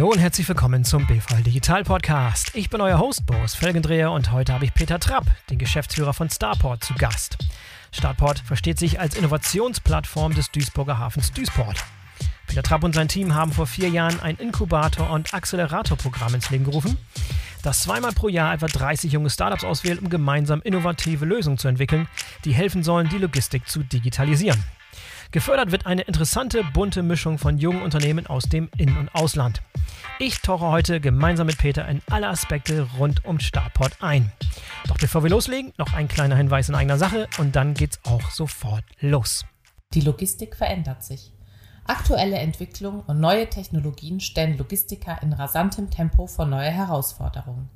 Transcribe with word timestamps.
Hallo 0.00 0.12
und 0.12 0.18
herzlich 0.18 0.48
willkommen 0.48 0.82
zum 0.82 1.06
BVL 1.06 1.42
Digital 1.42 1.84
Podcast. 1.84 2.54
Ich 2.54 2.70
bin 2.70 2.80
euer 2.80 2.98
Host 2.98 3.26
Boris 3.26 3.54
Felgendreher 3.54 4.10
und 4.10 4.32
heute 4.32 4.54
habe 4.54 4.64
ich 4.64 4.72
Peter 4.72 4.98
Trapp, 4.98 5.26
den 5.50 5.58
Geschäftsführer 5.58 6.14
von 6.14 6.30
Starport, 6.30 6.82
zu 6.82 6.94
Gast. 6.94 7.36
Starport 7.92 8.38
versteht 8.38 8.78
sich 8.78 8.98
als 8.98 9.14
Innovationsplattform 9.14 10.32
des 10.34 10.50
Duisburger 10.52 10.98
Hafens 10.98 11.32
Duisport. 11.34 11.84
Peter 12.46 12.62
Trapp 12.62 12.82
und 12.82 12.94
sein 12.94 13.08
Team 13.08 13.34
haben 13.34 13.52
vor 13.52 13.66
vier 13.66 13.90
Jahren 13.90 14.18
ein 14.20 14.38
Inkubator- 14.38 15.10
und 15.10 15.34
Acceleratorprogramm 15.34 16.34
ins 16.34 16.48
Leben 16.48 16.64
gerufen, 16.64 16.96
das 17.62 17.82
zweimal 17.82 18.12
pro 18.12 18.30
Jahr 18.30 18.54
etwa 18.54 18.68
30 18.68 19.12
junge 19.12 19.28
Startups 19.28 19.64
auswählt, 19.64 20.00
um 20.00 20.08
gemeinsam 20.08 20.62
innovative 20.62 21.26
Lösungen 21.26 21.58
zu 21.58 21.68
entwickeln, 21.68 22.08
die 22.46 22.54
helfen 22.54 22.82
sollen, 22.82 23.10
die 23.10 23.18
Logistik 23.18 23.68
zu 23.68 23.82
digitalisieren. 23.82 24.64
Gefördert 25.32 25.70
wird 25.70 25.86
eine 25.86 26.02
interessante, 26.02 26.64
bunte 26.64 27.04
Mischung 27.04 27.38
von 27.38 27.56
jungen 27.56 27.82
Unternehmen 27.82 28.26
aus 28.26 28.48
dem 28.48 28.68
In- 28.76 28.96
und 28.96 29.14
Ausland. 29.14 29.62
Ich 30.18 30.40
tauche 30.40 30.66
heute 30.66 31.00
gemeinsam 31.00 31.46
mit 31.46 31.56
Peter 31.56 31.86
in 31.86 32.02
alle 32.10 32.26
Aspekte 32.26 32.88
rund 32.98 33.24
um 33.24 33.38
Startport 33.38 33.98
ein. 34.00 34.32
Doch 34.88 34.98
bevor 34.98 35.22
wir 35.22 35.30
loslegen, 35.30 35.72
noch 35.78 35.92
ein 35.92 36.08
kleiner 36.08 36.34
Hinweis 36.34 36.68
in 36.68 36.74
eigener 36.74 36.98
Sache 36.98 37.28
und 37.38 37.54
dann 37.54 37.74
geht's 37.74 38.00
auch 38.04 38.28
sofort 38.32 38.82
los. 38.98 39.44
Die 39.94 40.00
Logistik 40.00 40.56
verändert 40.56 41.04
sich. 41.04 41.32
Aktuelle 41.86 42.38
Entwicklungen 42.38 43.02
und 43.02 43.20
neue 43.20 43.48
Technologien 43.48 44.18
stellen 44.18 44.58
Logistiker 44.58 45.22
in 45.22 45.32
rasantem 45.32 45.90
Tempo 45.90 46.26
vor 46.26 46.46
neue 46.46 46.70
Herausforderungen. 46.70 47.70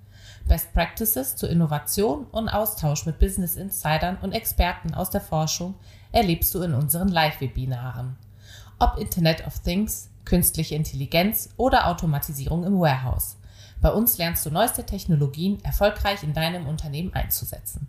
Best 0.48 0.72
Practices 0.74 1.36
zur 1.36 1.50
Innovation 1.50 2.26
und 2.32 2.48
Austausch 2.48 3.06
mit 3.06 3.20
Business 3.20 3.54
Insidern 3.54 4.18
und 4.20 4.32
Experten 4.32 4.92
aus 4.92 5.10
der 5.10 5.20
Forschung 5.20 5.76
erlebst 6.14 6.54
du 6.54 6.62
in 6.62 6.74
unseren 6.74 7.08
Live-Webinaren. 7.08 8.16
Ob 8.78 8.98
Internet 8.98 9.46
of 9.46 9.58
Things, 9.60 10.10
künstliche 10.24 10.74
Intelligenz 10.74 11.50
oder 11.56 11.88
Automatisierung 11.88 12.64
im 12.64 12.78
Warehouse. 12.78 13.36
Bei 13.80 13.90
uns 13.90 14.16
lernst 14.16 14.46
du 14.46 14.50
neueste 14.50 14.84
Technologien 14.84 15.62
erfolgreich 15.64 16.22
in 16.22 16.32
deinem 16.32 16.66
Unternehmen 16.66 17.12
einzusetzen. 17.12 17.88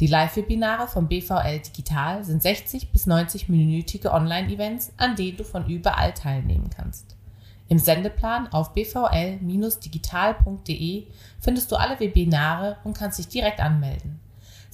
Die 0.00 0.06
Live-Webinare 0.06 0.88
vom 0.88 1.08
BVL 1.08 1.60
Digital 1.60 2.24
sind 2.24 2.42
60 2.42 2.90
bis 2.90 3.06
90-minütige 3.06 4.12
Online-Events, 4.12 4.92
an 4.96 5.16
denen 5.16 5.36
du 5.36 5.44
von 5.44 5.66
überall 5.66 6.12
teilnehmen 6.12 6.68
kannst. 6.68 7.16
Im 7.68 7.78
Sendeplan 7.78 8.48
auf 8.48 8.74
bvl-digital.de 8.74 11.06
findest 11.40 11.72
du 11.72 11.76
alle 11.76 11.98
Webinare 11.98 12.76
und 12.84 12.96
kannst 12.96 13.18
dich 13.18 13.28
direkt 13.28 13.60
anmelden. 13.60 14.20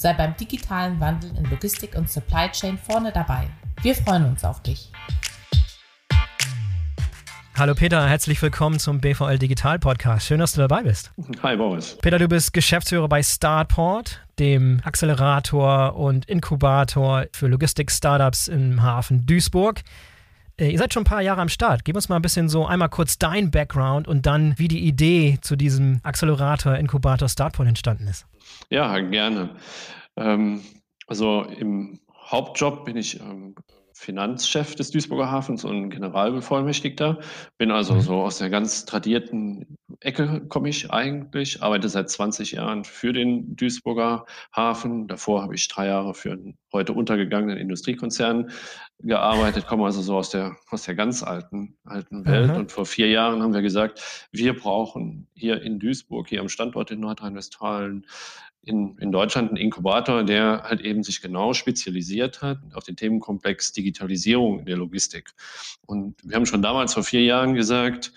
Sei 0.00 0.14
beim 0.14 0.34
digitalen 0.34 0.98
Wandel 0.98 1.30
in 1.36 1.44
Logistik 1.50 1.94
und 1.94 2.08
Supply 2.08 2.48
Chain 2.52 2.78
vorne 2.78 3.12
dabei. 3.12 3.50
Wir 3.82 3.94
freuen 3.94 4.24
uns 4.24 4.42
auf 4.44 4.62
dich. 4.62 4.90
Hallo 7.54 7.74
Peter, 7.74 8.08
herzlich 8.08 8.40
willkommen 8.40 8.78
zum 8.78 9.02
BVL 9.02 9.38
Digital 9.38 9.78
Podcast. 9.78 10.26
Schön, 10.26 10.40
dass 10.40 10.54
du 10.54 10.62
dabei 10.62 10.84
bist. 10.84 11.12
Hi 11.42 11.54
Boris. 11.54 11.98
Peter, 12.00 12.18
du 12.18 12.28
bist 12.28 12.54
Geschäftsführer 12.54 13.10
bei 13.10 13.22
Startport, 13.22 14.24
dem 14.38 14.80
Accelerator 14.84 15.94
und 15.96 16.24
Inkubator 16.24 17.26
für 17.32 17.48
Logistik-Startups 17.48 18.48
im 18.48 18.82
Hafen 18.82 19.26
Duisburg. 19.26 19.82
Äh, 20.58 20.70
ihr 20.70 20.78
seid 20.78 20.94
schon 20.94 21.02
ein 21.02 21.04
paar 21.04 21.20
Jahre 21.20 21.42
am 21.42 21.50
Start. 21.50 21.84
Gib 21.84 21.94
uns 21.94 22.08
mal 22.08 22.16
ein 22.16 22.22
bisschen 22.22 22.48
so 22.48 22.64
einmal 22.64 22.88
kurz 22.88 23.18
dein 23.18 23.50
Background 23.50 24.08
und 24.08 24.24
dann, 24.24 24.58
wie 24.58 24.68
die 24.68 24.80
Idee 24.80 25.36
zu 25.42 25.56
diesem 25.56 26.00
Accelerator, 26.04 26.76
Inkubator, 26.76 27.28
Startport 27.28 27.68
entstanden 27.68 28.08
ist. 28.08 28.24
Ja, 28.70 28.98
gerne. 29.00 29.56
Ähm, 30.16 30.62
also 31.06 31.42
im 31.44 32.00
Hauptjob 32.30 32.84
bin 32.84 32.96
ich 32.96 33.20
ähm, 33.20 33.54
Finanzchef 34.00 34.74
des 34.76 34.90
Duisburger 34.90 35.30
Hafens 35.30 35.62
und 35.62 35.90
Generalbevollmächtigter. 35.90 37.18
Bin 37.58 37.70
also 37.70 37.92
mhm. 37.94 38.00
so 38.00 38.14
aus 38.22 38.38
der 38.38 38.48
ganz 38.48 38.86
tradierten 38.86 39.76
Ecke 40.00 40.40
komme 40.48 40.70
ich 40.70 40.90
eigentlich, 40.90 41.62
arbeite 41.62 41.90
seit 41.90 42.08
20 42.08 42.52
Jahren 42.52 42.84
für 42.84 43.12
den 43.12 43.56
Duisburger 43.56 44.24
Hafen. 44.56 45.06
Davor 45.06 45.42
habe 45.42 45.54
ich 45.54 45.68
drei 45.68 45.88
Jahre 45.88 46.14
für 46.14 46.32
einen 46.32 46.56
heute 46.72 46.94
untergegangenen 46.94 47.58
Industriekonzern 47.58 48.50
gearbeitet, 49.00 49.66
komme 49.66 49.84
also 49.84 50.00
so 50.00 50.16
aus 50.16 50.30
der, 50.30 50.56
aus 50.70 50.84
der 50.84 50.94
ganz 50.94 51.22
alten, 51.22 51.76
alten 51.84 52.24
Welt. 52.24 52.52
Mhm. 52.52 52.56
Und 52.56 52.72
vor 52.72 52.86
vier 52.86 53.08
Jahren 53.08 53.42
haben 53.42 53.52
wir 53.52 53.60
gesagt, 53.60 54.28
wir 54.32 54.58
brauchen 54.58 55.26
hier 55.34 55.60
in 55.60 55.78
Duisburg, 55.78 56.26
hier 56.28 56.40
am 56.40 56.48
Standort 56.48 56.90
in 56.90 57.00
Nordrhein-Westfalen, 57.00 58.06
in, 58.62 58.96
in 58.98 59.10
Deutschland 59.10 59.48
einen 59.48 59.56
Inkubator, 59.56 60.22
der 60.22 60.62
halt 60.64 60.80
eben 60.80 61.02
sich 61.02 61.22
genau 61.22 61.54
spezialisiert 61.54 62.42
hat 62.42 62.58
auf 62.74 62.84
den 62.84 62.96
Themenkomplex 62.96 63.72
Digitalisierung 63.72 64.60
in 64.60 64.66
der 64.66 64.76
Logistik. 64.76 65.32
Und 65.86 66.16
wir 66.22 66.36
haben 66.36 66.46
schon 66.46 66.62
damals 66.62 66.94
vor 66.94 67.02
vier 67.02 67.22
Jahren 67.22 67.54
gesagt, 67.54 68.12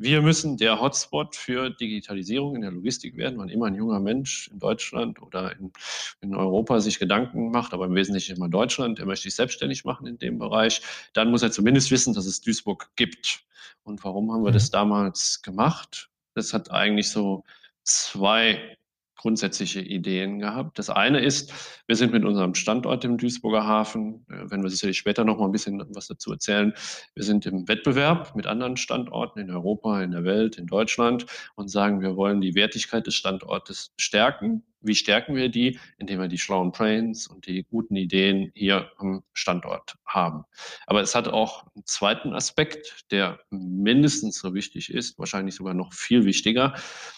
wir 0.00 0.22
müssen 0.22 0.56
der 0.56 0.80
Hotspot 0.80 1.34
für 1.34 1.70
Digitalisierung 1.70 2.54
in 2.54 2.62
der 2.62 2.70
Logistik 2.70 3.16
werden. 3.16 3.36
Wann 3.38 3.48
immer 3.48 3.66
ein 3.66 3.74
junger 3.74 3.98
Mensch 3.98 4.48
in 4.52 4.60
Deutschland 4.60 5.20
oder 5.20 5.58
in, 5.58 5.72
in, 6.20 6.36
Europa 6.36 6.78
sich 6.78 7.00
Gedanken 7.00 7.50
macht, 7.50 7.74
aber 7.74 7.86
im 7.86 7.96
Wesentlichen 7.96 8.36
immer 8.36 8.48
Deutschland, 8.48 8.98
der 8.98 9.06
möchte 9.06 9.24
sich 9.24 9.34
selbstständig 9.34 9.84
machen 9.84 10.06
in 10.06 10.16
dem 10.18 10.38
Bereich, 10.38 10.82
dann 11.14 11.32
muss 11.32 11.42
er 11.42 11.50
zumindest 11.50 11.90
wissen, 11.90 12.14
dass 12.14 12.26
es 12.26 12.40
Duisburg 12.40 12.92
gibt. 12.94 13.40
Und 13.82 14.04
warum 14.04 14.32
haben 14.32 14.44
wir 14.44 14.52
das 14.52 14.68
mhm. 14.68 14.72
damals 14.72 15.42
gemacht? 15.42 16.10
Das 16.34 16.52
hat 16.52 16.70
eigentlich 16.70 17.10
so 17.10 17.42
zwei 17.82 18.77
grundsätzliche 19.18 19.80
Ideen 19.80 20.38
gehabt. 20.38 20.78
Das 20.78 20.88
eine 20.88 21.20
ist, 21.20 21.52
wir 21.86 21.96
sind 21.96 22.12
mit 22.12 22.24
unserem 22.24 22.54
Standort 22.54 23.04
im 23.04 23.18
Duisburger 23.18 23.66
Hafen, 23.66 24.24
äh, 24.30 24.50
wenn 24.50 24.62
wir 24.62 24.70
sicherlich 24.70 24.96
später 24.96 25.24
noch 25.24 25.38
mal 25.38 25.44
ein 25.44 25.52
bisschen 25.52 25.82
was 25.94 26.06
dazu 26.06 26.32
erzählen, 26.32 26.72
wir 27.14 27.24
sind 27.24 27.44
im 27.44 27.68
Wettbewerb 27.68 28.34
mit 28.34 28.46
anderen 28.46 28.76
Standorten 28.78 29.40
in 29.40 29.50
Europa, 29.50 30.02
in 30.02 30.12
der 30.12 30.24
Welt, 30.24 30.56
in 30.56 30.66
Deutschland 30.66 31.26
und 31.56 31.68
sagen, 31.68 32.00
wir 32.00 32.16
wollen 32.16 32.40
die 32.40 32.54
Wertigkeit 32.54 33.06
des 33.06 33.14
Standortes 33.14 33.92
stärken 33.98 34.62
wie 34.80 34.94
stärken 34.94 35.34
wir 35.34 35.48
die? 35.48 35.78
Indem 35.98 36.20
wir 36.20 36.28
die 36.28 36.38
schlauen 36.38 36.72
Brains 36.72 37.26
und 37.26 37.46
die 37.46 37.64
guten 37.64 37.96
Ideen 37.96 38.50
hier 38.54 38.90
am 38.98 39.22
Standort 39.32 39.96
haben. 40.06 40.44
Aber 40.86 41.00
es 41.00 41.14
hat 41.14 41.28
auch 41.28 41.64
einen 41.74 41.86
zweiten 41.86 42.32
Aspekt, 42.32 43.06
der 43.10 43.40
mindestens 43.50 44.38
so 44.38 44.54
wichtig 44.54 44.92
ist, 44.92 45.18
wahrscheinlich 45.18 45.54
sogar 45.54 45.74
noch 45.74 45.92
viel 45.92 46.24
wichtiger. 46.24 46.74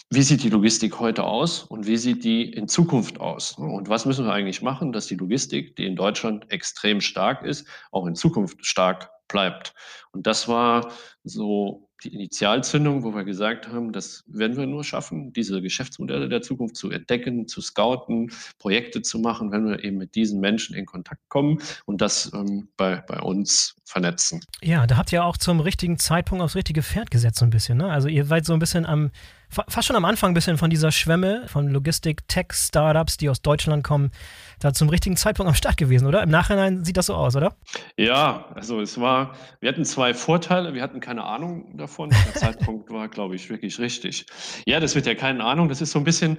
Wie 0.09 0.21
sieht 0.21 0.43
die 0.43 0.49
Logistik 0.49 0.99
heute 0.99 1.23
aus 1.23 1.63
und 1.63 1.87
wie 1.87 1.97
sieht 1.97 2.23
die 2.23 2.51
in 2.51 2.67
Zukunft 2.67 3.19
aus? 3.19 3.57
Und 3.57 3.89
was 3.89 4.05
müssen 4.05 4.25
wir 4.25 4.33
eigentlich 4.33 4.61
machen, 4.61 4.91
dass 4.91 5.07
die 5.07 5.15
Logistik, 5.15 5.75
die 5.75 5.85
in 5.85 5.95
Deutschland 5.95 6.51
extrem 6.51 7.01
stark 7.01 7.43
ist, 7.43 7.67
auch 7.91 8.05
in 8.05 8.15
Zukunft 8.15 8.65
stark 8.65 9.09
bleibt? 9.31 9.73
Und 10.11 10.27
das 10.27 10.47
war 10.47 10.91
so 11.23 11.87
die 12.03 12.13
Initialzündung, 12.13 13.03
wo 13.03 13.13
wir 13.13 13.23
gesagt 13.23 13.67
haben, 13.67 13.91
das 13.91 14.23
werden 14.27 14.57
wir 14.57 14.65
nur 14.65 14.83
schaffen, 14.83 15.33
diese 15.33 15.61
Geschäftsmodelle 15.61 16.29
der 16.29 16.41
Zukunft 16.41 16.75
zu 16.75 16.89
entdecken, 16.89 17.47
zu 17.47 17.61
scouten, 17.61 18.31
Projekte 18.57 19.01
zu 19.01 19.19
machen, 19.19 19.51
wenn 19.51 19.67
wir 19.67 19.83
eben 19.83 19.97
mit 19.97 20.15
diesen 20.15 20.39
Menschen 20.39 20.75
in 20.75 20.85
Kontakt 20.85 21.21
kommen 21.29 21.61
und 21.85 22.01
das 22.01 22.31
ähm, 22.33 22.69
bei, 22.75 23.03
bei 23.07 23.19
uns 23.19 23.75
vernetzen. 23.85 24.41
Ja, 24.61 24.87
da 24.87 24.97
habt 24.97 25.11
ihr 25.11 25.23
auch 25.23 25.37
zum 25.37 25.59
richtigen 25.59 25.97
Zeitpunkt 25.97 26.43
aufs 26.43 26.55
richtige 26.55 26.81
Pferd 26.81 27.11
gesetzt, 27.11 27.39
so 27.39 27.45
ein 27.45 27.51
bisschen. 27.51 27.77
Ne? 27.77 27.91
Also 27.91 28.07
ihr 28.07 28.25
seid 28.25 28.45
so 28.45 28.53
ein 28.53 28.59
bisschen 28.59 28.85
am 28.85 29.11
fast 29.51 29.87
schon 29.87 29.95
am 29.95 30.05
Anfang 30.05 30.31
ein 30.31 30.33
bisschen 30.33 30.57
von 30.57 30.69
dieser 30.69 30.91
Schwemme 30.91 31.47
von 31.47 31.67
Logistik-Tech-Startups, 31.67 33.17
die 33.17 33.29
aus 33.29 33.41
Deutschland 33.41 33.83
kommen, 33.83 34.11
da 34.59 34.73
zum 34.73 34.89
richtigen 34.89 35.17
Zeitpunkt 35.17 35.49
am 35.49 35.55
Start 35.55 35.77
gewesen, 35.77 36.07
oder? 36.07 36.23
Im 36.23 36.29
Nachhinein 36.29 36.85
sieht 36.85 36.95
das 36.95 37.07
so 37.07 37.15
aus, 37.15 37.35
oder? 37.35 37.55
Ja, 37.97 38.45
also 38.55 38.79
es 38.79 38.99
war, 38.99 39.35
wir 39.59 39.69
hatten 39.69 39.83
zwei 39.85 40.13
Vorteile. 40.13 40.73
Wir 40.73 40.81
hatten 40.81 40.99
keine 40.99 41.23
Ahnung 41.23 41.77
davon. 41.77 42.09
Der 42.09 42.35
Zeitpunkt 42.35 42.89
war, 42.91 43.09
glaube 43.09 43.35
ich, 43.35 43.49
wirklich 43.49 43.79
richtig. 43.79 44.25
Ja, 44.65 44.79
das 44.79 44.95
wird 44.95 45.05
ja 45.05 45.15
keine 45.15 45.43
Ahnung. 45.43 45.67
Das 45.67 45.81
ist 45.81 45.91
so 45.91 45.99
ein 45.99 46.05
bisschen, 46.05 46.37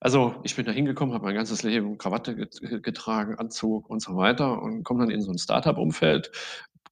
also 0.00 0.36
ich 0.44 0.56
bin 0.56 0.64
da 0.64 0.72
hingekommen, 0.72 1.14
habe 1.14 1.24
mein 1.24 1.34
ganzes 1.34 1.62
Leben 1.62 1.98
Krawatte 1.98 2.34
getragen, 2.36 3.38
Anzug 3.38 3.90
und 3.90 4.00
so 4.00 4.16
weiter 4.16 4.62
und 4.62 4.84
komme 4.84 5.00
dann 5.00 5.10
in 5.10 5.20
so 5.20 5.30
ein 5.30 5.38
Startup-Umfeld, 5.38 6.30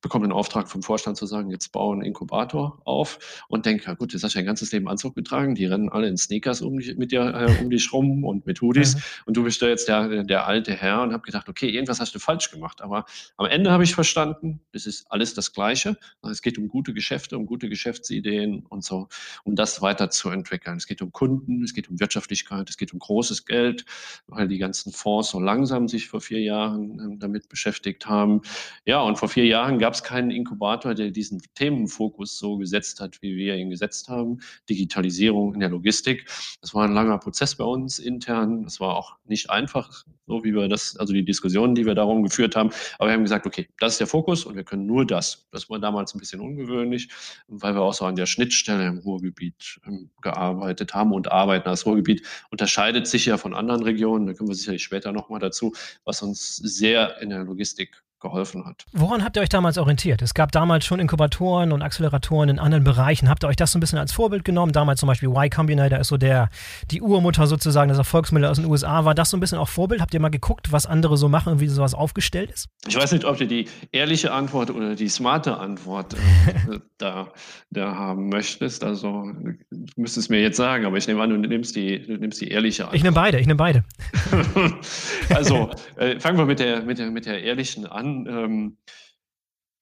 bekomme 0.03 0.27
den 0.27 0.33
Auftrag 0.33 0.69
vom 0.69 0.83
Vorstand 0.83 1.17
zu 1.17 1.27
sagen, 1.27 1.51
jetzt 1.51 1.73
bauen 1.73 2.01
einen 2.01 2.09
Inkubator 2.09 2.83
auf 2.85 3.45
und 3.49 3.65
denke, 3.65 3.87
ja 3.87 3.95
gut, 3.95 4.13
jetzt 4.13 4.23
hast 4.23 4.35
du 4.35 4.39
dein 4.39 4.47
ganzes 4.47 4.73
Leben 4.73 4.89
Anzug 4.89 5.15
getragen, 5.15 5.55
die 5.55 5.65
rennen 5.65 5.89
alle 5.89 6.09
in 6.09 6.17
Sneakers 6.17 6.61
um 6.61 6.79
dich, 6.79 6.97
mit 6.97 7.13
dir 7.13 7.23
äh, 7.23 7.63
um 7.63 7.71
dich 7.71 7.93
rum 7.93 8.25
und 8.25 8.45
mit 8.47 8.61
Hoodies 8.61 8.97
mhm. 8.97 9.01
und 9.27 9.37
du 9.37 9.45
bist 9.45 9.63
da 9.63 9.69
jetzt 9.69 9.89
der, 9.89 10.25
der 10.25 10.47
alte 10.47 10.75
Herr 10.75 11.03
und 11.03 11.13
habe 11.13 11.23
gedacht, 11.23 11.49
okay, 11.49 11.71
irgendwas 11.71 12.01
hast 12.01 12.15
du 12.15 12.19
falsch 12.19 12.51
gemacht. 12.51 12.83
Aber 12.83 13.05
am 13.37 13.47
Ende 13.47 13.71
habe 13.71 13.85
ich 13.85 13.95
verstanden, 13.95 14.61
es 14.73 14.87
ist 14.87 15.11
alles 15.11 15.35
das 15.35 15.53
Gleiche. 15.53 15.97
Es 16.23 16.43
geht 16.43 16.59
um 16.59 16.69
gute 16.69 16.93
Geschäfte, 16.93 17.39
um 17.39 17.47
gute 17.47 17.69
Geschäftsideen 17.69 18.67
und 18.69 18.85
so, 18.85 19.09
um 19.45 19.55
das 19.55 19.83
weiterzuentwickeln. 19.83 20.77
Es 20.77 20.87
geht 20.87 21.03
um 21.03 21.13
Kunden, 21.13 21.63
es 21.63 21.75
geht 21.75 21.89
um 21.89 22.01
Wirtschaftlichkeit, 22.01 22.69
es 22.69 22.77
geht 22.77 22.93
um 22.93 22.99
großes 22.99 23.47
Geld, 23.47 23.85
weil 24.27 24.49
die 24.49 24.59
ganzen 24.59 24.93
Fonds 24.93 25.31
so 25.31 25.41
langsam 25.41 25.89
sich 25.89 26.09
vor 26.09 26.21
vier 26.21 26.41
Jahren 26.41 26.99
äh, 26.99 27.19
damit 27.19 27.49
beschäftigt 27.49 28.07
haben. 28.07 28.43
Ja, 28.85 29.01
und 29.01 29.19
vor 29.19 29.29
vier 29.29 29.47
Jahren 29.47 29.79
gab 29.79 29.92
gab 29.93 29.97
es 29.97 30.03
keinen 30.05 30.31
Inkubator, 30.31 30.95
der 30.95 31.11
diesen 31.11 31.43
Themenfokus 31.55 32.39
so 32.39 32.57
gesetzt 32.57 32.99
hat, 32.99 33.21
wie 33.21 33.37
wir 33.37 33.57
ihn 33.57 33.69
gesetzt 33.69 34.09
haben. 34.09 34.41
Digitalisierung 34.71 35.53
in 35.53 35.61
der 35.61 35.69
Logistik. 35.69 36.25
Das 36.63 36.73
war 36.73 36.85
ein 36.85 36.95
langer 36.95 37.19
Prozess 37.19 37.57
bei 37.57 37.65
uns 37.65 37.99
intern. 37.99 38.63
Das 38.63 38.81
war 38.81 38.97
auch 38.97 39.19
nicht 39.27 39.51
einfach, 39.51 40.07
so 40.27 40.45
wie 40.45 40.55
wir 40.55 40.67
das, 40.67 40.97
also 40.97 41.13
die 41.13 41.27
Diskussionen, 41.27 41.75
die 41.75 41.85
wir 41.85 41.95
darum 41.95 42.23
geführt 42.23 42.57
haben. 42.57 42.71
Aber 42.99 43.11
wir 43.11 43.13
haben 43.13 43.23
gesagt, 43.23 43.45
okay, 43.45 43.69
das 43.81 43.93
ist 43.93 44.01
der 44.01 44.07
Fokus 44.07 44.47
und 44.47 44.57
wir 44.57 44.65
können 44.65 44.87
nur 44.87 45.07
das. 45.07 45.47
Das 45.51 45.69
war 45.69 45.79
damals 45.79 46.15
ein 46.15 46.21
bisschen 46.21 46.41
ungewöhnlich, 46.41 47.11
weil 47.49 47.75
wir 47.75 47.83
auch 47.83 47.93
so 47.93 48.07
an 48.07 48.17
der 48.17 48.25
Schnittstelle 48.25 48.87
im 48.87 48.97
Ruhrgebiet 48.97 49.79
ähm, 49.87 50.09
gearbeitet 50.23 50.95
haben 50.95 51.13
und 51.13 51.31
arbeiten. 51.31 51.69
Das 51.69 51.85
Ruhrgebiet 51.85 52.27
unterscheidet 52.51 53.07
sich 53.07 53.27
ja 53.27 53.37
von 53.37 53.53
anderen 53.53 53.83
Regionen, 53.83 54.27
da 54.27 54.33
kommen 54.33 54.49
wir 54.49 54.55
sicherlich 54.55 54.85
später 54.85 55.13
nochmal 55.13 55.41
dazu, 55.41 55.75
was 56.07 56.23
uns 56.23 56.57
sehr 56.57 57.21
in 57.21 57.29
der 57.29 57.45
Logistik 57.45 58.03
geholfen 58.23 58.65
hat. 58.65 58.85
Woran 58.93 59.23
habt 59.25 59.37
ihr 59.37 59.43
euch 59.43 59.49
damals 59.49 59.77
orientiert? 59.77 60.23
Es 60.23 60.35
gab 60.35 60.53
damals 60.53 60.85
schon 60.85 61.01
Inkubatoren 61.01 61.73
und 61.73 61.83
Acceleratoren 61.83 62.49
in 62.49 62.59
anderen 62.59 62.85
Bereichen. 62.85 63.29
Habt 63.29 63.45
ihr 63.45 63.49
euch 63.49 63.57
das 63.57 63.73
so 63.73 63.79
ein 63.79 63.81
bisschen 63.81 63.99
als 63.99 64.13
Vorbild 64.13 64.45
genommen? 64.45 64.73
Damals 64.73 65.01
zum 65.01 65.09
Beispiel 65.09 65.29
Y 65.29 65.51
Combinator 65.51 65.99
ist 65.99 66.09
so 66.09 66.17
der, 66.17 66.49
die 66.91 67.03
Urmutter 67.03 67.47
sozusagen, 67.47 67.89
das 67.89 67.99
Erfolgsmittel 67.99 68.49
aus 68.49 68.57
den 68.57 68.67
USA. 68.67 69.05
War 69.05 69.15
das 69.15 69.31
so 69.31 69.37
ein 69.37 69.41
bisschen 69.41 69.59
auch 69.59 69.69
Vorbild? 69.69 70.01
Habt 70.01 70.15
ihr 70.15 70.21
mal 70.21 70.31
geguckt, 70.31 70.73
was 70.73 70.87
andere 70.87 71.17
so 71.17 71.29
machen 71.29 71.53
und 71.53 71.61
wie 71.61 71.69
sowas 71.69 71.95
aufgestellt 71.95 72.51
ist? 72.51 72.69
Ich 72.87 72.97
weiß 72.97 73.13
nicht, 73.13 73.25
ob 73.25 73.37
du 73.37 73.47
die 73.47 73.69
ehrliche 73.91 74.33
Antwort 74.33 74.71
oder 74.71 74.95
die 74.95 75.09
smarte 75.09 75.59
Antwort 75.59 76.15
äh, 76.15 76.79
da, 76.99 77.29
da 77.71 77.95
haben 77.95 78.29
möchtest. 78.29 78.85
Also 78.85 79.31
du 79.71 79.87
müsstest 79.97 80.31
mir 80.31 80.41
jetzt 80.41 80.57
sagen, 80.57 80.87
aber 80.87 80.97
ich 80.97 81.07
nehme 81.07 81.23
an, 81.23 81.31
du 81.31 81.37
nimmst 81.37 81.77
die, 81.77 82.03
du 82.07 82.17
nimmst 82.17 82.41
die 82.41 82.49
ehrliche 82.49 82.85
Antwort. 82.85 82.97
Ich 82.97 83.03
nehme 83.03 83.15
beide, 83.15 83.41
ich 83.41 83.47
nehme 83.47 83.57
beide. 83.57 83.85
also 85.35 85.71
äh, 85.97 86.19
fangen 86.21 86.39
wir 86.39 86.47
mit 86.47 86.61
der, 86.61 86.83
mit, 86.83 86.99
der, 86.99 87.11
mit 87.11 87.27
der 87.27 87.43
ehrlichen 87.43 87.87
an. 87.87 88.12
Ähm, 88.27 88.77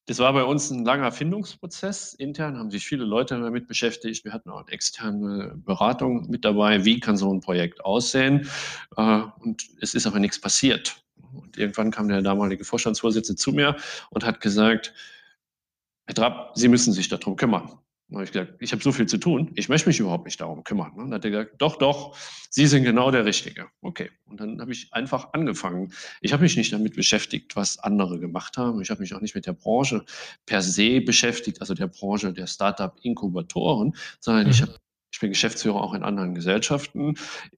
das 0.07 0.19
war 0.19 0.33
bei 0.33 0.43
uns 0.43 0.69
ein 0.71 0.83
langer 0.83 1.11
Findungsprozess. 1.11 2.13
Intern 2.13 2.57
haben 2.57 2.71
sich 2.71 2.85
viele 2.85 3.05
Leute 3.05 3.39
damit 3.39 3.67
beschäftigt. 3.67 4.25
Wir 4.25 4.33
hatten 4.33 4.49
auch 4.49 4.59
eine 4.59 4.71
externe 4.71 5.53
Beratung 5.55 6.29
mit 6.29 6.43
dabei. 6.43 6.83
Wie 6.83 6.99
kann 6.99 7.17
so 7.17 7.31
ein 7.33 7.39
Projekt 7.39 7.85
aussehen? 7.85 8.49
Äh, 8.97 9.21
und 9.39 9.63
es 9.79 9.93
ist 9.93 10.07
aber 10.07 10.19
nichts 10.19 10.41
passiert. 10.41 11.03
Und 11.33 11.57
irgendwann 11.57 11.91
kam 11.91 12.09
der 12.09 12.21
damalige 12.21 12.65
Vorstandsvorsitzende 12.65 13.39
zu 13.39 13.51
mir 13.51 13.77
und 14.09 14.25
hat 14.25 14.41
gesagt, 14.41 14.93
Herr 16.05 16.15
Trapp, 16.15 16.51
Sie 16.55 16.67
müssen 16.67 16.93
sich 16.93 17.07
darum 17.07 17.35
kümmern. 17.35 17.71
Dann 18.11 18.17
habe 18.17 18.25
ich 18.25 18.33
gesagt, 18.33 18.55
ich 18.59 18.73
habe 18.73 18.83
so 18.83 18.91
viel 18.91 19.05
zu 19.05 19.17
tun, 19.17 19.51
ich 19.55 19.69
möchte 19.69 19.87
mich 19.87 20.01
überhaupt 20.01 20.25
nicht 20.25 20.41
darum 20.41 20.65
kümmern. 20.65 20.91
Und 20.91 21.05
dann 21.05 21.13
hat 21.13 21.23
er 21.23 21.31
gesagt, 21.31 21.53
doch, 21.59 21.77
doch, 21.77 22.17
Sie 22.49 22.67
sind 22.67 22.83
genau 22.83 23.09
der 23.09 23.23
Richtige. 23.23 23.67
Okay. 23.81 24.11
Und 24.25 24.41
dann 24.41 24.59
habe 24.59 24.73
ich 24.73 24.91
einfach 24.91 25.31
angefangen. 25.31 25.93
Ich 26.19 26.33
habe 26.33 26.43
mich 26.43 26.57
nicht 26.57 26.73
damit 26.73 26.93
beschäftigt, 26.93 27.55
was 27.55 27.79
andere 27.79 28.19
gemacht 28.19 28.57
haben. 28.57 28.81
Ich 28.81 28.89
habe 28.89 28.99
mich 28.99 29.15
auch 29.15 29.21
nicht 29.21 29.33
mit 29.33 29.45
der 29.45 29.53
Branche 29.53 30.03
per 30.45 30.61
se 30.61 30.99
beschäftigt, 30.99 31.61
also 31.61 31.73
der 31.73 31.87
Branche 31.87 32.33
der 32.33 32.47
Startup-Inkubatoren, 32.47 33.95
sondern 34.19 34.43
mhm. 34.43 34.51
ich 34.51 34.61
habe 34.61 34.75
ich 35.11 35.19
bin 35.19 35.31
Geschäftsführer 35.31 35.81
auch 35.81 35.93
in 35.93 36.03
anderen 36.03 36.33
Gesellschaften. 36.33 37.15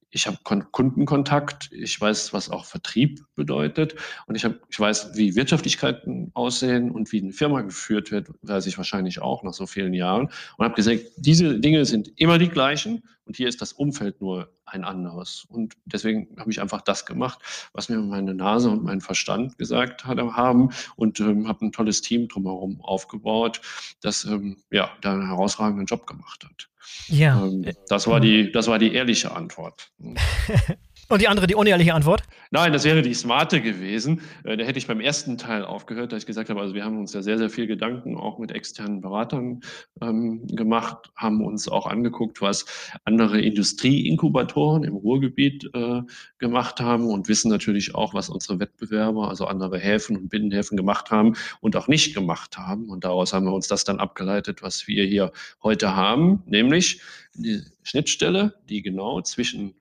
Ich 0.10 0.28
habe 0.28 0.38
Kundenkontakt. 0.44 1.70
Ich 1.72 2.00
weiß, 2.00 2.34
was 2.34 2.50
auch 2.50 2.66
Vertrieb 2.66 3.24
bedeutet. 3.36 3.96
Und 4.28 4.36
ich, 4.36 4.46
hab, 4.46 4.56
ich 4.70 4.80
weiß, 4.80 5.16
wie 5.16 5.36
Wirtschaftlichkeiten 5.36 6.32
aussehen 6.34 6.92
und 6.92 7.12
wie 7.12 7.22
eine 7.22 7.32
Firma 7.32 7.62
geführt 7.62 8.12
wird, 8.12 8.30
weiß 8.42 8.66
ich 8.66 8.78
wahrscheinlich 8.78 9.22
auch 9.22 9.44
nach 9.44 9.54
so 9.54 9.68
vielen 9.68 9.94
Jahren. 9.94 10.30
Und 10.58 10.66
habe 10.66 10.76
gesagt, 10.76 11.04
diese 11.18 11.60
Dinge 11.60 11.86
sind 11.86 12.12
immer 12.16 12.38
die 12.38 12.50
gleichen. 12.50 13.04
Und 13.26 13.38
hier 13.38 13.48
ist 13.48 13.62
das 13.62 13.74
Umfeld 13.74 14.22
nur 14.22 14.52
ein 14.66 14.84
anderes. 14.84 15.46
Und 15.48 15.76
deswegen 15.86 16.28
habe 16.38 16.52
ich 16.52 16.62
einfach 16.62 16.82
das 16.82 17.06
gemacht, 17.06 17.40
was 17.74 17.90
mir 17.90 18.00
meine 18.00 18.34
Nase 18.34 18.70
und 18.70 18.84
mein 18.84 19.02
Verstand 19.02 19.58
gesagt 19.58 20.06
haben 20.06 20.72
und 20.96 21.20
ähm, 21.20 21.48
habe 21.48 21.66
ein 21.66 21.72
tolles 21.72 22.02
Team 22.02 22.28
drumherum 22.28 22.82
aufgebaut, 22.82 23.62
das 24.02 24.26
ähm, 24.26 24.58
ja 24.72 24.92
da 25.02 25.14
einen 25.14 25.28
herausragenden 25.28 25.86
Job 25.86 26.08
gemacht 26.08 26.44
hat. 26.44 26.70
Ja. 27.08 27.46
Ähm, 27.46 27.66
das, 27.88 28.08
war 28.08 28.20
die, 28.20 28.52
das 28.52 28.68
war 28.68 28.80
die 28.80 28.94
ehrliche 28.94 29.36
Antwort. 29.36 29.92
Und 31.14 31.22
die 31.22 31.28
andere, 31.28 31.46
die 31.46 31.54
unehrliche 31.54 31.94
Antwort? 31.94 32.24
Nein, 32.50 32.74
das 32.74 32.86
wäre 32.86 33.04
die 33.04 33.14
smarte 33.14 33.62
gewesen. 33.62 34.22
Äh, 34.46 34.58
da 34.58 34.64
hätte 34.64 34.80
ich 34.80 34.88
beim 34.88 35.00
ersten 35.00 35.38
Teil 35.38 35.64
aufgehört, 35.64 36.12
da 36.12 36.18
ich 36.18 36.26
gesagt 36.26 36.50
habe, 36.50 36.60
also 36.60 36.74
wir 36.74 36.84
haben 36.84 36.98
uns 36.98 37.14
ja 37.14 37.22
sehr, 37.22 37.38
sehr 37.38 37.52
viel 37.52 37.68
Gedanken 37.68 38.18
auch 38.18 38.40
mit 38.40 38.52
externen 38.52 39.00
Beratern 39.00 39.60
ähm, 40.02 40.48
gemacht, 40.48 41.12
haben 41.16 41.46
uns 41.46 41.68
auch 41.68 41.86
angeguckt, 41.86 42.42
was 42.42 42.66
andere 43.06 43.40
Industrieinkubatoren 43.40 44.84
im 44.86 44.96
Ruhrgebiet 44.96 45.70
äh, 45.76 46.02
gemacht 46.40 46.80
haben 46.80 47.06
und 47.06 47.28
wissen 47.28 47.52
natürlich 47.52 47.94
auch, 47.94 48.16
was 48.16 48.30
unsere 48.30 48.60
Wettbewerber, 48.60 49.30
also 49.30 49.46
andere 49.46 49.78
Häfen 49.78 50.18
und 50.18 50.30
Binnenhäfen 50.30 50.76
gemacht 50.76 51.12
haben 51.12 51.36
und 51.62 51.76
auch 51.76 51.88
nicht 51.88 52.16
gemacht 52.16 52.58
haben. 52.58 52.90
Und 52.90 53.04
daraus 53.04 53.34
haben 53.34 53.46
wir 53.46 53.54
uns 53.54 53.68
das 53.68 53.84
dann 53.84 54.00
abgeleitet, 54.00 54.64
was 54.64 54.88
wir 54.88 55.06
hier 55.06 55.32
heute 55.62 55.96
haben, 55.96 56.42
nämlich 56.48 57.02
die 57.36 57.62
Schnittstelle, 57.84 58.56
die 58.68 58.82
genau 58.82 59.22
zwischen 59.22 59.76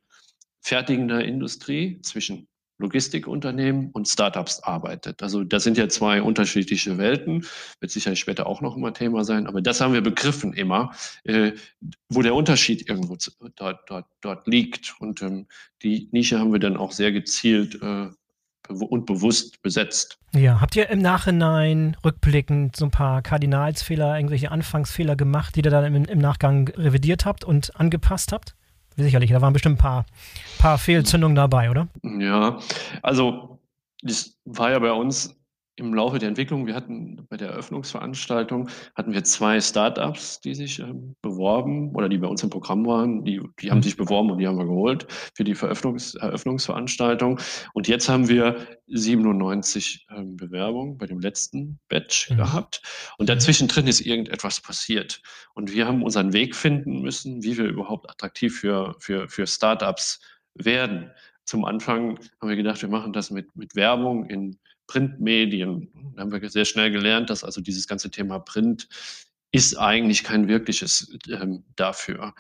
fertigender 0.62 1.25
Industrie, 1.25 2.00
zwischen 2.03 2.49
Logistikunternehmen 2.79 3.91
und 3.93 4.09
Startups 4.09 4.61
arbeitet. 4.61 5.23
Also 5.23 5.44
das 5.44 5.62
sind 5.62 5.79
ja 5.79 5.88
zwei 5.88 6.20
unterschiedliche 6.20 6.99
Welten, 6.99 7.47
wird 7.81 7.93
sicherlich 7.93 8.20
später 8.20 8.47
auch 8.47 8.61
noch 8.61 8.76
immer 8.76 8.93
Thema 8.93 9.25
sein, 9.25 9.47
aber 9.47 9.62
das 9.62 9.81
haben 9.81 9.94
wir 9.94 10.00
begriffen 10.00 10.53
immer, 10.53 10.93
äh, 11.25 11.53
wo 12.09 12.23
der 12.23 12.35
Unterschied 12.35 12.88
irgendwo 12.88 13.17
zu, 13.17 13.31
dort, 13.56 13.88
dort, 13.88 14.06
dort 14.20 14.47
liegt. 14.47 14.97
Und 14.99 15.23
ähm, 15.23 15.47
die 15.82 16.09
Nische 16.12 16.38
haben 16.38 16.53
wir 16.53 16.61
dann 16.61 16.76
auch 16.76 16.93
sehr 16.93 17.12
gezielt 17.12 17.81
äh, 17.81 18.08
und 18.69 19.06
bewusst 19.06 19.62
besetzt. 19.62 20.19
Ja, 20.35 20.61
habt 20.61 20.76
ihr 20.76 20.88
im 20.88 21.00
Nachhinein 21.00 21.97
rückblickend 22.05 22.76
so 22.76 22.87
ein 22.87 22.91
paar 22.91 23.23
Kardinalsfehler, 23.23 24.17
irgendwelche 24.17 24.50
Anfangsfehler 24.50 25.15
gemacht, 25.17 25.56
die 25.56 25.61
ihr 25.61 25.70
dann 25.70 25.94
im, 25.94 26.05
im 26.05 26.19
Nachgang 26.19 26.69
revidiert 26.69 27.26
habt 27.26 27.44
und 27.44 27.79
angepasst 27.79 28.32
habt? 28.32 28.55
Sicherlich, 28.97 29.31
da 29.31 29.41
waren 29.41 29.53
bestimmt 29.53 29.77
ein 29.77 29.83
paar, 29.83 30.06
paar 30.59 30.79
Fehlzündungen 30.79 31.35
dabei, 31.35 31.71
oder? 31.71 31.89
Ja, 32.03 32.59
also 33.03 33.59
das 34.03 34.39
war 34.44 34.71
ja 34.71 34.79
bei 34.79 34.93
uns 34.93 35.35
im 35.77 35.95
Laufe 35.95 36.19
der 36.19 36.29
Entwicklung, 36.29 36.67
wir 36.67 36.75
hatten 36.75 37.27
bei 37.31 37.37
der 37.39 37.51
Eröffnungsveranstaltung, 37.51 38.69
hatten 38.95 39.13
wir 39.13 39.25
zwei 39.25 39.59
Startups, 39.61 40.41
die 40.41 40.55
sich 40.55 40.81
ähm, 40.81 41.17
beworben 41.23 41.95
oder 41.95 42.11
die 42.11 42.19
bei 42.19 42.27
uns 42.27 42.43
im 42.43 42.51
Programm 42.51 42.85
waren. 42.87 43.25
Die, 43.25 43.41
die 43.61 43.71
haben 43.71 43.79
mhm. 43.79 43.83
sich 43.83 43.97
beworben 43.97 44.31
und 44.31 44.39
die 44.39 44.47
haben 44.47 44.59
wir 44.59 44.67
geholt 44.67 45.07
für 45.35 45.45
die 45.45 45.55
Veröffnungs 45.55 46.15
Eröffnungsveranstaltung. 46.15 47.41
Und 47.73 47.89
jetzt 47.89 48.09
haben 48.09 48.29
wir 48.29 48.67
97 48.89 50.07
ähm, 50.15 50.37
Bewerbungen 50.37 50.99
bei 50.99 51.07
dem 51.07 51.21
letzten 51.21 51.79
Batch 51.89 52.31
mhm. 52.31 52.37
gehabt. 52.37 52.83
Und 53.17 53.31
dazwischen 53.31 53.69
drin 53.69 53.87
ist 53.87 54.01
irgendetwas 54.01 54.61
passiert. 54.61 55.23
Und 55.55 55.73
wir 55.73 55.87
haben 55.87 56.03
unseren 56.03 56.35
Weg 56.35 56.55
finden 56.55 57.01
müssen, 57.01 57.43
wie 57.43 57.57
wir 57.57 57.65
überhaupt 57.65 58.11
attraktiv 58.11 58.59
für, 58.59 58.95
für, 58.99 59.27
für 59.29 59.47
Startups 59.47 60.21
werden. 60.55 61.11
Zum 61.45 61.65
Anfang 61.65 62.19
haben 62.41 62.49
wir 62.49 62.57
gedacht, 62.57 62.83
wir 62.83 62.89
machen 62.89 63.13
das 63.15 63.31
mit, 63.31 63.57
mit 63.57 63.75
Werbung 63.75 64.27
in 64.27 64.58
Printmedien. 64.93 65.89
Da 66.15 66.22
haben 66.22 66.32
wir 66.32 66.51
sehr 66.51 66.67
schnell 66.67 66.91
gelernt, 66.91 67.31
dass 67.31 67.44
also 67.44 67.63
dieses 67.63 67.89
ganze 67.89 68.11
Thema 68.11 68.39
Print 68.39 68.89
ist 69.51 69.79
eigentlich 69.79 70.22
kein 70.22 70.49
wirkliches 70.49 71.17
ähm, 71.29 71.65
dafür. 71.77 72.34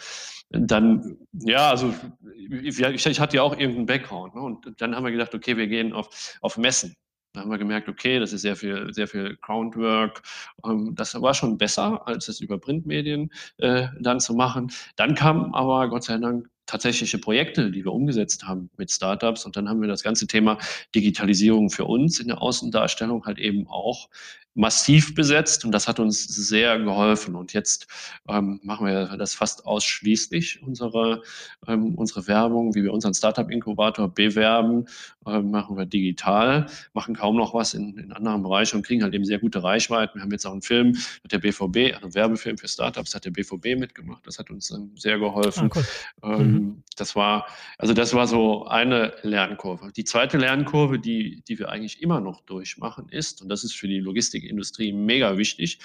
Dann, 0.50 1.16
ja, 1.32 1.70
also 1.70 1.94
ich, 2.36 2.78
ich 2.80 3.20
hatte 3.20 3.36
ja 3.36 3.42
auch 3.42 3.56
irgendeinen 3.58 3.86
Background. 3.86 4.34
Ne? 4.34 4.42
Und 4.42 4.80
dann 4.80 4.94
haben 4.94 5.04
wir 5.04 5.12
gedacht, 5.12 5.34
okay, 5.34 5.56
wir 5.56 5.66
gehen 5.66 5.94
auf, 5.94 6.38
auf 6.42 6.58
Messen. 6.58 6.94
Da 7.32 7.40
haben 7.40 7.50
wir 7.50 7.56
gemerkt, 7.56 7.88
okay, 7.88 8.18
das 8.18 8.34
ist 8.34 8.42
sehr 8.42 8.56
viel, 8.56 8.92
sehr 8.92 9.08
viel 9.08 9.38
Groundwork. 9.40 10.22
Ähm, 10.66 10.94
das 10.94 11.18
war 11.20 11.32
schon 11.32 11.56
besser, 11.56 12.06
als 12.06 12.28
es 12.28 12.40
über 12.40 12.58
Printmedien 12.58 13.30
äh, 13.58 13.88
dann 14.00 14.20
zu 14.20 14.34
machen. 14.34 14.70
Dann 14.96 15.14
kam 15.14 15.54
aber 15.54 15.88
Gott 15.88 16.04
sei 16.04 16.18
Dank 16.18 16.48
tatsächliche 16.66 17.18
Projekte, 17.18 17.70
die 17.70 17.84
wir 17.84 17.92
umgesetzt 17.92 18.44
haben 18.44 18.70
mit 18.76 18.90
Startups. 18.90 19.44
Und 19.44 19.56
dann 19.56 19.68
haben 19.68 19.80
wir 19.80 19.88
das 19.88 20.02
ganze 20.02 20.26
Thema 20.26 20.58
Digitalisierung 20.94 21.70
für 21.70 21.84
uns 21.84 22.20
in 22.20 22.28
der 22.28 22.40
Außendarstellung 22.40 23.24
halt 23.24 23.38
eben 23.38 23.66
auch 23.68 24.08
massiv 24.54 25.14
besetzt 25.14 25.64
und 25.64 25.72
das 25.72 25.88
hat 25.88 25.98
uns 25.98 26.24
sehr 26.24 26.78
geholfen. 26.78 27.34
Und 27.34 27.52
jetzt 27.52 27.86
ähm, 28.28 28.60
machen 28.62 28.86
wir 28.86 29.16
das 29.16 29.34
fast 29.34 29.64
ausschließlich, 29.64 30.62
unsere, 30.62 31.22
ähm, 31.66 31.94
unsere 31.94 32.26
Werbung, 32.28 32.74
wie 32.74 32.82
wir 32.82 32.92
unseren 32.92 33.14
Startup-Inkubator 33.14 34.12
bewerben, 34.12 34.86
ähm, 35.26 35.50
machen 35.50 35.76
wir 35.76 35.86
digital, 35.86 36.66
machen 36.92 37.14
kaum 37.14 37.36
noch 37.36 37.54
was 37.54 37.74
in, 37.74 37.96
in 37.96 38.12
anderen 38.12 38.42
Bereichen 38.42 38.76
und 38.76 38.86
kriegen 38.86 39.02
halt 39.02 39.14
eben 39.14 39.24
sehr 39.24 39.38
gute 39.38 39.62
Reichweiten. 39.62 40.18
Wir 40.18 40.22
haben 40.22 40.32
jetzt 40.32 40.46
auch 40.46 40.52
einen 40.52 40.62
Film 40.62 40.98
mit 41.22 41.32
der 41.32 41.38
BVB, 41.38 41.94
also 41.94 42.04
einen 42.04 42.14
Werbefilm 42.14 42.58
für 42.58 42.68
Startups, 42.68 43.14
hat 43.14 43.24
der 43.24 43.30
BVB 43.30 43.78
mitgemacht. 43.78 44.26
Das 44.26 44.38
hat 44.38 44.50
uns 44.50 44.70
ähm, 44.70 44.90
sehr 44.96 45.18
geholfen. 45.18 45.70
Ah, 45.72 45.76
cool. 45.76 46.32
Ähm, 46.52 46.62
mhm. 46.62 46.82
Das 46.96 47.16
war, 47.16 47.46
also 47.78 47.94
das 47.94 48.14
war 48.14 48.26
so 48.26 48.66
eine 48.66 49.14
Lernkurve. 49.22 49.92
Die 49.92 50.04
zweite 50.04 50.38
Lernkurve, 50.38 50.98
die, 50.98 51.42
die 51.48 51.58
wir 51.58 51.70
eigentlich 51.70 52.02
immer 52.02 52.20
noch 52.20 52.42
durchmachen, 52.42 53.08
ist, 53.08 53.42
und 53.42 53.48
das 53.48 53.64
ist 53.64 53.74
für 53.74 53.88
die 53.88 53.98
Logistik 53.98 54.42
Logistikindustrie 54.42 54.92
mega 54.92 55.36
wichtig. 55.36 55.78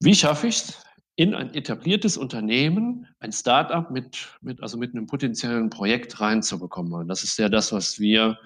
Wie 0.00 0.14
schaffe 0.14 0.48
ich 0.48 0.56
es, 0.56 0.84
in 1.16 1.34
ein 1.34 1.54
etabliertes 1.54 2.16
Unternehmen 2.16 3.06
ein 3.20 3.30
Startup 3.30 3.88
mit, 3.90 4.28
mit, 4.40 4.60
also 4.60 4.76
mit 4.76 4.94
einem 4.94 5.06
potenziellen 5.06 5.70
Projekt 5.70 6.20
reinzubekommen? 6.20 6.92
Und 6.92 7.08
das 7.08 7.22
ist 7.22 7.38
ja 7.38 7.48
das, 7.48 7.72
was 7.72 8.00
wir 8.00 8.38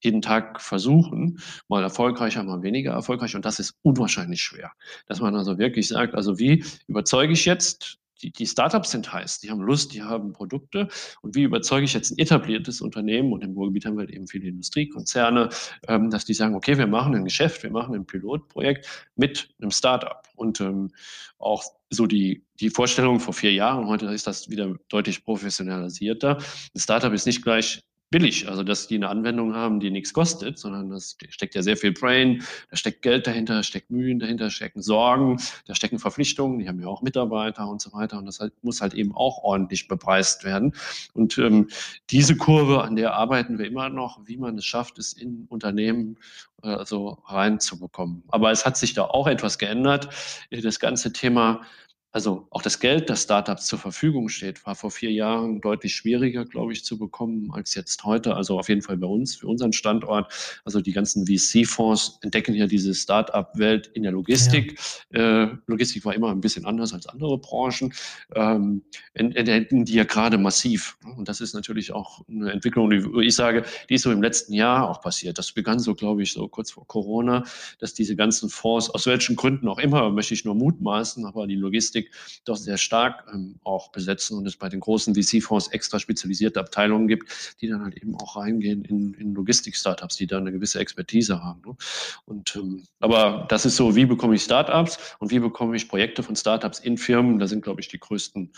jeden 0.00 0.22
Tag 0.22 0.60
versuchen, 0.60 1.40
mal 1.68 1.82
erfolgreicher, 1.82 2.42
mal 2.42 2.62
weniger 2.62 2.92
erfolgreich. 2.92 3.34
Und 3.34 3.44
das 3.44 3.58
ist 3.58 3.74
unwahrscheinlich 3.82 4.40
schwer. 4.40 4.72
Dass 5.06 5.20
man 5.20 5.34
also 5.34 5.58
wirklich 5.58 5.88
sagt, 5.88 6.14
also 6.14 6.38
wie 6.38 6.64
überzeuge 6.86 7.32
ich 7.32 7.44
jetzt 7.44 7.98
die, 8.22 8.32
die 8.32 8.46
Startups 8.46 8.90
sind 8.90 9.12
heiß, 9.12 9.40
die 9.40 9.50
haben 9.50 9.60
Lust, 9.60 9.92
die 9.94 10.02
haben 10.02 10.32
Produkte. 10.32 10.88
Und 11.22 11.34
wie 11.34 11.42
überzeuge 11.42 11.84
ich 11.84 11.94
jetzt 11.94 12.10
ein 12.10 12.18
etabliertes 12.18 12.80
Unternehmen, 12.80 13.32
und 13.32 13.42
im 13.42 13.52
Ruhrgebiet 13.52 13.86
haben 13.86 13.96
wir 13.96 14.00
halt 14.00 14.10
eben 14.10 14.26
viele 14.26 14.48
Industriekonzerne, 14.48 15.48
ähm, 15.86 16.10
dass 16.10 16.24
die 16.24 16.34
sagen, 16.34 16.54
okay, 16.54 16.78
wir 16.78 16.86
machen 16.86 17.14
ein 17.14 17.24
Geschäft, 17.24 17.62
wir 17.62 17.70
machen 17.70 17.94
ein 17.94 18.06
Pilotprojekt 18.06 18.86
mit 19.16 19.48
einem 19.60 19.70
Startup. 19.70 20.22
Und 20.36 20.60
ähm, 20.60 20.90
auch 21.38 21.64
so 21.90 22.06
die, 22.06 22.44
die 22.60 22.70
Vorstellung 22.70 23.20
vor 23.20 23.34
vier 23.34 23.52
Jahren, 23.52 23.86
heute 23.86 24.06
ist 24.06 24.26
das 24.26 24.48
wieder 24.50 24.74
deutlich 24.88 25.24
professionalisierter. 25.24 26.38
Ein 26.38 26.80
Startup 26.80 27.12
ist 27.12 27.26
nicht 27.26 27.42
gleich 27.42 27.82
billig, 28.10 28.48
also 28.48 28.62
dass 28.62 28.86
die 28.86 28.94
eine 28.94 29.08
Anwendung 29.08 29.54
haben, 29.54 29.80
die 29.80 29.90
nichts 29.90 30.12
kostet, 30.12 30.58
sondern 30.58 30.90
das 30.90 31.16
steckt 31.28 31.54
ja 31.54 31.62
sehr 31.62 31.76
viel 31.76 31.92
Brain, 31.92 32.42
da 32.70 32.76
steckt 32.76 33.02
Geld 33.02 33.26
dahinter, 33.26 33.56
da 33.56 33.62
steckt 33.62 33.90
Mühen 33.90 34.18
dahinter, 34.18 34.50
stecken 34.50 34.82
Sorgen, 34.82 35.40
da 35.66 35.74
stecken 35.74 35.98
Verpflichtungen, 35.98 36.58
die 36.58 36.68
haben 36.68 36.80
ja 36.80 36.86
auch 36.86 37.02
Mitarbeiter 37.02 37.68
und 37.68 37.80
so 37.82 37.92
weiter 37.92 38.18
und 38.18 38.26
das 38.26 38.40
halt, 38.40 38.52
muss 38.62 38.80
halt 38.80 38.94
eben 38.94 39.14
auch 39.14 39.38
ordentlich 39.42 39.88
bepreist 39.88 40.44
werden. 40.44 40.74
Und 41.12 41.36
ähm, 41.38 41.68
diese 42.10 42.36
Kurve, 42.36 42.82
an 42.82 42.96
der 42.96 43.14
arbeiten 43.14 43.58
wir 43.58 43.66
immer 43.66 43.90
noch, 43.90 44.20
wie 44.26 44.38
man 44.38 44.56
es 44.56 44.64
schafft, 44.64 44.98
es 44.98 45.12
in 45.12 45.46
Unternehmen 45.48 46.16
äh, 46.62 46.68
also 46.68 47.18
reinzubekommen. 47.26 48.22
Aber 48.28 48.50
es 48.50 48.64
hat 48.64 48.76
sich 48.76 48.94
da 48.94 49.04
auch 49.04 49.26
etwas 49.26 49.58
geändert. 49.58 50.08
Das 50.50 50.80
ganze 50.80 51.12
Thema 51.12 51.62
also 52.10 52.46
auch 52.50 52.62
das 52.62 52.80
Geld, 52.80 53.10
das 53.10 53.24
Startups 53.24 53.66
zur 53.66 53.78
Verfügung 53.78 54.30
steht, 54.30 54.64
war 54.64 54.74
vor 54.74 54.90
vier 54.90 55.12
Jahren 55.12 55.60
deutlich 55.60 55.94
schwieriger, 55.94 56.46
glaube 56.46 56.72
ich, 56.72 56.82
zu 56.82 56.98
bekommen 56.98 57.50
als 57.52 57.74
jetzt 57.74 58.02
heute. 58.02 58.34
Also 58.34 58.58
auf 58.58 58.70
jeden 58.70 58.80
Fall 58.80 58.96
bei 58.96 59.06
uns, 59.06 59.36
für 59.36 59.46
unseren 59.46 59.74
Standort. 59.74 60.32
Also 60.64 60.80
die 60.80 60.92
ganzen 60.92 61.26
VC-Fonds 61.26 62.18
entdecken 62.22 62.54
ja 62.54 62.66
diese 62.66 62.94
Startup-Welt 62.94 63.88
in 63.88 64.04
der 64.04 64.12
Logistik. 64.12 64.80
Ja. 65.12 65.44
Äh, 65.44 65.56
Logistik 65.66 66.02
war 66.06 66.14
immer 66.14 66.30
ein 66.30 66.40
bisschen 66.40 66.64
anders 66.64 66.94
als 66.94 67.06
andere 67.06 67.36
Branchen. 67.36 67.92
Ähm, 68.34 68.82
entdecken 69.12 69.84
die 69.84 69.94
ja 69.94 70.04
gerade 70.04 70.38
massiv. 70.38 70.96
Und 71.16 71.28
das 71.28 71.42
ist 71.42 71.52
natürlich 71.52 71.92
auch 71.92 72.22
eine 72.26 72.52
Entwicklung, 72.52 72.88
die 72.88 73.26
ich 73.26 73.34
sage, 73.34 73.64
die 73.90 73.94
ist 73.94 74.02
so 74.02 74.12
im 74.12 74.22
letzten 74.22 74.54
Jahr 74.54 74.88
auch 74.88 75.02
passiert. 75.02 75.36
Das 75.36 75.52
begann 75.52 75.78
so, 75.78 75.94
glaube 75.94 76.22
ich, 76.22 76.32
so 76.32 76.48
kurz 76.48 76.70
vor 76.70 76.86
Corona, 76.86 77.44
dass 77.80 77.92
diese 77.92 78.16
ganzen 78.16 78.48
Fonds, 78.48 78.88
aus 78.88 79.04
welchen 79.06 79.36
Gründen 79.36 79.68
auch 79.68 79.78
immer, 79.78 80.08
möchte 80.10 80.32
ich 80.32 80.46
nur 80.46 80.54
mutmaßen, 80.54 81.26
aber 81.26 81.46
die 81.46 81.56
Logistik 81.56 81.97
Logistik 81.98 82.10
doch 82.44 82.56
sehr 82.56 82.78
stark 82.78 83.26
ähm, 83.32 83.56
auch 83.64 83.90
besetzen 83.90 84.38
und 84.38 84.46
es 84.46 84.56
bei 84.56 84.68
den 84.68 84.80
großen 84.80 85.14
VC-Fonds 85.14 85.68
extra 85.68 85.98
spezialisierte 85.98 86.60
Abteilungen 86.60 87.08
gibt, 87.08 87.56
die 87.60 87.68
dann 87.68 87.82
halt 87.82 87.96
eben 87.96 88.14
auch 88.16 88.36
reingehen 88.36 88.84
in, 88.84 89.14
in 89.14 89.34
Logistik-Startups, 89.34 90.16
die 90.16 90.26
da 90.26 90.38
eine 90.38 90.52
gewisse 90.52 90.78
Expertise 90.78 91.42
haben. 91.42 91.62
Ne? 91.66 91.76
Und, 92.24 92.56
ähm, 92.56 92.84
aber 93.00 93.46
das 93.48 93.66
ist 93.66 93.76
so, 93.76 93.96
wie 93.96 94.06
bekomme 94.06 94.34
ich 94.34 94.42
Startups 94.42 94.98
und 95.18 95.30
wie 95.30 95.38
bekomme 95.38 95.76
ich 95.76 95.88
Projekte 95.88 96.22
von 96.22 96.36
Startups 96.36 96.78
in 96.78 96.96
Firmen? 96.96 97.38
Da 97.38 97.46
sind, 97.46 97.62
glaube 97.62 97.80
ich, 97.80 97.88
die 97.88 97.98
größten, 97.98 98.52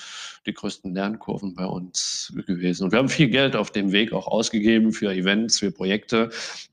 die 0.47 0.55
größten 0.55 0.95
Lernkurven 0.95 1.55
bei 1.55 1.67
uns 1.67 2.33
gewesen. 2.47 2.85
Und 2.85 2.93
wir 2.93 2.99
haben 2.99 3.09
viel 3.09 3.29
Geld 3.29 3.57
auf 3.57 3.71
dem 3.71 3.93
Weg 3.93 4.13
auch 4.13 4.27
ausgegeben 4.27 4.93
für 4.93 5.13
Events, 5.13 5.59
für 5.59 5.71
Projekte 5.71 6.31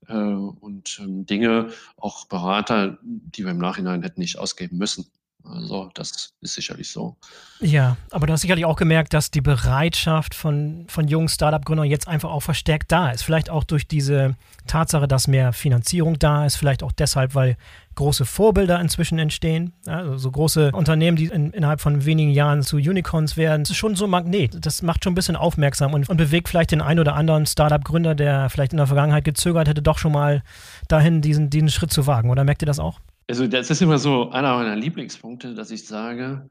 äh, 0.07 0.13
und 0.13 0.99
ähm, 1.01 1.25
Dinge, 1.25 1.69
auch 1.97 2.25
Berater, 2.27 2.97
die 3.01 3.43
wir 3.43 3.51
im 3.51 3.57
Nachhinein 3.57 4.03
hätten 4.03 4.21
nicht 4.21 4.37
ausgeben 4.37 4.77
müssen. 4.77 5.07
Also 5.49 5.89
das 5.93 6.33
ist 6.41 6.53
sicherlich 6.53 6.91
so. 6.91 7.15
Ja, 7.59 7.97
aber 8.11 8.27
du 8.27 8.33
hast 8.33 8.41
sicherlich 8.41 8.65
auch 8.65 8.75
gemerkt, 8.75 9.13
dass 9.13 9.31
die 9.31 9.41
Bereitschaft 9.41 10.35
von, 10.35 10.85
von 10.89 11.07
jungen 11.07 11.29
Startup-Gründern 11.29 11.87
jetzt 11.87 12.07
einfach 12.07 12.29
auch 12.29 12.41
verstärkt 12.41 12.91
da 12.91 13.11
ist. 13.11 13.23
Vielleicht 13.23 13.49
auch 13.49 13.63
durch 13.63 13.87
diese 13.87 14.35
Tatsache, 14.67 15.07
dass 15.07 15.27
mehr 15.27 15.53
Finanzierung 15.53 16.19
da 16.19 16.45
ist, 16.45 16.55
vielleicht 16.55 16.83
auch 16.83 16.91
deshalb, 16.91 17.33
weil 17.35 17.57
große 17.95 18.25
Vorbilder 18.25 18.79
inzwischen 18.79 19.19
entstehen. 19.19 19.73
Also 19.85 20.17
so 20.17 20.31
große 20.31 20.71
Unternehmen, 20.71 21.17
die 21.17 21.25
in, 21.25 21.51
innerhalb 21.51 21.81
von 21.81 22.05
wenigen 22.05 22.31
Jahren 22.31 22.61
zu 22.61 22.77
Unicorns 22.77 23.37
werden. 23.37 23.63
Das 23.63 23.71
ist 23.71 23.77
schon 23.77 23.95
so 23.95 24.05
ein 24.05 24.11
Magnet. 24.11 24.65
Das 24.65 24.81
macht 24.81 25.03
schon 25.03 25.13
ein 25.13 25.15
bisschen 25.15 25.35
aufmerksam 25.35 25.93
und, 25.93 26.07
und 26.07 26.17
bewegt 26.17 26.49
vielleicht 26.49 26.71
den 26.71 26.81
einen 26.81 26.99
oder 26.99 27.15
anderen 27.15 27.45
Startup-Gründer, 27.45 28.15
der 28.15 28.49
vielleicht 28.49 28.73
in 28.73 28.77
der 28.77 28.87
Vergangenheit 28.87 29.23
gezögert 29.23 29.67
hätte, 29.67 29.81
doch 29.81 29.97
schon 29.97 30.11
mal 30.11 30.43
dahin 30.87 31.21
diesen, 31.21 31.49
diesen 31.49 31.69
Schritt 31.69 31.91
zu 31.91 32.05
wagen. 32.05 32.29
Oder 32.29 32.43
merkt 32.43 32.61
ihr 32.61 32.67
das 32.67 32.79
auch? 32.79 32.99
Also 33.27 33.47
das 33.47 33.69
ist 33.69 33.81
immer 33.81 33.97
so 33.97 34.29
einer 34.29 34.55
meiner 34.55 34.75
Lieblingspunkte, 34.75 35.53
dass 35.53 35.71
ich 35.71 35.85
sage, 35.85 36.49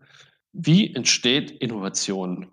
wie 0.52 0.94
entsteht 0.94 1.50
Innovation? 1.50 2.48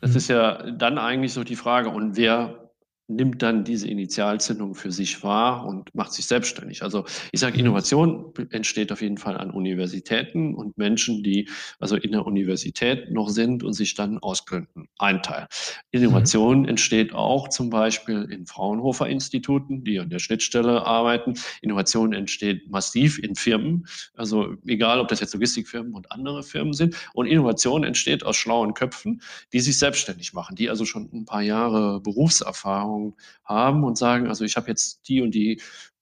Das 0.00 0.12
mhm. 0.12 0.16
ist 0.16 0.28
ja 0.28 0.70
dann 0.70 0.98
eigentlich 0.98 1.32
so 1.32 1.44
die 1.44 1.56
Frage, 1.56 1.90
und 1.90 2.16
wer 2.16 2.65
nimmt 3.08 3.40
dann 3.42 3.64
diese 3.64 3.88
Initialzündung 3.88 4.74
für 4.74 4.90
sich 4.90 5.22
wahr 5.22 5.64
und 5.64 5.94
macht 5.94 6.12
sich 6.12 6.26
selbstständig. 6.26 6.82
Also 6.82 7.04
ich 7.30 7.40
sage, 7.40 7.54
mhm. 7.54 7.66
Innovation 7.66 8.32
entsteht 8.50 8.90
auf 8.90 9.00
jeden 9.00 9.18
Fall 9.18 9.36
an 9.36 9.50
Universitäten 9.50 10.54
und 10.54 10.76
Menschen, 10.76 11.22
die 11.22 11.48
also 11.78 11.96
in 11.96 12.12
der 12.12 12.26
Universität 12.26 13.12
noch 13.12 13.28
sind 13.28 13.62
und 13.62 13.74
sich 13.74 13.94
dann 13.94 14.18
ausgründen. 14.18 14.88
Ein 14.98 15.22
Teil. 15.22 15.46
Innovation 15.92 16.62
mhm. 16.62 16.68
entsteht 16.68 17.14
auch 17.14 17.48
zum 17.48 17.70
Beispiel 17.70 18.24
in 18.30 18.46
Fraunhofer-Instituten, 18.46 19.84
die 19.84 20.00
an 20.00 20.10
der 20.10 20.18
Schnittstelle 20.18 20.84
arbeiten. 20.84 21.34
Innovation 21.62 22.12
entsteht 22.12 22.68
massiv 22.70 23.18
in 23.20 23.36
Firmen, 23.36 23.86
also 24.14 24.54
egal, 24.66 24.98
ob 24.98 25.08
das 25.08 25.20
jetzt 25.20 25.34
Logistikfirmen 25.34 25.94
und 25.94 26.10
andere 26.10 26.42
Firmen 26.42 26.72
sind. 26.72 26.96
Und 27.14 27.26
Innovation 27.26 27.84
entsteht 27.84 28.24
aus 28.24 28.36
schlauen 28.36 28.74
Köpfen, 28.74 29.22
die 29.52 29.60
sich 29.60 29.78
selbstständig 29.78 30.32
machen, 30.32 30.56
die 30.56 30.68
also 30.68 30.84
schon 30.84 31.08
ein 31.12 31.24
paar 31.24 31.42
Jahre 31.42 32.00
Berufserfahrung 32.00 32.95
Erfahrung 32.96 33.16
haben 33.44 33.84
und 33.84 33.98
sagen, 33.98 34.26
also 34.26 34.44
ich 34.44 34.56
habe 34.56 34.68
jetzt 34.68 35.08
die 35.08 35.20
und 35.20 35.34
die 35.34 35.60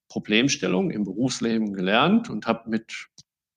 Problemstellung 0.09 0.91
im 0.91 1.05
Berufsleben 1.05 1.73
gelernt 1.73 2.31
und 2.31 2.47
habe 2.47 2.71
mit 2.71 3.09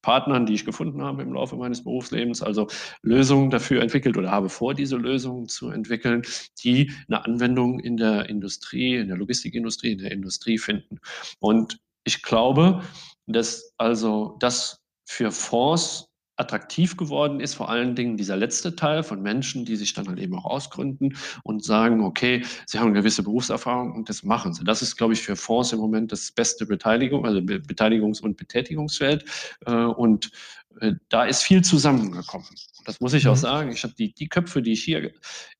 Partnern, 0.01 0.46
die 0.46 0.53
ich 0.53 0.65
gefunden 0.65 1.01
habe 1.01 1.22
im 1.22 1.34
Laufe 1.34 1.56
meines 1.58 1.84
Berufslebens, 1.84 2.41
also 2.41 2.67
Lösungen 3.01 3.50
dafür 3.50 3.82
entwickelt 3.82 4.17
oder 4.17 4.32
habe 4.32 4.50
vor, 4.50 4.74
diese 4.74 4.96
Lösungen 4.96 5.48
zu 5.48 5.70
entwickeln, 5.70 6.22
die 6.63 6.91
eine 7.08 7.25
Anwendung 7.25 7.79
in 7.79 7.98
der 7.98 8.29
Industrie, 8.29 8.96
in 8.96 9.10
der 9.10 9.17
Logistikindustrie, 9.17 9.91
in 9.91 10.00
der 10.00 10.12
Industrie 10.12 10.58
finden. 10.58 11.00
Und 11.39 11.79
ich 12.06 12.24
glaube, 12.24 12.82
dass 13.27 13.74
also 13.77 14.38
das 14.39 14.79
für 15.06 15.32
Fonds 15.32 16.07
attraktiv 16.38 16.96
geworden 16.98 17.39
ist, 17.39 17.56
vor 17.56 17.70
allen 17.70 17.96
Dingen 17.96 18.15
dieser 18.15 18.38
letzte 18.38 18.75
Teil 18.75 19.03
von 19.03 19.22
Menschen, 19.22 19.65
die 19.65 19.75
sich 19.75 19.94
dann 19.94 20.08
halt 20.08 20.20
eben 20.20 20.36
auch 20.36 20.46
ausgründen 20.46 21.17
und 21.44 21.63
sagen, 21.63 22.03
okay, 22.03 22.44
sie 22.65 22.79
haben 22.79 22.88
eine 22.88 23.00
gewisse 23.00 23.24
Berufserfahrung 23.24 23.94
und 23.94 24.10
das 24.10 24.24
machen 24.24 24.53
sie. 24.53 24.63
Das 24.63 24.82
ist, 24.82 24.96
glaube 24.96 25.13
ich, 25.13 25.22
für 25.22 25.36
Fonds 25.36 25.74
im 25.74 25.79
Moment 25.79 26.12
das 26.12 26.32
beste 26.32 26.65
Beteiligung, 26.65 27.25
also 27.25 27.39
Beteiligungs- 27.39 28.22
und 28.22 28.38
Betätigungsfeld. 28.38 29.25
Äh, 29.65 29.74
und 29.74 30.32
äh, 30.79 30.94
da 31.10 31.25
ist 31.25 31.44
viel 31.44 31.63
zusammengekommen. 31.63 32.48
Das 32.88 33.01
muss 33.01 33.13
ich 33.13 33.25
mhm. 33.25 33.32
auch 33.32 33.36
sagen. 33.36 33.72
Ich 33.74 33.84
habe 33.84 33.94
die, 33.96 34.13
die 34.13 34.29
Köpfe, 34.29 34.62
die 34.62 34.72
ich 34.72 34.84
hier 34.84 35.12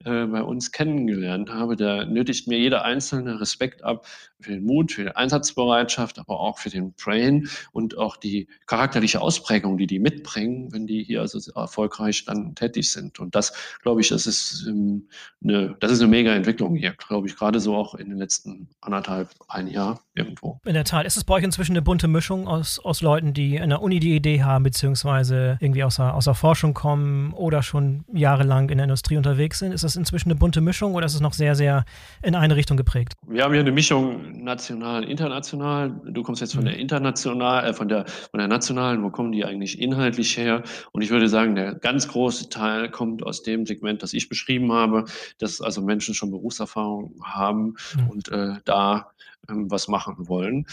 äh, 0.05 0.25
bei 0.25 0.41
uns 0.41 0.72
kennengelernt 0.72 1.50
habe, 1.50 1.75
da 1.75 2.05
nötigt 2.05 2.48
mir 2.48 2.57
jeder 2.57 2.86
einzelne 2.86 3.41
Respekt 3.41 3.84
ab 3.84 4.07
für 4.39 4.51
den 4.51 4.63
Mut, 4.63 4.93
für 4.93 5.03
die 5.03 5.15
Einsatzbereitschaft, 5.15 6.19
aber 6.19 6.39
auch 6.39 6.57
für 6.57 6.69
den 6.69 6.93
Brain 6.93 7.50
und 7.74 7.98
auch 7.98 8.15
die 8.15 8.48
charakterliche 8.65 9.19
Ausprägung, 9.19 9.77
die 9.77 9.88
die 9.88 10.00
mitbringen, 10.00 10.72
wenn 10.72 10.88
die 10.88 11.03
hier 11.03 11.19
also 11.19 11.39
erfolgreich 11.51 12.24
dann 12.24 12.55
tätig 12.55 12.91
sind. 12.93 13.19
Und 13.19 13.36
das, 13.36 13.51
glaube 13.81 14.00
ich, 14.00 14.07
das 14.07 14.25
ist 14.25 14.65
ähm, 14.65 15.10
eine, 15.43 15.75
das 15.81 15.91
ist 15.91 16.00
eine 16.00 16.10
mega 16.10 16.34
Entwicklung 16.34 16.75
hier, 16.75 16.93
glaube 16.93 17.27
ich, 17.27 17.36
gerade 17.36 17.60
so 17.60 17.75
auch 17.75 17.93
in 17.96 18.07
den 18.07 18.19
letzten 18.19 18.69
anderthalb, 18.79 19.31
ein 19.50 19.67
Jahr 19.67 20.00
irgendwo. 20.15 20.62
In 20.63 20.75
der 20.75 20.86
Tat. 20.86 21.05
Ist 21.05 21.17
es 21.17 21.25
bei 21.25 21.34
euch 21.34 21.43
inzwischen 21.43 21.74
eine 21.74 21.81
bunte 21.81 22.07
Mischung 22.07 22.48
aus, 22.48 22.79
aus 22.79 23.01
Leuten, 23.01 23.34
die 23.34 23.57
in 23.57 23.69
der 23.69 23.81
Uni 23.81 24.00
die 24.00 24.15
Idee 24.15 24.43
haben, 24.43 24.63
beziehungsweise 24.63 25.57
irgendwie 25.60 25.84
aus 25.84 25.98
der, 25.98 26.13
aus 26.13 26.24
der 26.24 26.34
Forschung 26.34 26.74
kommen 26.74 27.16
oder 27.33 27.63
schon 27.63 28.03
jahrelang 28.13 28.69
in 28.69 28.77
der 28.77 28.86
Industrie 28.86 29.17
unterwegs 29.17 29.59
sind? 29.59 29.71
Ist 29.71 29.83
das 29.83 29.95
inzwischen 29.95 30.29
eine 30.29 30.39
bunte 30.39 30.62
Mischung 30.62 30.95
oder 30.95 31.05
ist 31.05 31.15
es 31.15 31.21
noch 31.21 31.33
sehr, 31.33 31.55
sehr 31.55 31.86
in 32.24 32.36
eine 32.36 32.55
Richtung 32.55 32.77
geprägt? 32.77 33.13
Wir 33.27 33.43
haben 33.43 33.51
hier 33.51 33.62
eine 33.62 33.71
Mischung 33.71 34.43
national, 34.43 35.03
international. 35.03 36.01
Du 36.05 36.24
kommst 36.24 36.41
jetzt 36.41 36.55
von 36.55 36.65
der 36.65 36.74
mhm. 36.75 36.79
international, 36.79 37.65
äh, 37.65 37.74
von 37.74 37.88
der 37.88 38.05
von 38.31 38.39
der 38.39 38.47
nationalen. 38.47 39.03
Wo 39.03 39.09
kommen 39.09 39.31
die 39.31 39.45
eigentlich 39.45 39.79
inhaltlich 39.79 40.38
her? 40.38 40.63
Und 40.91 41.01
ich 41.01 41.09
würde 41.09 41.29
sagen, 41.29 41.55
der 41.55 41.75
ganz 41.75 42.07
große 42.07 42.50
Teil 42.50 42.89
kommt 42.89 43.24
aus 43.24 43.43
dem 43.43 43.65
Segment, 43.65 44.03
das 44.03 44.13
ich 44.13 44.29
beschrieben 44.29 44.71
habe, 44.71 45.05
dass 45.39 45.62
also 45.62 45.81
Menschen 45.81 46.13
schon 46.13 46.31
Berufserfahrung 46.31 47.15
haben 47.24 47.75
mhm. 47.95 48.09
und 48.09 48.31
äh, 48.31 48.55
da 48.65 49.12
ähm, 49.50 49.69
was 49.69 49.88
machen 49.88 50.27
wollen. 50.27 50.65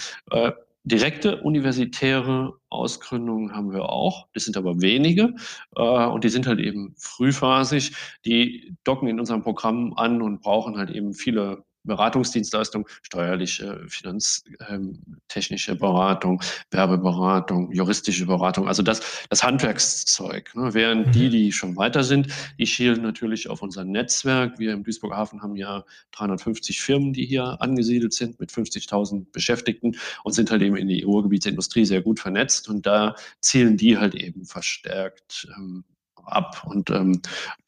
Direkte 0.84 1.40
universitäre 1.40 2.54
Ausgründungen 2.68 3.54
haben 3.54 3.72
wir 3.72 3.88
auch. 3.88 4.28
Das 4.34 4.44
sind 4.44 4.56
aber 4.56 4.80
wenige 4.82 5.34
äh, 5.76 6.06
und 6.06 6.24
die 6.24 6.28
sind 6.28 6.46
halt 6.46 6.60
eben 6.60 6.94
frühphasig. 6.98 7.94
Die 8.26 8.76
docken 8.84 9.08
in 9.08 9.18
unserem 9.18 9.42
Programm 9.42 9.94
an 9.94 10.20
und 10.20 10.42
brauchen 10.42 10.76
halt 10.76 10.90
eben 10.90 11.14
viele 11.14 11.64
Beratungsdienstleistung, 11.84 12.88
steuerliche, 13.02 13.84
finanztechnische 13.88 15.72
ähm, 15.72 15.78
Beratung, 15.78 16.42
Werbeberatung, 16.70 17.70
juristische 17.72 18.26
Beratung, 18.26 18.68
also 18.68 18.82
das, 18.82 19.26
das 19.28 19.44
Handwerkszeug. 19.44 20.54
Ne? 20.54 20.74
Während 20.74 21.08
mhm. 21.08 21.12
die, 21.12 21.28
die 21.30 21.52
schon 21.52 21.76
weiter 21.76 22.02
sind, 22.02 22.28
die 22.58 22.66
schielen 22.66 23.02
natürlich 23.02 23.48
auf 23.48 23.62
unser 23.62 23.84
Netzwerk. 23.84 24.58
Wir 24.58 24.72
im 24.72 24.82
Duisburger 24.84 25.16
Hafen 25.16 25.42
haben 25.42 25.56
ja 25.56 25.84
350 26.12 26.80
Firmen, 26.80 27.12
die 27.12 27.26
hier 27.26 27.60
angesiedelt 27.60 28.12
sind 28.12 28.40
mit 28.40 28.50
50.000 28.50 29.26
Beschäftigten 29.32 29.96
und 30.24 30.32
sind 30.32 30.50
halt 30.50 30.62
eben 30.62 30.76
in 30.76 30.88
die 30.88 31.02
Ruhrgebietsindustrie 31.02 31.84
sehr 31.84 32.02
gut 32.02 32.20
vernetzt 32.20 32.68
und 32.68 32.86
da 32.86 33.14
zielen 33.40 33.76
die 33.76 33.98
halt 33.98 34.14
eben 34.14 34.44
verstärkt 34.44 35.48
ähm, 35.56 35.84
ab 36.26 36.64
und 36.66 36.90
ähm, 36.90 37.20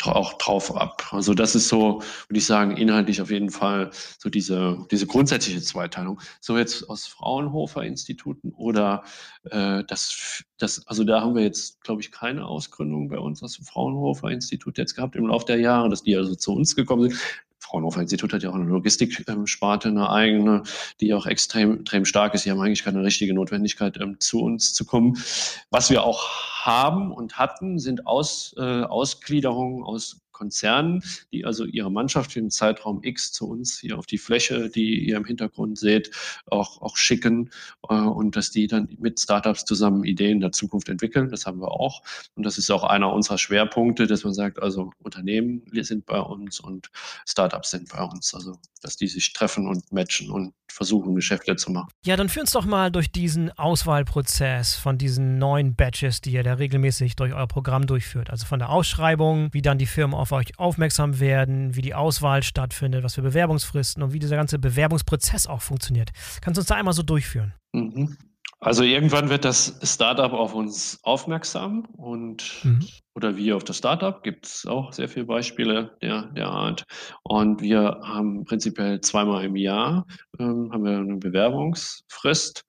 auch 0.05 0.35
drauf 0.35 0.77
ab. 0.77 1.09
Also 1.11 1.35
das 1.35 1.55
ist 1.55 1.69
so, 1.69 2.03
würde 2.29 2.39
ich 2.39 2.47
sagen, 2.47 2.77
inhaltlich 2.77 3.21
auf 3.21 3.31
jeden 3.31 3.51
Fall 3.51 3.91
so 4.19 4.29
diese, 4.29 4.79
diese 4.91 5.07
grundsätzliche 5.07 5.61
Zweiteilung. 5.61 6.21
So 6.41 6.57
jetzt 6.57 6.89
aus 6.89 7.07
Fraunhofer-Instituten 7.07 8.53
oder 8.53 9.05
äh, 9.51 9.85
das, 9.87 10.45
das, 10.59 10.87
also 10.87 11.05
da 11.05 11.21
haben 11.21 11.35
wir 11.35 11.43
jetzt, 11.43 11.83
glaube 11.83 12.01
ich, 12.01 12.13
keine 12.13 12.47
Ausgründung 12.47 13.09
bei 13.09 13.19
uns 13.19 13.43
aus 13.43 13.57
dem 13.57 13.65
Fraunhofer-Institut 13.65 14.79
jetzt 14.79 14.95
gehabt 14.95 15.17
im 15.17 15.27
Laufe 15.27 15.47
der 15.47 15.61
Jahre, 15.61 15.89
dass 15.89 16.03
die 16.03 16.17
also 16.17 16.35
zu 16.35 16.53
uns 16.53 16.77
gekommen 16.77 17.11
sind. 17.11 17.21
Fraunhofer 17.67 18.01
Institut 18.01 18.33
hat 18.33 18.43
ja 18.43 18.51
auch 18.51 18.55
eine 18.55 18.65
Logistiksparte, 18.65 19.89
eine 19.89 20.11
eigene, 20.11 20.63
die 21.01 21.13
auch 21.15 21.27
extrem, 21.27 21.81
extrem 21.81 22.05
stark 22.05 22.35
ist. 22.35 22.43
Sie 22.43 22.51
haben 22.51 22.61
eigentlich 22.61 22.85
keine 22.85 23.03
richtige 23.03 23.35
Notwendigkeit, 23.35 23.99
ähm, 24.01 24.21
zu 24.21 24.41
uns 24.41 24.73
zu 24.73 24.85
kommen. 24.85 25.19
Was 25.71 25.91
wir 25.91 26.05
auch 26.05 26.29
haben 26.65 27.13
und 27.13 27.39
hatten, 27.39 27.79
sind 27.79 28.07
Aus, 28.07 28.55
äh, 28.59 28.83
Ausgliederungen 28.83 29.83
aus 29.85 30.21
Konzernen, 30.37 31.03
die 31.33 31.47
also 31.47 31.65
ihre 31.65 31.91
Mannschaft 31.91 32.35
den 32.35 32.51
Zeitraum 32.51 33.03
X 33.03 33.33
zu 33.33 33.49
uns 33.49 33.79
hier 33.79 33.99
auf 33.99 34.07
die 34.07 34.19
Fläche, 34.19 34.69
die 34.69 35.09
ihr 35.09 35.17
im 35.17 35.25
Hintergrund 35.25 35.79
seht, 35.79 36.11
auch, 36.47 36.83
auch 36.83 36.97
schicken 36.99 37.51
äh, 37.89 37.95
und 37.95 38.37
dass 38.37 38.51
die 38.51 38.67
dann 38.67 38.89
mit 38.99 39.19
Startups 39.19 39.65
zusammen 39.65 40.05
Ideen 40.05 40.41
der 40.41 40.53
Zukunft 40.53 40.91
entwickeln. 40.91 41.31
Das 41.31 41.47
haben 41.47 41.61
wir 41.61 41.71
auch. 41.71 42.03
Und 42.35 42.45
das 42.45 42.59
ist 42.59 42.71
auch 42.71 42.85
einer 42.85 43.13
unserer 43.13 43.39
Schwerpunkte, 43.39 44.07
dass 44.07 44.25
man 44.25 44.35
sagt, 44.35 44.63
also 44.63 44.91
Unternehmen 45.03 45.63
sind 45.73 46.05
bei 46.05 46.21
uns 46.21 46.61
und 46.61 46.91
Startups 47.27 47.71
sind 47.71 47.89
bei 47.89 48.03
uns. 48.03 48.35
Also, 48.35 48.59
dass 48.83 48.97
die 48.97 49.09
sich 49.09 49.33
treffen 49.33 49.67
und 49.67 49.91
matchen 49.91 50.31
und 50.31 50.53
versuchen, 50.77 51.15
Geschäfte 51.15 51.57
zu 51.57 51.71
machen. 51.73 51.89
Ja, 52.05 52.17
dann 52.17 52.29
führ 52.29 52.43
uns 52.43 52.53
doch 52.53 52.67
mal 52.67 52.91
durch 52.91 53.11
diesen 53.11 53.51
Auswahlprozess 53.51 54.75
von 54.75 54.99
diesen 54.99 55.39
neuen 55.39 55.75
Batches, 55.75 56.21
die 56.21 56.33
ihr 56.33 56.43
da 56.43 56.55
regelmäßig 56.55 57.17
durch 57.17 57.33
euer 57.33 57.47
Programm 57.49 57.87
durchführt. 57.87 58.31
Also 58.31 58.47
von 58.47 58.59
der 58.59 58.69
Ausschreibung, 58.69 59.49
wie 59.53 59.63
dann 59.63 59.79
die 59.79 59.87
Firmen 59.87 60.15
auf 60.15 60.26
euch 60.33 60.59
aufmerksam 60.59 61.21
werden, 61.21 61.77
wie 61.77 61.83
die 61.83 61.95
Auswahl 61.95 62.43
stattfindet, 62.43 63.05
was 63.05 63.15
für 63.15 63.23
Bewerbungsfristen 63.23 64.03
und 64.03 64.13
wie 64.13 64.19
dieser 64.19 64.37
ganze 64.37 64.59
Bewerbungsprozess 64.59 65.47
auch 65.47 65.63
funktioniert. 65.63 66.11
Kannst 66.41 66.57
du 66.57 66.61
uns 66.61 66.69
da 66.69 66.75
einmal 66.75 66.95
so 66.95 67.03
durchführen? 67.03 67.55
Mhm. 67.73 68.17
Also 68.61 68.83
irgendwann 68.83 69.29
wird 69.29 69.45
das 69.45 69.79
Startup 69.83 70.33
auf 70.33 70.55
uns 70.55 70.99
aufmerksam 71.03 71.85
und 71.97 72.65
mhm. 72.65 72.87
Oder 73.17 73.37
wir 73.37 73.57
auf 73.57 73.65
das 73.65 73.79
Startup 73.79 74.23
gibt 74.23 74.47
es 74.47 74.67
auch 74.67 74.93
sehr 74.93 75.09
viele 75.09 75.25
Beispiele 75.25 75.97
der, 76.03 76.27
der 76.37 76.49
Art. 76.49 76.85
Und 77.23 77.63
wir 77.63 78.01
haben 78.03 78.45
prinzipiell 78.45 79.01
zweimal 79.01 79.45
im 79.45 79.57
Jahr 79.57 80.07
ähm, 80.39 80.71
haben 80.71 80.85
wir 80.85 80.99
eine 80.99 81.17
Bewerbungsfrist 81.17 82.65